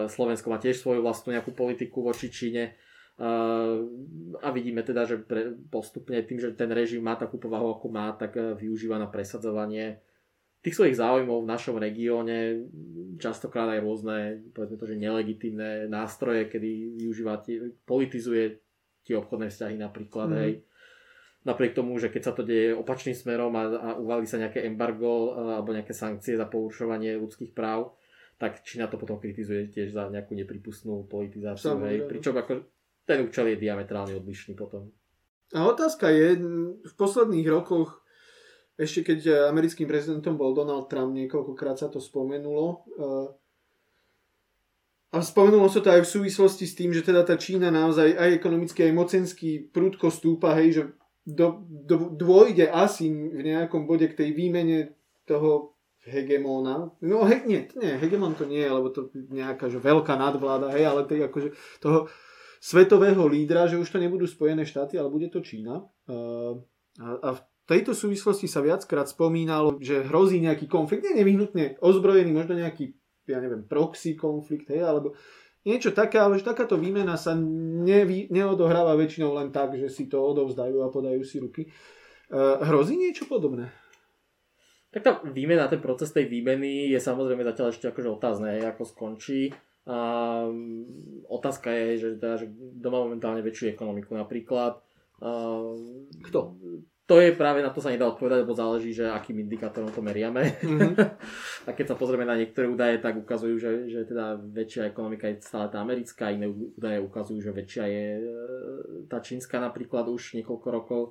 Slovensko 0.06 0.46
má 0.54 0.62
tiež 0.62 0.78
svoju 0.78 1.02
vlastnú 1.02 1.34
nejakú 1.34 1.50
politiku 1.50 2.06
voči 2.06 2.30
Číne 2.30 2.78
a 4.42 4.48
vidíme 4.50 4.82
teda, 4.82 5.06
že 5.06 5.22
postupne 5.70 6.18
tým, 6.26 6.42
že 6.42 6.50
ten 6.58 6.70
režim 6.74 7.02
má 7.02 7.14
takú 7.14 7.38
povahu, 7.38 7.78
ako 7.78 7.86
má, 7.86 8.10
tak 8.18 8.34
e, 8.34 8.58
využíva 8.58 8.98
na 8.98 9.06
presadzovanie 9.06 10.02
tých 10.64 10.80
svojich 10.80 10.96
záujmov 10.96 11.44
v 11.44 11.50
našom 11.52 11.76
regióne, 11.76 12.64
častokrát 13.20 13.68
aj 13.76 13.84
rôzne, 13.84 14.16
povedzme 14.56 14.80
to, 14.80 14.88
že 14.88 14.96
nelegitímne 14.96 15.92
nástroje, 15.92 16.48
kedy 16.48 16.96
využíva, 17.04 17.44
politizuje 17.84 18.64
tie 19.04 19.14
obchodné 19.20 19.52
vzťahy 19.52 19.76
napríklad, 19.76 20.32
mm. 20.32 20.38
hej. 20.40 20.52
Napriek 21.44 21.76
tomu, 21.76 22.00
že 22.00 22.08
keď 22.08 22.22
sa 22.24 22.32
to 22.32 22.40
deje 22.40 22.72
opačným 22.72 23.12
smerom 23.12 23.52
a, 23.60 23.68
a 23.68 23.88
uvalí 24.00 24.24
sa 24.24 24.40
nejaké 24.40 24.64
embargo 24.64 25.36
e, 25.36 25.60
alebo 25.60 25.76
nejaké 25.76 25.92
sankcie 25.92 26.40
za 26.40 26.48
porušovanie 26.48 27.20
ľudských 27.20 27.52
práv, 27.52 28.00
tak 28.40 28.64
Čína 28.64 28.88
to 28.88 28.96
potom 28.96 29.20
kritizuje 29.20 29.68
tiež 29.68 29.92
za 29.92 30.08
nejakú 30.08 30.32
nepripustnú 30.32 31.04
politizáciu. 31.04 31.76
Hej. 31.84 32.08
Pričom 32.08 32.32
ako 32.40 32.64
ten 33.04 33.20
účel 33.20 33.52
je 33.52 33.60
diametrálne 33.60 34.16
odlišný 34.16 34.56
potom. 34.56 34.88
A 35.52 35.68
otázka 35.68 36.08
je, 36.08 36.40
v 36.80 36.94
posledných 36.96 37.44
rokoch, 37.52 38.03
ešte 38.74 39.14
keď 39.14 39.50
americkým 39.50 39.86
prezidentom 39.86 40.34
bol 40.34 40.50
Donald 40.50 40.90
Trump, 40.90 41.14
niekoľkokrát 41.14 41.78
sa 41.78 41.86
to 41.86 42.02
spomenulo, 42.02 42.82
eh, 42.98 43.28
a 45.14 45.22
spomenulo 45.22 45.70
sa 45.70 45.78
to 45.78 45.94
aj 45.94 46.02
v 46.02 46.12
súvislosti 46.18 46.66
s 46.66 46.74
tým, 46.74 46.90
že 46.90 47.06
teda 47.06 47.22
tá 47.22 47.38
Čína 47.38 47.70
naozaj 47.70 48.18
aj 48.18 48.34
ekonomicky, 48.34 48.82
aj 48.82 48.98
mocensky 48.98 49.62
prudko 49.62 50.10
stúpa, 50.10 50.58
hej, 50.58 50.68
že 50.74 50.82
do, 51.22 51.62
do, 51.70 52.10
dôjde 52.10 52.66
asi 52.66 53.14
v 53.14 53.40
nejakom 53.46 53.86
bode 53.86 54.10
k 54.10 54.18
tej 54.18 54.34
výmene 54.34 54.98
toho 55.22 55.78
hegemóna. 56.02 56.90
No 56.98 57.22
he, 57.30 57.46
nie, 57.46 57.62
nie, 57.78 57.94
hegemon 57.94 58.34
to 58.34 58.44
nie 58.44 58.60
je, 58.60 58.70
lebo 58.74 58.90
to 58.90 59.14
nejaká 59.14 59.70
že 59.70 59.78
veľká 59.78 60.18
nadvláda, 60.18 60.74
hej, 60.74 60.82
ale 60.82 61.06
tej, 61.06 61.30
akože 61.30 61.54
toho 61.78 62.10
svetového 62.58 63.22
lídra, 63.30 63.70
že 63.70 63.78
už 63.78 63.86
to 63.86 64.02
nebudú 64.02 64.26
Spojené 64.26 64.66
štáty, 64.66 64.98
ale 64.98 65.14
bude 65.14 65.30
to 65.30 65.38
Čína. 65.38 65.78
Uh, 66.10 66.58
a, 66.98 67.08
a 67.22 67.30
tejto 67.64 67.96
súvislosti 67.96 68.44
sa 68.44 68.60
viackrát 68.60 69.08
spomínalo, 69.08 69.80
že 69.80 70.04
hrozí 70.04 70.40
nejaký 70.40 70.68
konflikt, 70.68 71.04
nie 71.08 71.20
nevyhnutne 71.20 71.80
ozbrojený, 71.80 72.30
možno 72.32 72.60
nejaký, 72.60 72.92
ja 73.28 73.40
neviem, 73.40 73.64
proxy 73.64 74.16
konflikt, 74.16 74.68
hej, 74.68 74.84
alebo 74.84 75.16
niečo 75.64 75.96
také, 75.96 76.20
ale 76.20 76.36
že 76.36 76.44
takáto 76.44 76.76
výmena 76.76 77.16
sa 77.16 77.32
nevy, 77.34 78.28
neodohráva 78.28 78.92
väčšinou 79.00 79.32
len 79.32 79.48
tak, 79.48 79.80
že 79.80 79.88
si 79.88 80.12
to 80.12 80.20
odovzdajú 80.20 80.84
a 80.84 80.92
podajú 80.92 81.24
si 81.24 81.40
ruky. 81.40 81.62
Uh, 82.28 82.60
hrozí 82.68 83.00
niečo 83.00 83.24
podobné? 83.24 83.72
Tak 84.92 85.02
tá 85.02 85.12
výmena, 85.26 85.66
ten 85.66 85.82
proces 85.82 86.14
tej 86.14 86.30
výmeny 86.30 86.92
je 86.92 87.00
samozrejme 87.02 87.42
zatiaľ 87.42 87.74
ešte 87.74 87.90
akože 87.90 88.08
otázne, 88.14 88.62
ako 88.62 88.86
skončí. 88.86 89.50
A 89.84 89.98
mm, 90.46 91.26
otázka 91.28 91.68
je, 91.74 91.86
že, 91.98 92.08
teda, 92.16 92.40
že 92.40 92.46
kto 92.54 92.88
má 92.88 93.02
momentálne 93.02 93.42
väčšiu 93.42 93.74
ekonomiku 93.74 94.14
napríklad. 94.14 94.80
A, 95.18 95.30
Kto? 96.30 96.56
To 97.04 97.20
je 97.20 97.36
práve 97.36 97.60
na 97.60 97.68
to 97.68 97.84
sa 97.84 97.92
nedá 97.92 98.08
odpovedať, 98.08 98.48
lebo 98.48 98.56
záleží, 98.56 98.96
že 98.96 99.04
akým 99.04 99.36
indikátorom 99.44 99.92
to 99.92 100.00
meriame. 100.00 100.56
Mm-hmm. 100.64 100.96
a 101.68 101.70
keď 101.76 101.92
sa 101.92 102.00
pozrieme 102.00 102.24
na 102.24 102.32
niektoré 102.32 102.64
údaje, 102.64 102.96
tak 102.96 103.20
ukazujú, 103.20 103.60
že, 103.60 103.70
že 103.92 104.08
teda 104.08 104.40
väčšia 104.40 104.88
ekonomika 104.88 105.28
je 105.28 105.44
stále 105.44 105.68
tá 105.68 105.84
americká, 105.84 106.32
iné 106.32 106.48
údaje 106.48 107.04
ukazujú, 107.04 107.44
že 107.44 107.52
väčšia 107.52 107.84
je 107.92 108.04
e, 108.08 108.22
tá 109.04 109.20
čínska 109.20 109.60
napríklad 109.60 110.08
už 110.08 110.40
niekoľko 110.40 110.68
rokov. 110.72 111.02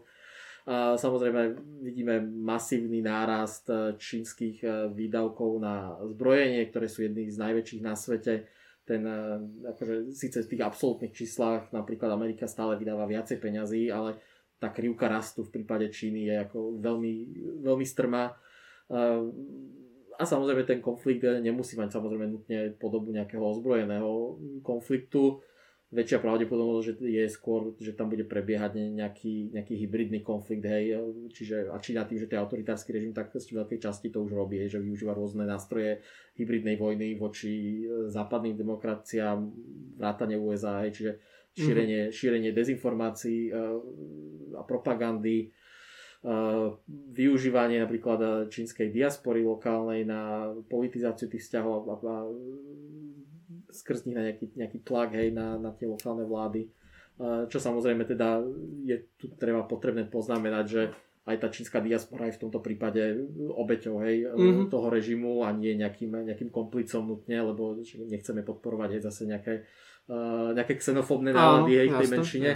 A 0.65 0.97
samozrejme 0.97 1.61
vidíme 1.85 2.25
masívny 2.25 3.05
nárast 3.05 3.69
e, 3.69 3.93
čínskych 3.93 4.65
e, 4.65 4.89
výdavkov 4.89 5.61
na 5.61 5.93
zbrojenie, 6.09 6.73
ktoré 6.73 6.89
sú 6.89 7.05
jedný 7.05 7.29
z 7.29 7.37
najväčších 7.37 7.85
na 7.85 7.93
svete. 7.93 8.49
Ten, 8.83 9.05
akože, 9.63 10.11
síce 10.11 10.43
v 10.43 10.49
tých 10.57 10.65
absolútnych 10.65 11.15
číslach 11.15 11.71
napríklad 11.71 12.11
Amerika 12.11 12.51
stále 12.51 12.75
vydáva 12.75 13.07
viacej 13.07 13.39
peňazí, 13.39 13.87
ale 13.87 14.19
tá 14.63 14.71
krivka 14.71 15.11
rastu 15.11 15.43
v 15.43 15.59
prípade 15.59 15.91
Číny 15.91 16.31
je 16.31 16.35
ako 16.47 16.79
veľmi, 16.79 17.13
veľmi 17.67 17.83
strmá. 17.83 18.31
A 20.13 20.23
samozrejme 20.23 20.63
ten 20.63 20.79
konflikt 20.79 21.27
nemusí 21.43 21.75
mať 21.75 21.99
samozrejme 21.99 22.31
nutne 22.31 22.71
podobu 22.79 23.11
nejakého 23.11 23.43
ozbrojeného 23.43 24.39
konfliktu. 24.63 25.43
Väčšia 25.93 26.25
pravdepodobnosť, 26.25 26.85
že 26.89 26.93
je 27.05 27.25
skôr, 27.29 27.77
že 27.77 27.93
tam 27.93 28.09
bude 28.09 28.25
prebiehať 28.25 28.81
nejaký, 28.81 29.53
nejaký 29.53 29.77
hybridný 29.77 30.25
konflikt, 30.25 30.65
hej, 30.65 30.97
čiže 31.29 31.69
a 31.69 31.77
Čína 31.77 32.09
tým, 32.09 32.17
že 32.17 32.25
to 32.25 32.33
je 32.33 32.41
autoritársky 32.41 32.97
režim, 32.97 33.13
tak 33.13 33.29
z 33.29 33.53
veľkej 33.53 33.77
časti 33.77 34.09
to 34.09 34.25
už 34.25 34.33
robí, 34.33 34.57
hej, 34.57 34.73
že 34.73 34.81
využíva 34.81 35.13
rôzne 35.13 35.45
nástroje 35.45 36.01
hybridnej 36.33 36.81
vojny 36.81 37.13
voči 37.13 37.85
e, 37.85 38.09
západným 38.09 38.57
demokraciám, 38.57 39.37
vrátane 40.01 40.33
USA, 40.33 40.81
hej, 40.81 40.97
čiže 40.97 41.11
šírenie, 41.53 42.09
mm-hmm. 42.09 42.17
šírenie 42.17 42.51
dezinformácií 42.51 43.53
uh, 43.53 43.77
a 44.57 44.61
propagandy, 44.65 45.49
uh, 45.49 46.73
využívanie 47.13 47.83
napríklad 47.83 48.49
čínskej 48.49 48.89
diaspory 48.89 49.43
lokálnej 49.43 50.07
na 50.07 50.49
politizáciu 50.71 51.27
tých 51.27 51.43
vzťahov 51.45 51.81
a, 51.89 51.95
a 51.99 52.15
skrz 53.73 54.07
nich 54.07 54.15
na 54.15 54.23
nejaký, 54.31 54.55
nejaký 54.55 54.79
tlak 54.85 55.17
hej, 55.17 55.35
na, 55.35 55.59
na 55.59 55.75
tie 55.75 55.89
lokálne 55.89 56.23
vlády. 56.23 56.69
Čo 57.21 57.57
samozrejme 57.61 58.09
teda 58.09 58.41
je 58.85 58.97
tu 59.17 59.33
treba 59.37 59.65
potrebné 59.65 60.09
poznamenať, 60.09 60.65
že 60.65 60.81
aj 61.29 61.37
tá 61.39 61.47
čínska 61.49 61.79
diaspora 61.81 62.29
je 62.29 62.35
v 62.37 62.41
tomto 62.47 62.59
prípade 62.61 62.99
obeťou 63.53 64.01
hej, 64.05 64.29
mm-hmm. 64.29 64.69
toho 64.69 64.87
režimu 64.93 65.45
a 65.45 65.53
nie 65.53 65.73
nejakým, 65.77 66.09
nejakým 66.09 66.49
komplicom 66.53 67.05
nutne, 67.05 67.37
lebo 67.41 67.77
nechceme 67.83 68.41
podporovať 68.45 68.97
aj 68.97 69.01
zase 69.09 69.21
nejaké, 69.29 69.53
uh, 69.61 69.92
nejaké 70.53 70.75
xenofóbne 70.79 71.31
nálady 71.31 71.79
hej, 71.79 71.87
v 71.91 71.97
tej 72.03 72.09
menšine. 72.11 72.49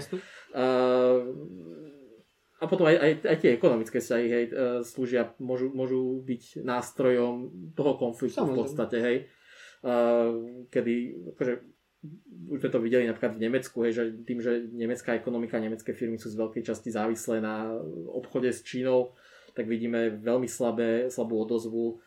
Uh, 0.52 1.32
a 2.58 2.66
potom 2.66 2.90
aj, 2.90 2.98
aj, 2.98 3.12
aj 3.24 3.38
tie 3.40 3.52
ekonomické 3.54 3.98
vzťahy 4.02 4.28
hej, 4.28 4.46
uh, 4.52 4.82
slúžia, 4.84 5.32
môžu, 5.40 5.72
môžu 5.72 6.20
byť 6.26 6.66
nástrojom 6.66 7.52
toho 7.78 7.94
konfliktu 7.96 8.44
Samozrejme. 8.44 8.56
v 8.56 8.60
podstate. 8.60 8.98
Hej 9.00 9.18
kedy 10.70 10.94
akože, 11.36 11.54
už 12.50 12.60
sme 12.62 12.70
to 12.70 12.80
videli 12.82 13.06
napríklad 13.06 13.38
v 13.38 13.44
Nemecku, 13.50 13.78
hej, 13.86 13.94
že 13.94 14.04
tým, 14.26 14.40
že 14.42 14.66
nemecká 14.74 15.14
ekonomika, 15.14 15.62
nemecké 15.62 15.94
firmy 15.94 16.18
sú 16.18 16.34
z 16.34 16.40
veľkej 16.40 16.64
časti 16.66 16.90
závislé 16.90 17.42
na 17.42 17.78
obchode 18.10 18.50
s 18.50 18.64
Čínou, 18.66 19.14
tak 19.54 19.66
vidíme 19.66 20.22
veľmi 20.22 20.46
slabé, 20.46 21.10
slabú 21.10 21.42
odozvu 21.42 22.02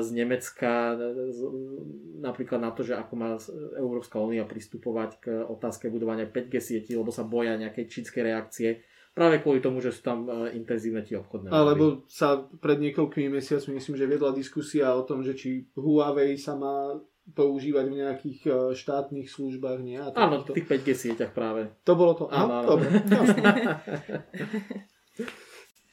z 0.00 0.08
Nemecka 0.16 0.96
napríklad 2.24 2.60
na 2.64 2.72
to, 2.72 2.80
že 2.80 2.96
ako 2.96 3.12
má 3.12 3.36
Európska 3.76 4.16
únia 4.16 4.48
pristupovať 4.48 5.10
k 5.20 5.26
otázke 5.44 5.92
budovania 5.92 6.24
5G 6.24 6.54
sieti, 6.60 6.96
lebo 6.96 7.12
sa 7.12 7.28
boja 7.28 7.60
nejakej 7.60 7.84
čínskej 7.92 8.22
reakcie 8.24 8.80
práve 9.12 9.44
kvôli 9.44 9.60
tomu, 9.60 9.84
že 9.84 9.92
sú 9.92 10.00
tam 10.00 10.24
intenzívne 10.56 11.04
tie 11.04 11.20
obchodné 11.20 11.52
Alebo 11.52 12.08
sa 12.08 12.40
pred 12.40 12.80
niekoľkými 12.80 13.28
mesiacmi 13.28 13.76
myslím, 13.76 14.00
že 14.00 14.08
viedla 14.08 14.32
diskusia 14.32 14.96
o 14.96 15.04
tom, 15.04 15.20
že 15.20 15.36
či 15.36 15.68
Huawei 15.76 16.40
sa 16.40 16.56
má 16.56 16.96
používať 17.36 17.84
v 17.84 17.98
nejakých 18.00 18.40
štátnych 18.74 19.28
službách. 19.28 19.78
Nie? 19.84 20.00
Áno, 20.16 20.40
v 20.40 20.56
tých 20.56 20.66
5G 20.66 20.88
sieťach 20.96 21.36
práve. 21.36 21.68
To 21.84 21.92
bolo 21.94 22.12
to? 22.16 22.24
Áno, 22.32 22.64
áno. 22.64 22.68
Dobre, 22.74 22.88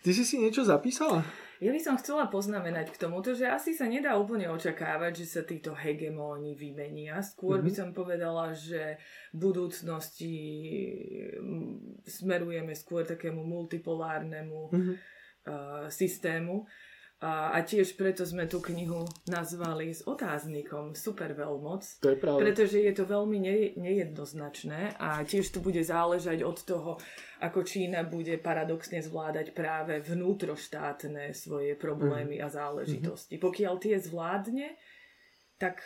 Ty 0.08 0.16
si 0.16 0.24
si 0.24 0.40
niečo 0.40 0.64
zapísala? 0.64 1.20
Ja 1.58 1.74
by 1.74 1.82
som 1.82 1.98
chcela 1.98 2.30
poznamenať 2.30 2.94
k 2.94 3.02
tomu, 3.02 3.26
že 3.26 3.50
asi 3.50 3.74
sa 3.74 3.90
nedá 3.90 4.14
úplne 4.14 4.46
očakávať, 4.46 5.26
že 5.26 5.26
sa 5.26 5.42
títo 5.42 5.74
hegemóni 5.74 6.54
vymenia. 6.54 7.18
Skôr 7.26 7.58
mm-hmm. 7.58 7.66
by 7.66 7.72
mhm. 7.74 7.78
som 7.78 7.90
povedala, 7.98 8.46
že 8.54 9.02
v 9.34 9.38
budúcnosti 9.42 10.38
mm, 11.42 12.06
smerujeme 12.06 12.78
skôr 12.78 13.10
takému 13.10 13.42
multipolárnemu 13.42 14.62
mm-hmm. 14.70 14.96
uh, 15.50 15.86
systému. 15.90 16.70
A, 17.18 17.50
a 17.50 17.66
tiež 17.66 17.98
preto 17.98 18.22
sme 18.30 18.46
tú 18.46 18.62
knihu 18.62 19.02
nazvali 19.26 19.90
s 19.90 20.06
otáznikom 20.06 20.94
Super 20.94 21.34
veľmoc. 21.34 21.82
To 22.06 22.14
je 22.14 22.18
pravda. 22.22 22.46
Pretože 22.46 22.78
je 22.78 22.94
to 22.94 23.10
veľmi 23.10 23.38
ne, 23.42 23.58
nejednoznačné 23.74 25.02
a 25.02 25.26
tiež 25.26 25.50
to 25.50 25.58
bude 25.58 25.82
záležať 25.82 26.46
od 26.46 26.58
toho, 26.62 26.92
ako 27.42 27.66
Čína 27.66 28.06
bude 28.06 28.38
paradoxne 28.38 29.02
zvládať 29.02 29.58
práve 29.58 29.98
vnútroštátne 29.98 31.34
svoje 31.34 31.74
problémy 31.74 32.38
mm. 32.38 32.44
a 32.46 32.48
záležitosti. 32.54 33.42
Mm. 33.42 33.42
Pokiaľ 33.42 33.74
tie 33.82 33.96
zvládne, 33.98 34.78
tak 35.58 35.82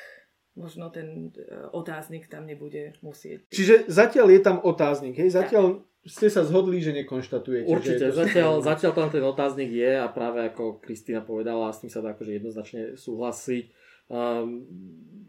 možno 0.56 0.92
ten 0.92 1.32
e, 1.32 1.68
otáznik 1.72 2.28
tam 2.28 2.46
nebude 2.46 2.94
musieť. 3.00 3.48
Čiže 3.52 3.88
zatiaľ 3.88 4.28
je 4.36 4.42
tam 4.44 4.58
otáznik, 4.60 5.16
hej? 5.16 5.32
Zatiaľ 5.32 5.80
tak 5.80 5.90
ste 6.02 6.34
sa 6.34 6.42
zhodli, 6.42 6.82
že 6.82 6.98
nekonštatujete. 6.98 7.70
Určite, 7.70 8.10
že 8.10 8.18
zatiaľ, 8.18 8.62
zatiaľ 8.74 8.92
tam 8.98 9.10
ten 9.14 9.22
otáznik 9.22 9.70
je 9.70 9.92
a 10.02 10.10
práve 10.10 10.42
ako 10.50 10.82
Kristýna 10.82 11.22
povedala, 11.22 11.70
s 11.70 11.86
tým 11.86 11.94
sa 11.94 12.02
dá 12.02 12.18
akože 12.18 12.42
jednoznačne 12.42 12.82
súhlasiť, 12.98 13.66
um, 14.10 14.66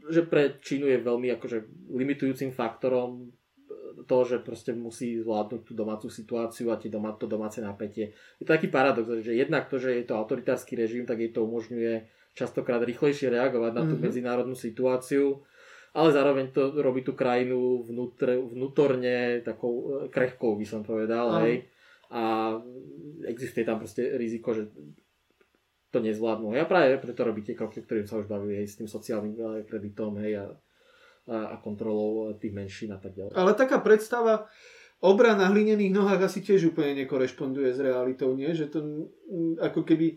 že 0.08 0.24
pre 0.24 0.56
Čínu 0.64 0.88
je 0.88 0.98
veľmi 1.04 1.28
akože 1.36 1.88
limitujúcim 1.92 2.56
faktorom 2.56 3.30
to, 4.08 4.18
že 4.24 4.42
proste 4.42 4.72
musí 4.74 5.20
zvládnuť 5.20 5.60
tú 5.62 5.72
domácu 5.76 6.08
situáciu 6.10 6.72
a 6.72 6.80
doma, 6.80 7.14
to 7.14 7.28
domáce 7.30 7.60
napätie. 7.62 8.16
Je 8.40 8.48
to 8.48 8.56
taký 8.56 8.66
paradox, 8.66 9.06
že 9.22 9.36
jednak 9.36 9.70
to, 9.70 9.78
že 9.78 10.02
je 10.02 10.04
to 10.08 10.18
autoritársky 10.18 10.74
režim, 10.74 11.06
tak 11.06 11.20
jej 11.22 11.30
to 11.30 11.44
umožňuje 11.44 12.08
častokrát 12.32 12.80
rýchlejšie 12.84 13.28
reagovať 13.32 13.72
na 13.76 13.82
tú 13.84 13.94
mm-hmm. 13.94 14.04
medzinárodnú 14.08 14.56
situáciu 14.56 15.44
ale 15.92 16.08
zároveň 16.08 16.46
to 16.56 16.72
robí 16.80 17.04
tú 17.04 17.12
krajinu 17.12 17.84
vnútr, 17.84 18.40
vnútorne 18.40 19.44
takou 19.44 19.72
e, 19.72 20.08
krehkou, 20.08 20.56
by 20.56 20.66
som 20.66 20.80
povedal, 20.80 21.44
hej. 21.44 21.68
A 22.12 22.56
existuje 23.28 23.64
tam 23.64 23.80
proste 23.80 24.16
riziko, 24.16 24.56
že 24.56 24.72
to 25.92 26.00
nezvládnu. 26.00 26.56
Ja 26.56 26.64
práve 26.64 26.96
preto 26.96 27.20
robí 27.28 27.44
tie 27.44 27.52
kroky, 27.52 27.84
ktorým 27.84 28.08
sa 28.08 28.16
už 28.16 28.24
bavili, 28.24 28.64
hej, 28.64 28.72
s 28.72 28.80
tým 28.80 28.88
sociálnym 28.88 29.36
e, 29.36 29.40
kreditom, 29.68 30.16
hej, 30.24 30.40
a, 30.40 30.46
a, 31.28 31.36
a 31.52 31.54
kontrolou 31.60 32.32
tých 32.40 32.56
menšín 32.56 32.96
a 32.96 33.00
tak 33.00 33.12
ďalej. 33.12 33.36
Ale 33.36 33.52
taká 33.52 33.84
predstava, 33.84 34.48
obra 35.04 35.36
na 35.36 35.52
hlinených 35.52 35.92
nohách 35.92 36.24
asi 36.24 36.40
tiež 36.40 36.72
úplne 36.72 37.04
nekorešponduje 37.04 37.68
s 37.68 37.80
realitou, 37.84 38.32
nie? 38.32 38.48
Že 38.56 38.66
to 38.72 38.78
ako 39.60 39.84
keby 39.84 40.16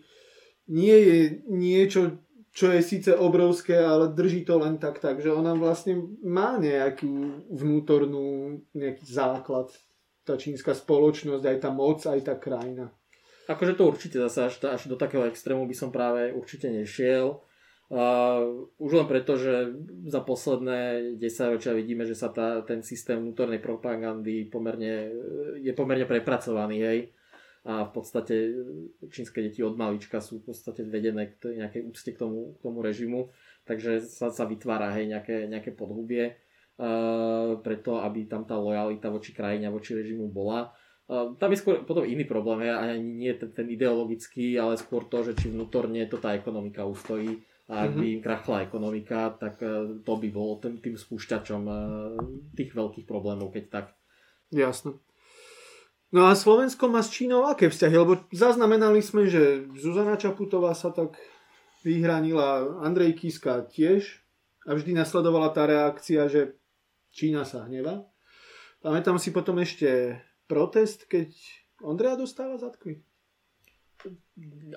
nie 0.67 0.97
je 0.97 1.17
niečo, 1.49 2.01
čo 2.55 2.71
je 2.71 2.81
síce 2.81 3.11
obrovské, 3.11 3.75
ale 3.75 4.15
drží 4.15 4.47
to 4.47 4.55
len 4.55 4.79
tak, 4.79 5.03
tak, 5.03 5.19
že 5.19 5.27
ona 5.27 5.51
vlastne 5.53 5.99
má 6.23 6.55
nejakú 6.55 7.43
vnútornú, 7.51 8.57
nejaký 8.71 9.03
základ, 9.03 9.69
tá 10.23 10.39
čínska 10.39 10.71
spoločnosť, 10.73 11.43
aj 11.43 11.57
tá 11.59 11.69
moc, 11.69 11.99
aj 12.07 12.21
tá 12.23 12.33
krajina. 12.39 12.89
Akože 13.45 13.77
to 13.77 13.91
určite 13.91 14.17
zase 14.17 14.49
až, 14.49 14.53
až 14.65 14.81
do 14.89 14.97
takého 14.97 15.27
extrému 15.29 15.69
by 15.69 15.75
som 15.77 15.93
práve 15.93 16.33
určite 16.33 16.71
nešiel. 16.71 17.43
Uh, 17.85 18.65
už 18.81 18.97
len 18.97 19.05
preto, 19.05 19.37
že 19.37 19.77
za 20.09 20.25
posledné 20.25 21.13
10 21.21 21.53
ročia 21.53 21.77
vidíme, 21.77 22.01
že 22.01 22.17
sa 22.17 22.33
tá, 22.33 22.65
ten 22.65 22.81
systém 22.81 23.21
vnútornej 23.21 23.61
propagandy 23.61 24.49
pomerne, 24.49 25.13
je 25.61 25.69
pomerne 25.77 26.09
prepracovaný. 26.09 26.81
Hej 26.81 26.99
a 27.65 27.89
v 27.89 27.91
podstate 27.97 28.33
čínske 29.09 29.41
deti 29.41 29.65
od 29.65 29.73
malička 29.73 30.21
sú 30.21 30.37
v 30.37 30.53
podstate 30.53 30.85
vedené 30.85 31.33
k 31.41 31.57
nejakej 31.57 31.81
úcte 31.89 32.13
k 32.13 32.21
tomu, 32.21 32.53
k 32.53 32.59
tomu 32.61 32.85
režimu, 32.85 33.33
takže 33.65 34.05
sa, 34.05 34.29
sa 34.29 34.45
vytvára 34.45 34.93
hej, 34.93 35.09
nejaké, 35.09 35.49
nejaké 35.49 35.73
podhubie 35.73 36.37
uh, 36.77 37.57
preto, 37.65 38.05
aby 38.05 38.29
tam 38.29 38.45
tá 38.45 38.53
lojalita 38.53 39.09
voči 39.09 39.33
krajine 39.33 39.65
a 39.65 39.73
voči 39.73 39.97
režimu 39.97 40.29
bola. 40.29 40.77
Uh, 41.09 41.33
tam 41.41 41.49
je 41.49 41.57
skôr 41.57 41.81
potom 41.81 42.05
iný 42.05 42.29
problém, 42.29 42.69
hej, 42.69 42.77
ani 42.77 43.01
nie 43.01 43.33
ten, 43.33 43.49
ten 43.49 43.65
ideologický, 43.65 44.61
ale 44.61 44.77
skôr 44.77 45.09
to, 45.09 45.25
že 45.25 45.33
či 45.33 45.49
vnútorne 45.49 46.05
to 46.05 46.21
tá 46.21 46.37
ekonomika 46.37 46.85
ustojí 46.85 47.41
a 47.65 47.89
ak 47.89 47.97
mm-hmm. 47.97 48.01
by 48.05 48.05
im 48.13 48.21
krachla 48.21 48.57
ekonomika, 48.61 49.33
tak 49.41 49.57
uh, 49.65 49.89
to 50.05 50.13
by 50.21 50.29
bolo 50.29 50.61
tým, 50.61 50.77
tým 50.85 51.01
spúšťačom 51.01 51.61
uh, 51.65 51.77
tých 52.53 52.77
veľkých 52.77 53.09
problémov, 53.09 53.49
keď 53.49 53.65
tak. 53.73 53.85
Jasno. 54.53 55.01
No 56.13 56.29
a 56.29 56.37
Slovensko 56.37 56.85
má 56.85 57.01
s 57.01 57.09
Čínou 57.09 57.49
aké 57.49 57.69
vzťahy? 57.69 57.95
Lebo 57.97 58.13
zaznamenali 58.29 59.01
sme, 59.01 59.25
že 59.25 59.65
Zuzana 59.73 60.19
Čaputová 60.19 60.77
sa 60.77 60.93
tak 60.93 61.17
vyhranila, 61.81 62.81
Andrej 62.81 63.17
Kiska 63.17 63.65
tiež 63.69 64.21
a 64.65 64.73
vždy 64.73 64.97
nasledovala 64.97 65.53
tá 65.53 65.69
reakcia, 65.69 66.25
že 66.29 66.57
Čína 67.13 67.45
sa 67.45 67.65
hneva. 67.69 68.05
Pamätám 68.81 69.17
si 69.21 69.33
potom 69.33 69.57
ešte 69.61 70.19
protest, 70.45 71.09
keď 71.09 71.33
Ondreja 71.81 72.17
dostáva 72.17 72.57
zadky. 72.57 73.01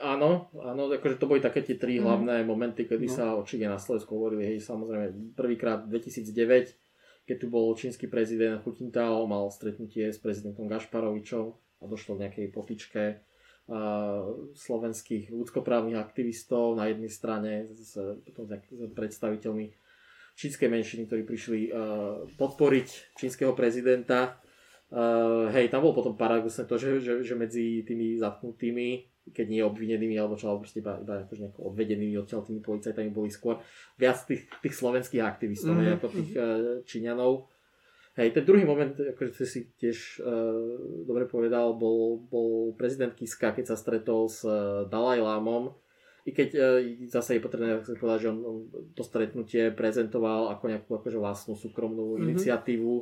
Áno, 0.01 0.49
áno, 0.57 0.83
akože 0.89 1.21
to 1.21 1.29
boli 1.29 1.43
také 1.43 1.61
tie 1.61 1.77
tri 1.77 2.01
mm. 2.01 2.03
hlavné 2.05 2.37
momenty, 2.49 2.89
kedy 2.89 3.07
no. 3.11 3.13
sa 3.13 3.25
o 3.37 3.45
Číne 3.45 3.69
na 3.69 3.77
Slovensku 3.77 4.17
hovorili, 4.17 4.55
hej, 4.55 4.65
samozrejme 4.65 5.37
prvýkrát 5.37 5.85
2009, 5.85 6.88
keď 7.29 7.37
tu 7.45 7.47
bol 7.53 7.77
čínsky 7.77 8.09
prezident 8.09 8.65
Hu 8.65 8.73
mal 9.29 9.53
stretnutie 9.53 10.09
s 10.09 10.17
prezidentom 10.17 10.65
Gašparovičom 10.65 11.45
a 11.53 11.85
došlo 11.85 12.17
k 12.17 12.23
nejakej 12.25 12.47
potičke 12.49 13.03
slovenských 14.57 15.29
ľudskoprávnych 15.29 16.01
aktivistov 16.01 16.73
na 16.73 16.89
jednej 16.89 17.13
strane 17.13 17.69
s, 17.77 18.01
potom 18.25 18.49
s 18.49 18.81
predstaviteľmi 18.97 19.77
čínskej 20.33 20.69
menšiny, 20.73 21.05
ktorí 21.05 21.23
prišli 21.29 21.61
podporiť 22.41 22.89
čínskeho 23.21 23.53
prezidenta. 23.53 24.41
Hej, 25.53 25.69
tam 25.69 25.85
bol 25.85 25.93
potom 25.93 26.17
paradoxné 26.17 26.65
to, 26.65 26.81
že, 26.81 27.05
že, 27.05 27.13
že 27.21 27.35
medzi 27.37 27.85
tými 27.85 28.17
zatknutými 28.17 29.18
keď 29.33 29.47
nie 29.49 29.63
obvinenými 29.65 30.17
alebo 30.17 30.35
čo, 30.35 30.51
alebo 30.51 30.65
proste 30.65 30.81
iba, 30.81 30.99
iba 30.99 31.25
akože 31.25 31.41
nejako 31.49 31.61
odvedenými 31.73 32.15
odtiaľ 32.19 32.43
tými 32.45 32.61
policajtami 32.61 33.11
boli 33.13 33.31
skôr 33.31 33.61
viac 33.97 34.23
tých, 34.25 34.49
tých 34.61 34.75
slovenských 34.75 35.23
aktivistov, 35.23 35.77
mm-hmm. 35.77 35.97
ako 36.01 36.07
tých 36.11 36.31
uh, 36.35 36.45
Číňanov. 36.85 37.49
Hej, 38.19 38.35
ten 38.35 38.43
druhý 38.43 38.67
moment, 38.67 38.91
akože 38.99 39.47
si 39.47 39.71
tiež 39.79 40.23
uh, 40.27 41.07
dobre 41.07 41.31
povedal, 41.31 41.79
bol, 41.79 42.19
bol 42.27 42.75
prezident 42.75 43.15
Kiska, 43.15 43.55
keď 43.55 43.71
sa 43.71 43.77
stretol 43.79 44.27
s 44.27 44.43
uh, 44.43 44.91
Dalaj 44.91 45.23
Lámom, 45.23 45.71
i 46.27 46.35
keď 46.35 46.49
uh, 46.59 46.83
zase 47.07 47.39
je 47.39 47.45
potrebné 47.45 47.79
povedať, 47.95 48.27
že 48.27 48.31
on, 48.35 48.39
on 48.43 48.57
to 48.93 49.07
stretnutie 49.07 49.71
prezentoval 49.71 50.51
ako 50.51 50.65
nejakú 50.67 50.91
akože 50.99 51.19
vlastnú 51.21 51.55
súkromnú 51.55 52.19
mm-hmm. 52.19 52.25
iniciatívu, 52.27 52.95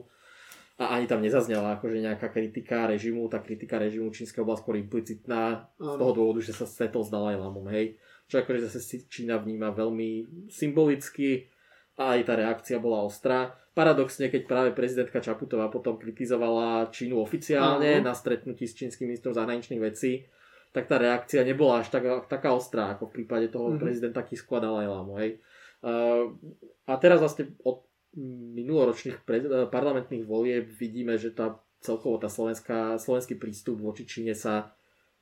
a 0.77 0.93
ani 0.93 1.09
tam 1.09 1.25
nezaznela 1.25 1.81
akože 1.81 2.05
nejaká 2.05 2.29
kritika 2.29 2.85
režimu, 2.85 3.33
tá 3.33 3.41
kritika 3.41 3.81
režimu 3.81 4.13
čínskeho 4.13 4.45
bola 4.45 4.61
skôr 4.61 4.77
implicitná 4.77 5.73
z 5.81 5.97
toho 5.97 6.13
dôvodu, 6.13 6.45
že 6.45 6.53
sa 6.53 6.69
stretol 6.69 7.01
s 7.01 7.09
Dalajlamom, 7.09 7.65
hej. 7.73 7.97
Čo 8.29 8.45
akože 8.45 8.69
zase 8.69 9.09
Čína 9.09 9.41
vníma 9.41 9.73
veľmi 9.73 10.29
symbolicky 10.53 11.49
a 11.97 12.21
aj 12.21 12.29
tá 12.29 12.35
reakcia 12.37 12.77
bola 12.77 13.09
ostrá. 13.09 13.57
Paradoxne, 13.73 14.29
keď 14.29 14.43
práve 14.45 14.71
prezidentka 14.77 15.17
Čaputová 15.25 15.73
potom 15.73 15.97
kritizovala 15.97 16.93
Čínu 16.93 17.25
oficiálne 17.25 18.01
Aha. 18.01 18.05
na 18.05 18.13
stretnutí 18.13 18.69
s 18.69 18.77
čínskym 18.77 19.09
ministrom 19.09 19.33
zahraničných 19.33 19.81
vecí, 19.81 20.29
tak 20.77 20.93
tá 20.93 21.01
reakcia 21.01 21.41
nebola 21.41 21.81
až 21.81 21.89
tak, 21.89 22.05
taká 22.29 22.53
ostrá, 22.53 22.93
ako 22.93 23.09
v 23.09 23.25
prípade 23.25 23.49
toho 23.49 23.73
uh-huh. 23.73 23.81
prezidenta 23.81 24.21
Kisku 24.21 24.53
a 24.57 24.61
Dalajlamu, 24.61 25.17
hej. 25.25 25.41
Uh, 25.81 26.37
a 26.85 27.01
teraz 27.01 27.21
vlastne 27.21 27.57
od 27.65 27.81
minuloročných 28.17 29.17
eh, 29.21 29.69
parlamentných 29.69 30.25
volieb 30.25 30.73
vidíme, 30.73 31.21
že 31.21 31.31
tá 31.37 31.61
celkovo 31.85 32.17
tá 32.17 32.27
slovenská, 32.33 32.97
slovenský 32.97 33.37
prístup 33.37 33.79
voči 33.79 34.09
Číne 34.09 34.33
sa 34.33 34.73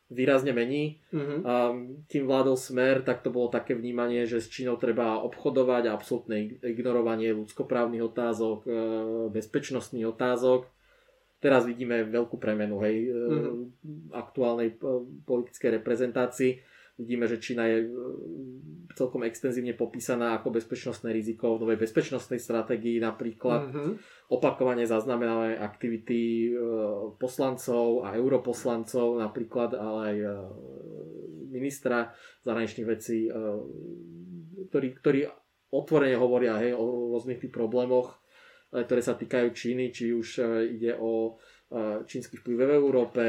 výrazne 0.08 0.54
mení. 0.54 1.02
Mm-hmm. 1.10 1.38
A 1.42 1.74
tým 2.06 2.24
vládol 2.28 2.54
smer, 2.54 3.02
tak 3.02 3.24
to 3.26 3.34
bolo 3.34 3.50
také 3.50 3.74
vnímanie, 3.74 4.24
že 4.24 4.38
s 4.38 4.48
Čínou 4.48 4.78
treba 4.78 5.20
obchodovať 5.26 5.90
a 5.90 5.94
absolútne 5.96 6.60
ignorovanie 6.62 7.34
ľudskoprávnych 7.34 8.04
otázok, 8.04 8.58
eh, 8.64 8.72
bezpečnostných 9.34 10.08
otázok. 10.08 10.70
Teraz 11.42 11.68
vidíme 11.68 12.08
veľkú 12.08 12.40
premenu 12.40 12.80
hej, 12.80 13.12
mm-hmm. 13.12 14.16
aktuálnej 14.16 14.80
politickej 15.28 15.76
reprezentácii. 15.76 16.56
Vidíme, 16.96 17.28
že 17.28 17.36
Čína 17.36 17.68
je 17.68 17.84
celkom 18.94 19.26
extenzívne 19.26 19.74
popísaná 19.74 20.38
ako 20.38 20.54
bezpečnostné 20.54 21.10
riziko 21.10 21.58
v 21.58 21.66
novej 21.66 21.78
bezpečnostnej 21.82 22.38
stratégii 22.38 23.02
napríklad. 23.02 23.68
Mm-hmm. 23.68 23.92
Opakovane 24.32 24.86
zaznamenáme 24.88 25.58
aktivity 25.58 26.54
poslancov 27.20 28.06
a 28.06 28.16
europoslancov 28.16 29.20
napríklad, 29.20 29.76
ale 29.76 30.00
aj 30.00 30.16
ministra 31.52 32.10
zahraničných 32.46 32.88
vecí, 32.88 33.28
ktorí, 34.70 34.88
ktorí 34.98 35.20
otvorene 35.74 36.16
hovoria 36.18 36.58
hej, 36.62 36.74
o 36.74 37.14
rôznych 37.14 37.42
tých 37.42 37.52
problémoch, 37.52 38.22
ktoré 38.74 39.02
sa 39.04 39.14
týkajú 39.14 39.54
Číny, 39.54 39.94
či 39.94 40.10
už 40.10 40.42
ide 40.72 40.96
o 40.98 41.38
čínsky 42.06 42.38
vplyv 42.38 42.56
v 42.58 42.74
Európe, 42.74 43.22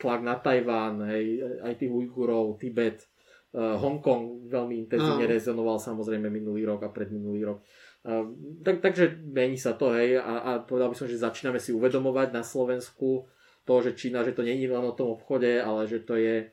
tlak 0.00 0.20
na 0.24 0.40
Tajván, 0.40 1.04
hej, 1.12 1.40
aj 1.60 1.76
tých 1.76 1.92
Ujgurov, 1.92 2.56
Tibet, 2.56 3.09
Hongkong 3.54 4.46
veľmi 4.46 4.86
intenzívne 4.86 5.26
no. 5.26 5.32
rezonoval 5.34 5.82
samozrejme 5.82 6.30
minulý 6.30 6.62
rok 6.70 6.86
a 6.86 6.94
predminulý 6.94 7.50
rok. 7.50 7.58
Tak, 8.62 8.78
takže 8.78 9.18
mení 9.26 9.58
sa 9.58 9.74
to, 9.74 9.90
hej, 9.90 10.22
a, 10.22 10.34
a 10.40 10.50
povedal 10.62 10.88
by 10.88 10.96
som, 10.96 11.10
že 11.10 11.18
začíname 11.18 11.58
si 11.58 11.74
uvedomovať 11.74 12.30
na 12.30 12.46
Slovensku 12.46 13.26
to, 13.66 13.74
že 13.82 13.98
Čína, 13.98 14.22
že 14.22 14.32
to 14.32 14.46
je 14.46 14.54
len 14.54 14.86
o 14.86 14.94
tom 14.94 15.18
obchode, 15.18 15.58
ale 15.58 15.84
že 15.90 16.00
to 16.06 16.14
je 16.14 16.48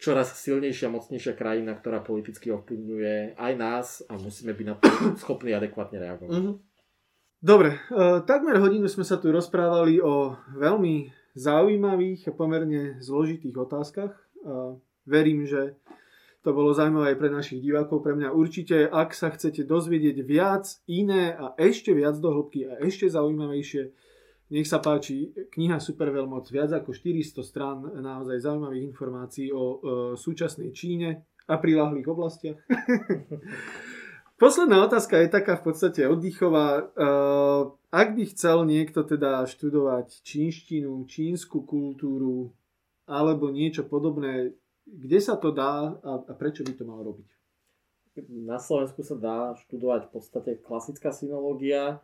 čoraz 0.00 0.32
silnejšia, 0.32 0.88
mocnejšia 0.88 1.36
krajina, 1.36 1.76
ktorá 1.76 2.00
politicky 2.00 2.48
ovplyvňuje 2.48 3.36
aj 3.36 3.52
nás 3.56 3.86
a 4.08 4.16
musíme 4.16 4.56
byť 4.56 4.66
na 4.66 4.74
to 4.80 4.88
schopní 5.22 5.52
adekvátne 5.52 6.00
reagovať. 6.00 6.36
Mm-hmm. 6.36 6.56
Dobre, 7.40 7.80
uh, 7.92 8.20
takmer 8.24 8.60
hodinu 8.60 8.84
sme 8.88 9.04
sa 9.04 9.16
tu 9.16 9.32
rozprávali 9.32 10.00
o 10.00 10.36
veľmi 10.60 11.08
zaujímavých 11.32 12.28
a 12.28 12.36
pomerne 12.36 12.98
zložitých 13.00 13.54
otázkach. 13.54 14.12
Verím, 15.06 15.46
že 15.46 15.78
to 16.40 16.56
bolo 16.56 16.72
zaujímavé 16.72 17.12
aj 17.12 17.18
pre 17.20 17.28
našich 17.28 17.60
divákov, 17.60 18.00
pre 18.00 18.16
mňa 18.16 18.32
určite. 18.32 18.88
Ak 18.88 19.12
sa 19.12 19.28
chcete 19.28 19.68
dozvedieť 19.68 20.24
viac, 20.24 20.64
iné 20.88 21.36
a 21.36 21.52
ešte 21.60 21.92
viac 21.92 22.16
do 22.16 22.32
hĺbky 22.32 22.64
a 22.64 22.80
ešte 22.80 23.12
zaujímavejšie, 23.12 23.82
nech 24.50 24.66
sa 24.66 24.80
páči, 24.82 25.30
kniha 25.52 25.78
Superveľmoc, 25.78 26.48
viac 26.50 26.74
ako 26.74 26.96
400 26.96 27.44
strán 27.44 27.78
naozaj 27.86 28.40
zaujímavých 28.42 28.88
informácií 28.88 29.52
o 29.52 29.62
uh, 29.62 29.78
súčasnej 30.16 30.72
Číne 30.72 31.28
a 31.46 31.60
prilahlých 31.60 32.08
oblastiach. 32.08 32.58
Posledná 34.42 34.80
otázka 34.88 35.20
je 35.20 35.28
taká 35.28 35.60
v 35.60 35.64
podstate 35.68 36.08
oddychová. 36.08 36.88
Uh, 36.96 37.76
ak 37.92 38.16
by 38.16 38.24
chcel 38.32 38.64
niekto 38.64 39.04
teda 39.04 39.44
študovať 39.44 40.24
čínštinu, 40.24 41.04
čínsku 41.04 41.68
kultúru 41.68 42.48
alebo 43.04 43.52
niečo 43.52 43.84
podobné, 43.84 44.56
kde 44.90 45.18
sa 45.22 45.38
to 45.38 45.54
dá 45.54 45.94
a, 46.02 46.34
prečo 46.34 46.66
by 46.66 46.72
to 46.74 46.84
mal 46.84 47.00
robiť? 47.00 47.28
Na 48.26 48.58
Slovensku 48.58 49.06
sa 49.06 49.14
dá 49.14 49.38
študovať 49.66 50.10
v 50.10 50.10
podstate 50.10 50.50
klasická 50.58 51.14
synológia, 51.14 52.02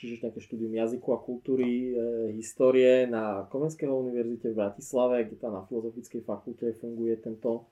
čiže 0.00 0.24
nejaké 0.24 0.40
štúdium 0.40 0.72
jazyku 0.72 1.12
a 1.12 1.20
kultúry, 1.20 1.92
e, 1.92 2.32
histórie 2.40 3.04
na 3.04 3.44
Komenského 3.52 3.92
univerzite 3.92 4.50
v 4.50 4.58
Bratislave, 4.58 5.28
kde 5.28 5.36
tam 5.36 5.52
na 5.52 5.62
Filozofickej 5.68 6.24
fakulte 6.24 6.72
funguje 6.80 7.20
tento 7.20 7.68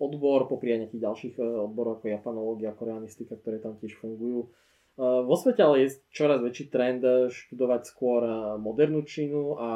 odbor, 0.00 0.48
popri 0.48 0.72
aj 0.74 0.88
nejakých 0.88 1.04
ďalších 1.04 1.34
e, 1.36 1.42
odborov 1.44 2.00
ako 2.00 2.06
japanológia, 2.08 2.72
koreanistika, 2.72 3.36
ktoré 3.36 3.60
tam 3.60 3.76
tiež 3.76 4.00
fungujú. 4.00 4.48
E, 4.48 5.04
vo 5.04 5.36
svete 5.36 5.60
ale 5.60 5.84
je 5.86 6.00
čoraz 6.08 6.40
väčší 6.40 6.72
trend 6.72 7.04
študovať 7.28 7.82
skôr 7.84 8.24
e, 8.24 8.32
modernú 8.56 9.04
Čínu 9.04 9.60
a 9.60 9.68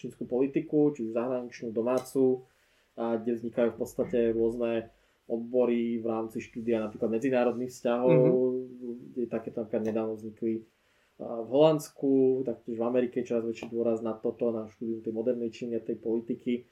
čínsku 0.00 0.24
politiku, 0.24 0.96
či 0.96 1.12
zahraničnú, 1.12 1.76
domácu, 1.76 2.48
a 2.94 3.18
kde 3.18 3.38
vznikajú 3.38 3.74
v 3.74 3.78
podstate 3.78 4.18
rôzne 4.34 4.90
odbory 5.24 5.98
v 5.98 6.06
rámci 6.06 6.44
štúdia 6.44 6.84
napríklad 6.84 7.08
medzinárodných 7.08 7.72
vzťahov, 7.72 8.12
mm-hmm. 8.12 9.16
kde 9.16 9.22
takéto 9.26 9.64
napríklad 9.64 9.84
nedávno 9.88 10.14
vznikli 10.20 10.68
v 11.14 11.48
Holandsku, 11.48 12.42
taktiež 12.42 12.76
v 12.76 12.84
Amerike 12.84 13.22
čoraz 13.22 13.46
väčší 13.46 13.70
dôraz 13.70 14.02
na 14.02 14.18
toto, 14.18 14.50
na 14.50 14.66
štúdium 14.66 15.00
tej 15.00 15.14
modernej 15.14 15.54
Číny 15.54 15.78
a 15.78 15.86
tej 15.86 15.96
politiky. 16.02 16.66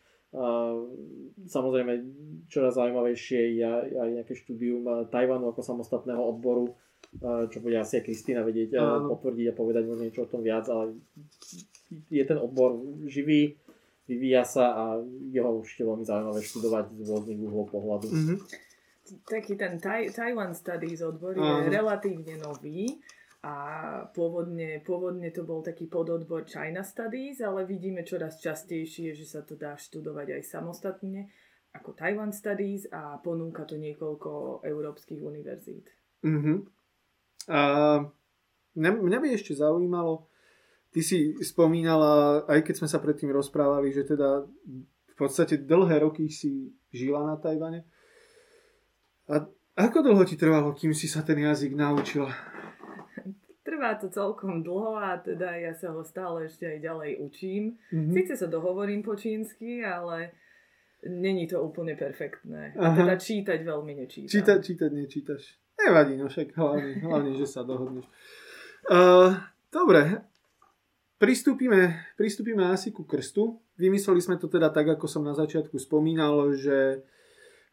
Samozrejme, 1.47 1.93
čoraz 2.51 2.75
zaujímavejšie 2.75 3.41
je 3.63 3.69
aj 3.95 4.09
nejaké 4.19 4.35
štúdium 4.35 5.07
Tajvanu 5.15 5.55
ako 5.55 5.63
samostatného 5.63 6.19
odboru, 6.19 6.75
čo 7.23 7.63
bude 7.63 7.79
asi 7.79 8.03
aj 8.03 8.07
Kristýna 8.09 8.43
vedieť 8.43 8.83
Áno. 8.83 9.15
potvrdiť 9.15 9.53
a 9.53 9.55
povedať 9.55 9.83
možno 9.87 10.11
niečo 10.11 10.27
o 10.27 10.33
tom 10.33 10.43
viac, 10.43 10.67
ale 10.67 10.99
je 12.11 12.25
ten 12.27 12.41
odbor 12.41 12.83
živý, 13.07 13.62
vyvíja 14.13 14.45
sa 14.45 14.65
a 14.77 14.85
je 15.33 15.41
ho 15.41 15.51
určite 15.57 15.89
veľmi 15.89 16.05
zaujímavé 16.05 16.41
študovať 16.45 16.85
z 17.01 17.09
rôznych 17.09 17.41
uhlov 17.41 17.67
pohľadu. 17.73 18.07
Mm-hmm. 18.13 18.39
Taký 19.25 19.57
ten 19.57 19.81
Taiwan 20.13 20.53
Studies 20.53 21.01
odbor 21.01 21.35
je 21.35 21.43
Áno. 21.43 21.69
relatívne 21.69 22.37
nový 22.39 23.01
a 23.43 23.55
pôvodne, 24.15 24.79
pôvodne 24.87 25.35
to 25.35 25.43
bol 25.43 25.65
taký 25.65 25.91
pododbor 25.91 26.47
China 26.47 26.87
Studies, 26.87 27.43
ale 27.43 27.67
vidíme 27.67 28.07
čoraz 28.07 28.39
častejšie, 28.39 29.17
že 29.17 29.27
sa 29.27 29.41
to 29.43 29.59
dá 29.59 29.75
študovať 29.75 30.39
aj 30.39 30.43
samostatne 30.47 31.33
ako 31.73 31.97
Taiwan 31.97 32.31
Studies 32.31 32.85
a 32.93 33.17
ponúka 33.19 33.65
to 33.65 33.81
niekoľko 33.81 34.61
európskych 34.63 35.21
univerzít. 35.25 35.89
Uh-huh. 36.23 36.69
A 37.49 37.61
mňa, 38.77 38.91
mňa 39.01 39.19
by 39.19 39.29
ešte 39.33 39.57
zaujímalo, 39.57 40.29
ty 40.93 41.01
si 41.01 41.35
spomínala, 41.41 42.45
aj 42.47 42.61
keď 42.69 42.85
sme 42.85 42.89
sa 42.89 43.01
predtým 43.01 43.33
rozprávali, 43.33 43.91
že 43.91 44.05
teda 44.05 44.45
v 45.09 45.15
podstate 45.17 45.65
dlhé 45.65 46.05
roky 46.05 46.29
si 46.29 46.73
žila 46.93 47.25
na 47.25 47.41
Tajvane. 47.41 47.89
A 49.33 49.49
ako 49.73 50.05
dlho 50.05 50.23
ti 50.29 50.37
trvalo, 50.37 50.77
kým 50.77 50.93
si 50.93 51.09
sa 51.09 51.25
ten 51.25 51.41
jazyk 51.41 51.73
naučila? 51.73 52.29
Trvá 53.65 53.97
to 53.97 54.13
celkom 54.13 54.61
dlho 54.61 55.01
a 55.01 55.17
teda 55.17 55.57
ja 55.57 55.73
sa 55.73 55.97
ho 55.97 56.05
stále 56.05 56.51
ešte 56.51 56.69
aj 56.69 56.79
ďalej 56.85 57.11
učím. 57.25 57.81
Mm-hmm. 57.89 58.13
Sice 58.13 58.35
sa 58.37 58.47
dohovorím 58.53 59.01
po 59.01 59.17
čínsky, 59.17 59.81
ale 59.81 60.37
není 61.09 61.49
to 61.49 61.63
úplne 61.63 61.97
perfektné. 61.97 62.77
A 62.77 62.93
teda 62.93 63.17
čítať 63.17 63.65
veľmi 63.65 63.93
nečítam. 63.97 64.29
Číta, 64.29 64.53
čítať 64.61 64.91
nečítaš. 64.93 65.43
Nevadí, 65.79 66.15
no 66.21 66.29
však 66.29 66.53
hlavne, 66.53 67.01
hlavne 67.01 67.33
že 67.39 67.47
sa 67.49 67.65
dohodneš. 67.65 68.07
Uh, 68.91 69.39
dobre, 69.71 70.27
pristúpime, 71.23 72.03
pristúpime 72.19 72.67
asi 72.75 72.91
ku 72.91 73.07
krstu. 73.07 73.63
Vymysleli 73.79 74.19
sme 74.19 74.43
to 74.43 74.51
teda 74.51 74.75
tak, 74.75 74.99
ako 74.99 75.07
som 75.07 75.23
na 75.23 75.39
začiatku 75.39 75.79
spomínal, 75.79 76.51
že 76.59 77.07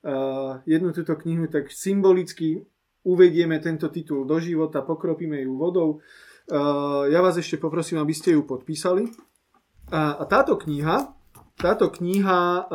uh, 0.05 0.61
jednu 0.69 0.93
túto 0.93 1.17
knihu 1.17 1.49
tak 1.49 1.73
symbolicky 1.73 2.69
uvedieme 3.01 3.57
tento 3.57 3.89
titul 3.89 4.29
do 4.29 4.37
života, 4.37 4.85
pokropíme 4.85 5.41
ju 5.41 5.57
vodou. 5.57 6.03
Ja 7.07 7.21
vás 7.21 7.37
ešte 7.37 7.61
poprosím, 7.61 8.01
aby 8.01 8.11
ste 8.11 8.35
ju 8.35 8.43
podpísali. 8.43 9.07
A 9.93 10.25
táto 10.27 10.57
kniha, 10.59 11.15
táto 11.55 11.93
kniha 11.93 12.67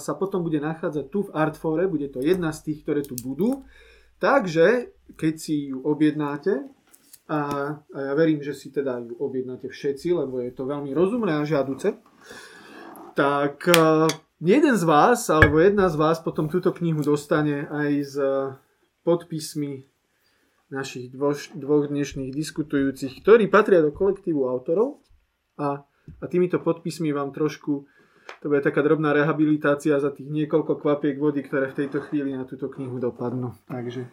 sa 0.00 0.12
potom 0.16 0.46
bude 0.46 0.62
nachádzať 0.62 1.04
tu 1.12 1.28
v 1.28 1.34
Artfore, 1.34 1.90
bude 1.90 2.08
to 2.08 2.24
jedna 2.24 2.54
z 2.56 2.70
tých, 2.70 2.86
ktoré 2.86 3.04
tu 3.04 3.18
budú. 3.20 3.66
Takže, 4.16 4.96
keď 5.18 5.34
si 5.36 5.74
ju 5.74 5.82
objednáte, 5.84 6.70
a, 7.26 7.40
a 7.82 7.98
ja 7.98 8.12
verím, 8.14 8.38
že 8.42 8.54
si 8.54 8.70
teda 8.70 9.02
ju 9.02 9.18
objednáte 9.18 9.66
všetci, 9.66 10.14
lebo 10.14 10.38
je 10.38 10.54
to 10.54 10.66
veľmi 10.66 10.94
rozumné 10.94 11.42
a 11.42 11.48
žiaduce, 11.48 11.98
tak 13.18 13.66
jeden 14.38 14.74
z 14.76 14.84
vás, 14.84 15.26
alebo 15.32 15.58
jedna 15.58 15.88
z 15.90 15.96
vás 15.96 16.22
potom 16.22 16.46
túto 16.46 16.70
knihu 16.70 17.02
dostane 17.02 17.66
aj 17.66 17.90
s 18.04 18.16
podpismi 19.02 19.88
našich 20.70 21.14
dvoš, 21.14 21.54
dvoch 21.54 21.86
dnešných 21.86 22.34
diskutujúcich, 22.34 23.22
ktorí 23.22 23.46
patria 23.46 23.82
do 23.82 23.94
kolektívu 23.94 24.46
autorov 24.46 25.02
a, 25.58 25.86
a 26.20 26.24
týmito 26.26 26.58
podpismi 26.58 27.14
vám 27.14 27.30
trošku 27.30 27.86
to 28.42 28.50
bude 28.50 28.66
taká 28.66 28.82
drobná 28.82 29.14
rehabilitácia 29.14 29.94
za 30.02 30.10
tých 30.10 30.26
niekoľko 30.26 30.82
kvapiek 30.82 31.14
vody, 31.14 31.46
ktoré 31.46 31.70
v 31.70 31.86
tejto 31.86 32.02
chvíli 32.10 32.34
na 32.34 32.42
túto 32.42 32.66
knihu 32.74 32.98
dopadnú. 32.98 33.54
Takže 33.70 34.10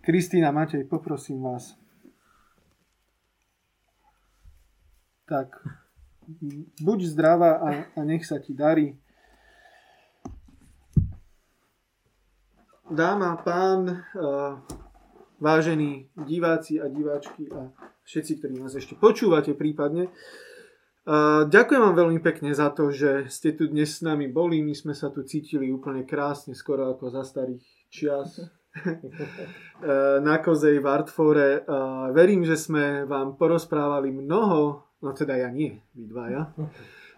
Kristýna, 0.00 0.48
Matej, 0.48 0.88
poprosím 0.88 1.44
vás. 1.44 1.76
Tak, 5.24 5.56
buď 6.84 6.98
zdravá 7.08 7.52
a, 7.56 7.68
a 7.96 8.00
nech 8.04 8.28
sa 8.28 8.36
ti 8.36 8.52
darí. 8.52 9.00
dáma, 12.94 13.36
pán, 13.40 14.04
uh, 14.14 14.60
vážení 15.40 16.06
diváci 16.14 16.80
a 16.80 16.88
diváčky 16.88 17.50
a 17.50 17.72
všetci, 18.04 18.38
ktorí 18.38 18.54
nás 18.62 18.76
ešte 18.78 18.94
počúvate 18.94 19.56
prípadne. 19.56 20.12
Uh, 21.04 21.44
ďakujem 21.50 21.82
vám 21.84 21.96
veľmi 21.96 22.20
pekne 22.24 22.56
za 22.56 22.72
to, 22.72 22.88
že 22.88 23.28
ste 23.28 23.52
tu 23.52 23.68
dnes 23.68 23.90
s 23.90 24.00
nami 24.00 24.30
boli. 24.30 24.64
My 24.64 24.72
sme 24.72 24.96
sa 24.96 25.12
tu 25.12 25.26
cítili 25.26 25.68
úplne 25.68 26.06
krásne, 26.06 26.56
skoro 26.56 26.92
ako 26.92 27.12
za 27.12 27.26
starých 27.26 27.64
čias. 27.92 28.40
na 30.26 30.42
Kozej 30.42 30.82
v 30.82 30.86
Artfore. 30.90 31.62
Verím, 32.10 32.42
že 32.42 32.58
sme 32.58 33.06
vám 33.06 33.38
porozprávali 33.38 34.10
mnoho, 34.10 34.83
no 35.04 35.12
teda 35.12 35.36
ja 35.36 35.52
nie, 35.52 35.76
vy 35.92 36.08
dvaja, 36.08 36.48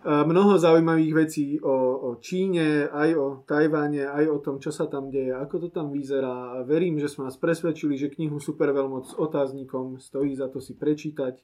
mnoho 0.06 0.54
zaujímavých 0.54 1.12
vecí 1.14 1.46
o, 1.58 1.74
o 1.98 2.10
Číne, 2.22 2.86
aj 2.86 3.10
o 3.18 3.26
Tajvane, 3.42 4.06
aj 4.06 4.24
o 4.30 4.38
tom, 4.38 4.62
čo 4.62 4.70
sa 4.70 4.86
tam 4.86 5.10
deje, 5.10 5.34
ako 5.34 5.66
to 5.66 5.68
tam 5.74 5.90
vyzerá. 5.90 6.62
Verím, 6.62 7.02
že 7.02 7.10
sme 7.10 7.26
vás 7.26 7.34
presvedčili, 7.34 7.98
že 7.98 8.12
knihu 8.14 8.38
Superveľmoc 8.38 9.10
s 9.10 9.14
otáznikom 9.18 9.98
stojí 9.98 10.38
za 10.38 10.46
to 10.46 10.62
si 10.62 10.78
prečítať. 10.78 11.42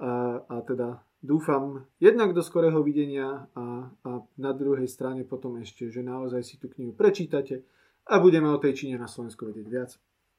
A, 0.00 0.40
a 0.44 0.56
teda 0.64 1.00
dúfam 1.24 1.88
jednak 2.00 2.32
do 2.32 2.40
skorého 2.44 2.80
videnia 2.84 3.48
a, 3.56 3.88
a 4.04 4.10
na 4.36 4.52
druhej 4.52 4.88
strane 4.88 5.24
potom 5.24 5.60
ešte, 5.60 5.88
že 5.88 6.04
naozaj 6.04 6.40
si 6.44 6.56
tú 6.60 6.68
knihu 6.72 6.92
prečítate 6.92 7.64
a 8.08 8.20
budeme 8.20 8.48
o 8.48 8.60
tej 8.60 8.76
Číne 8.76 8.96
na 9.00 9.08
Slovensku 9.08 9.48
vedieť 9.48 9.68
viac. 9.68 9.90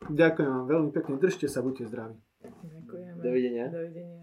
Ďakujem 0.10 0.50
vám 0.50 0.66
veľmi 0.66 0.92
pekne, 0.94 1.22
držte 1.22 1.46
sa, 1.46 1.62
buďte 1.62 1.90
zdraví. 1.90 2.18
Ďakujeme. 2.42 3.18
Dovidenia. 3.22 3.66
Dovidenia. 3.70 4.21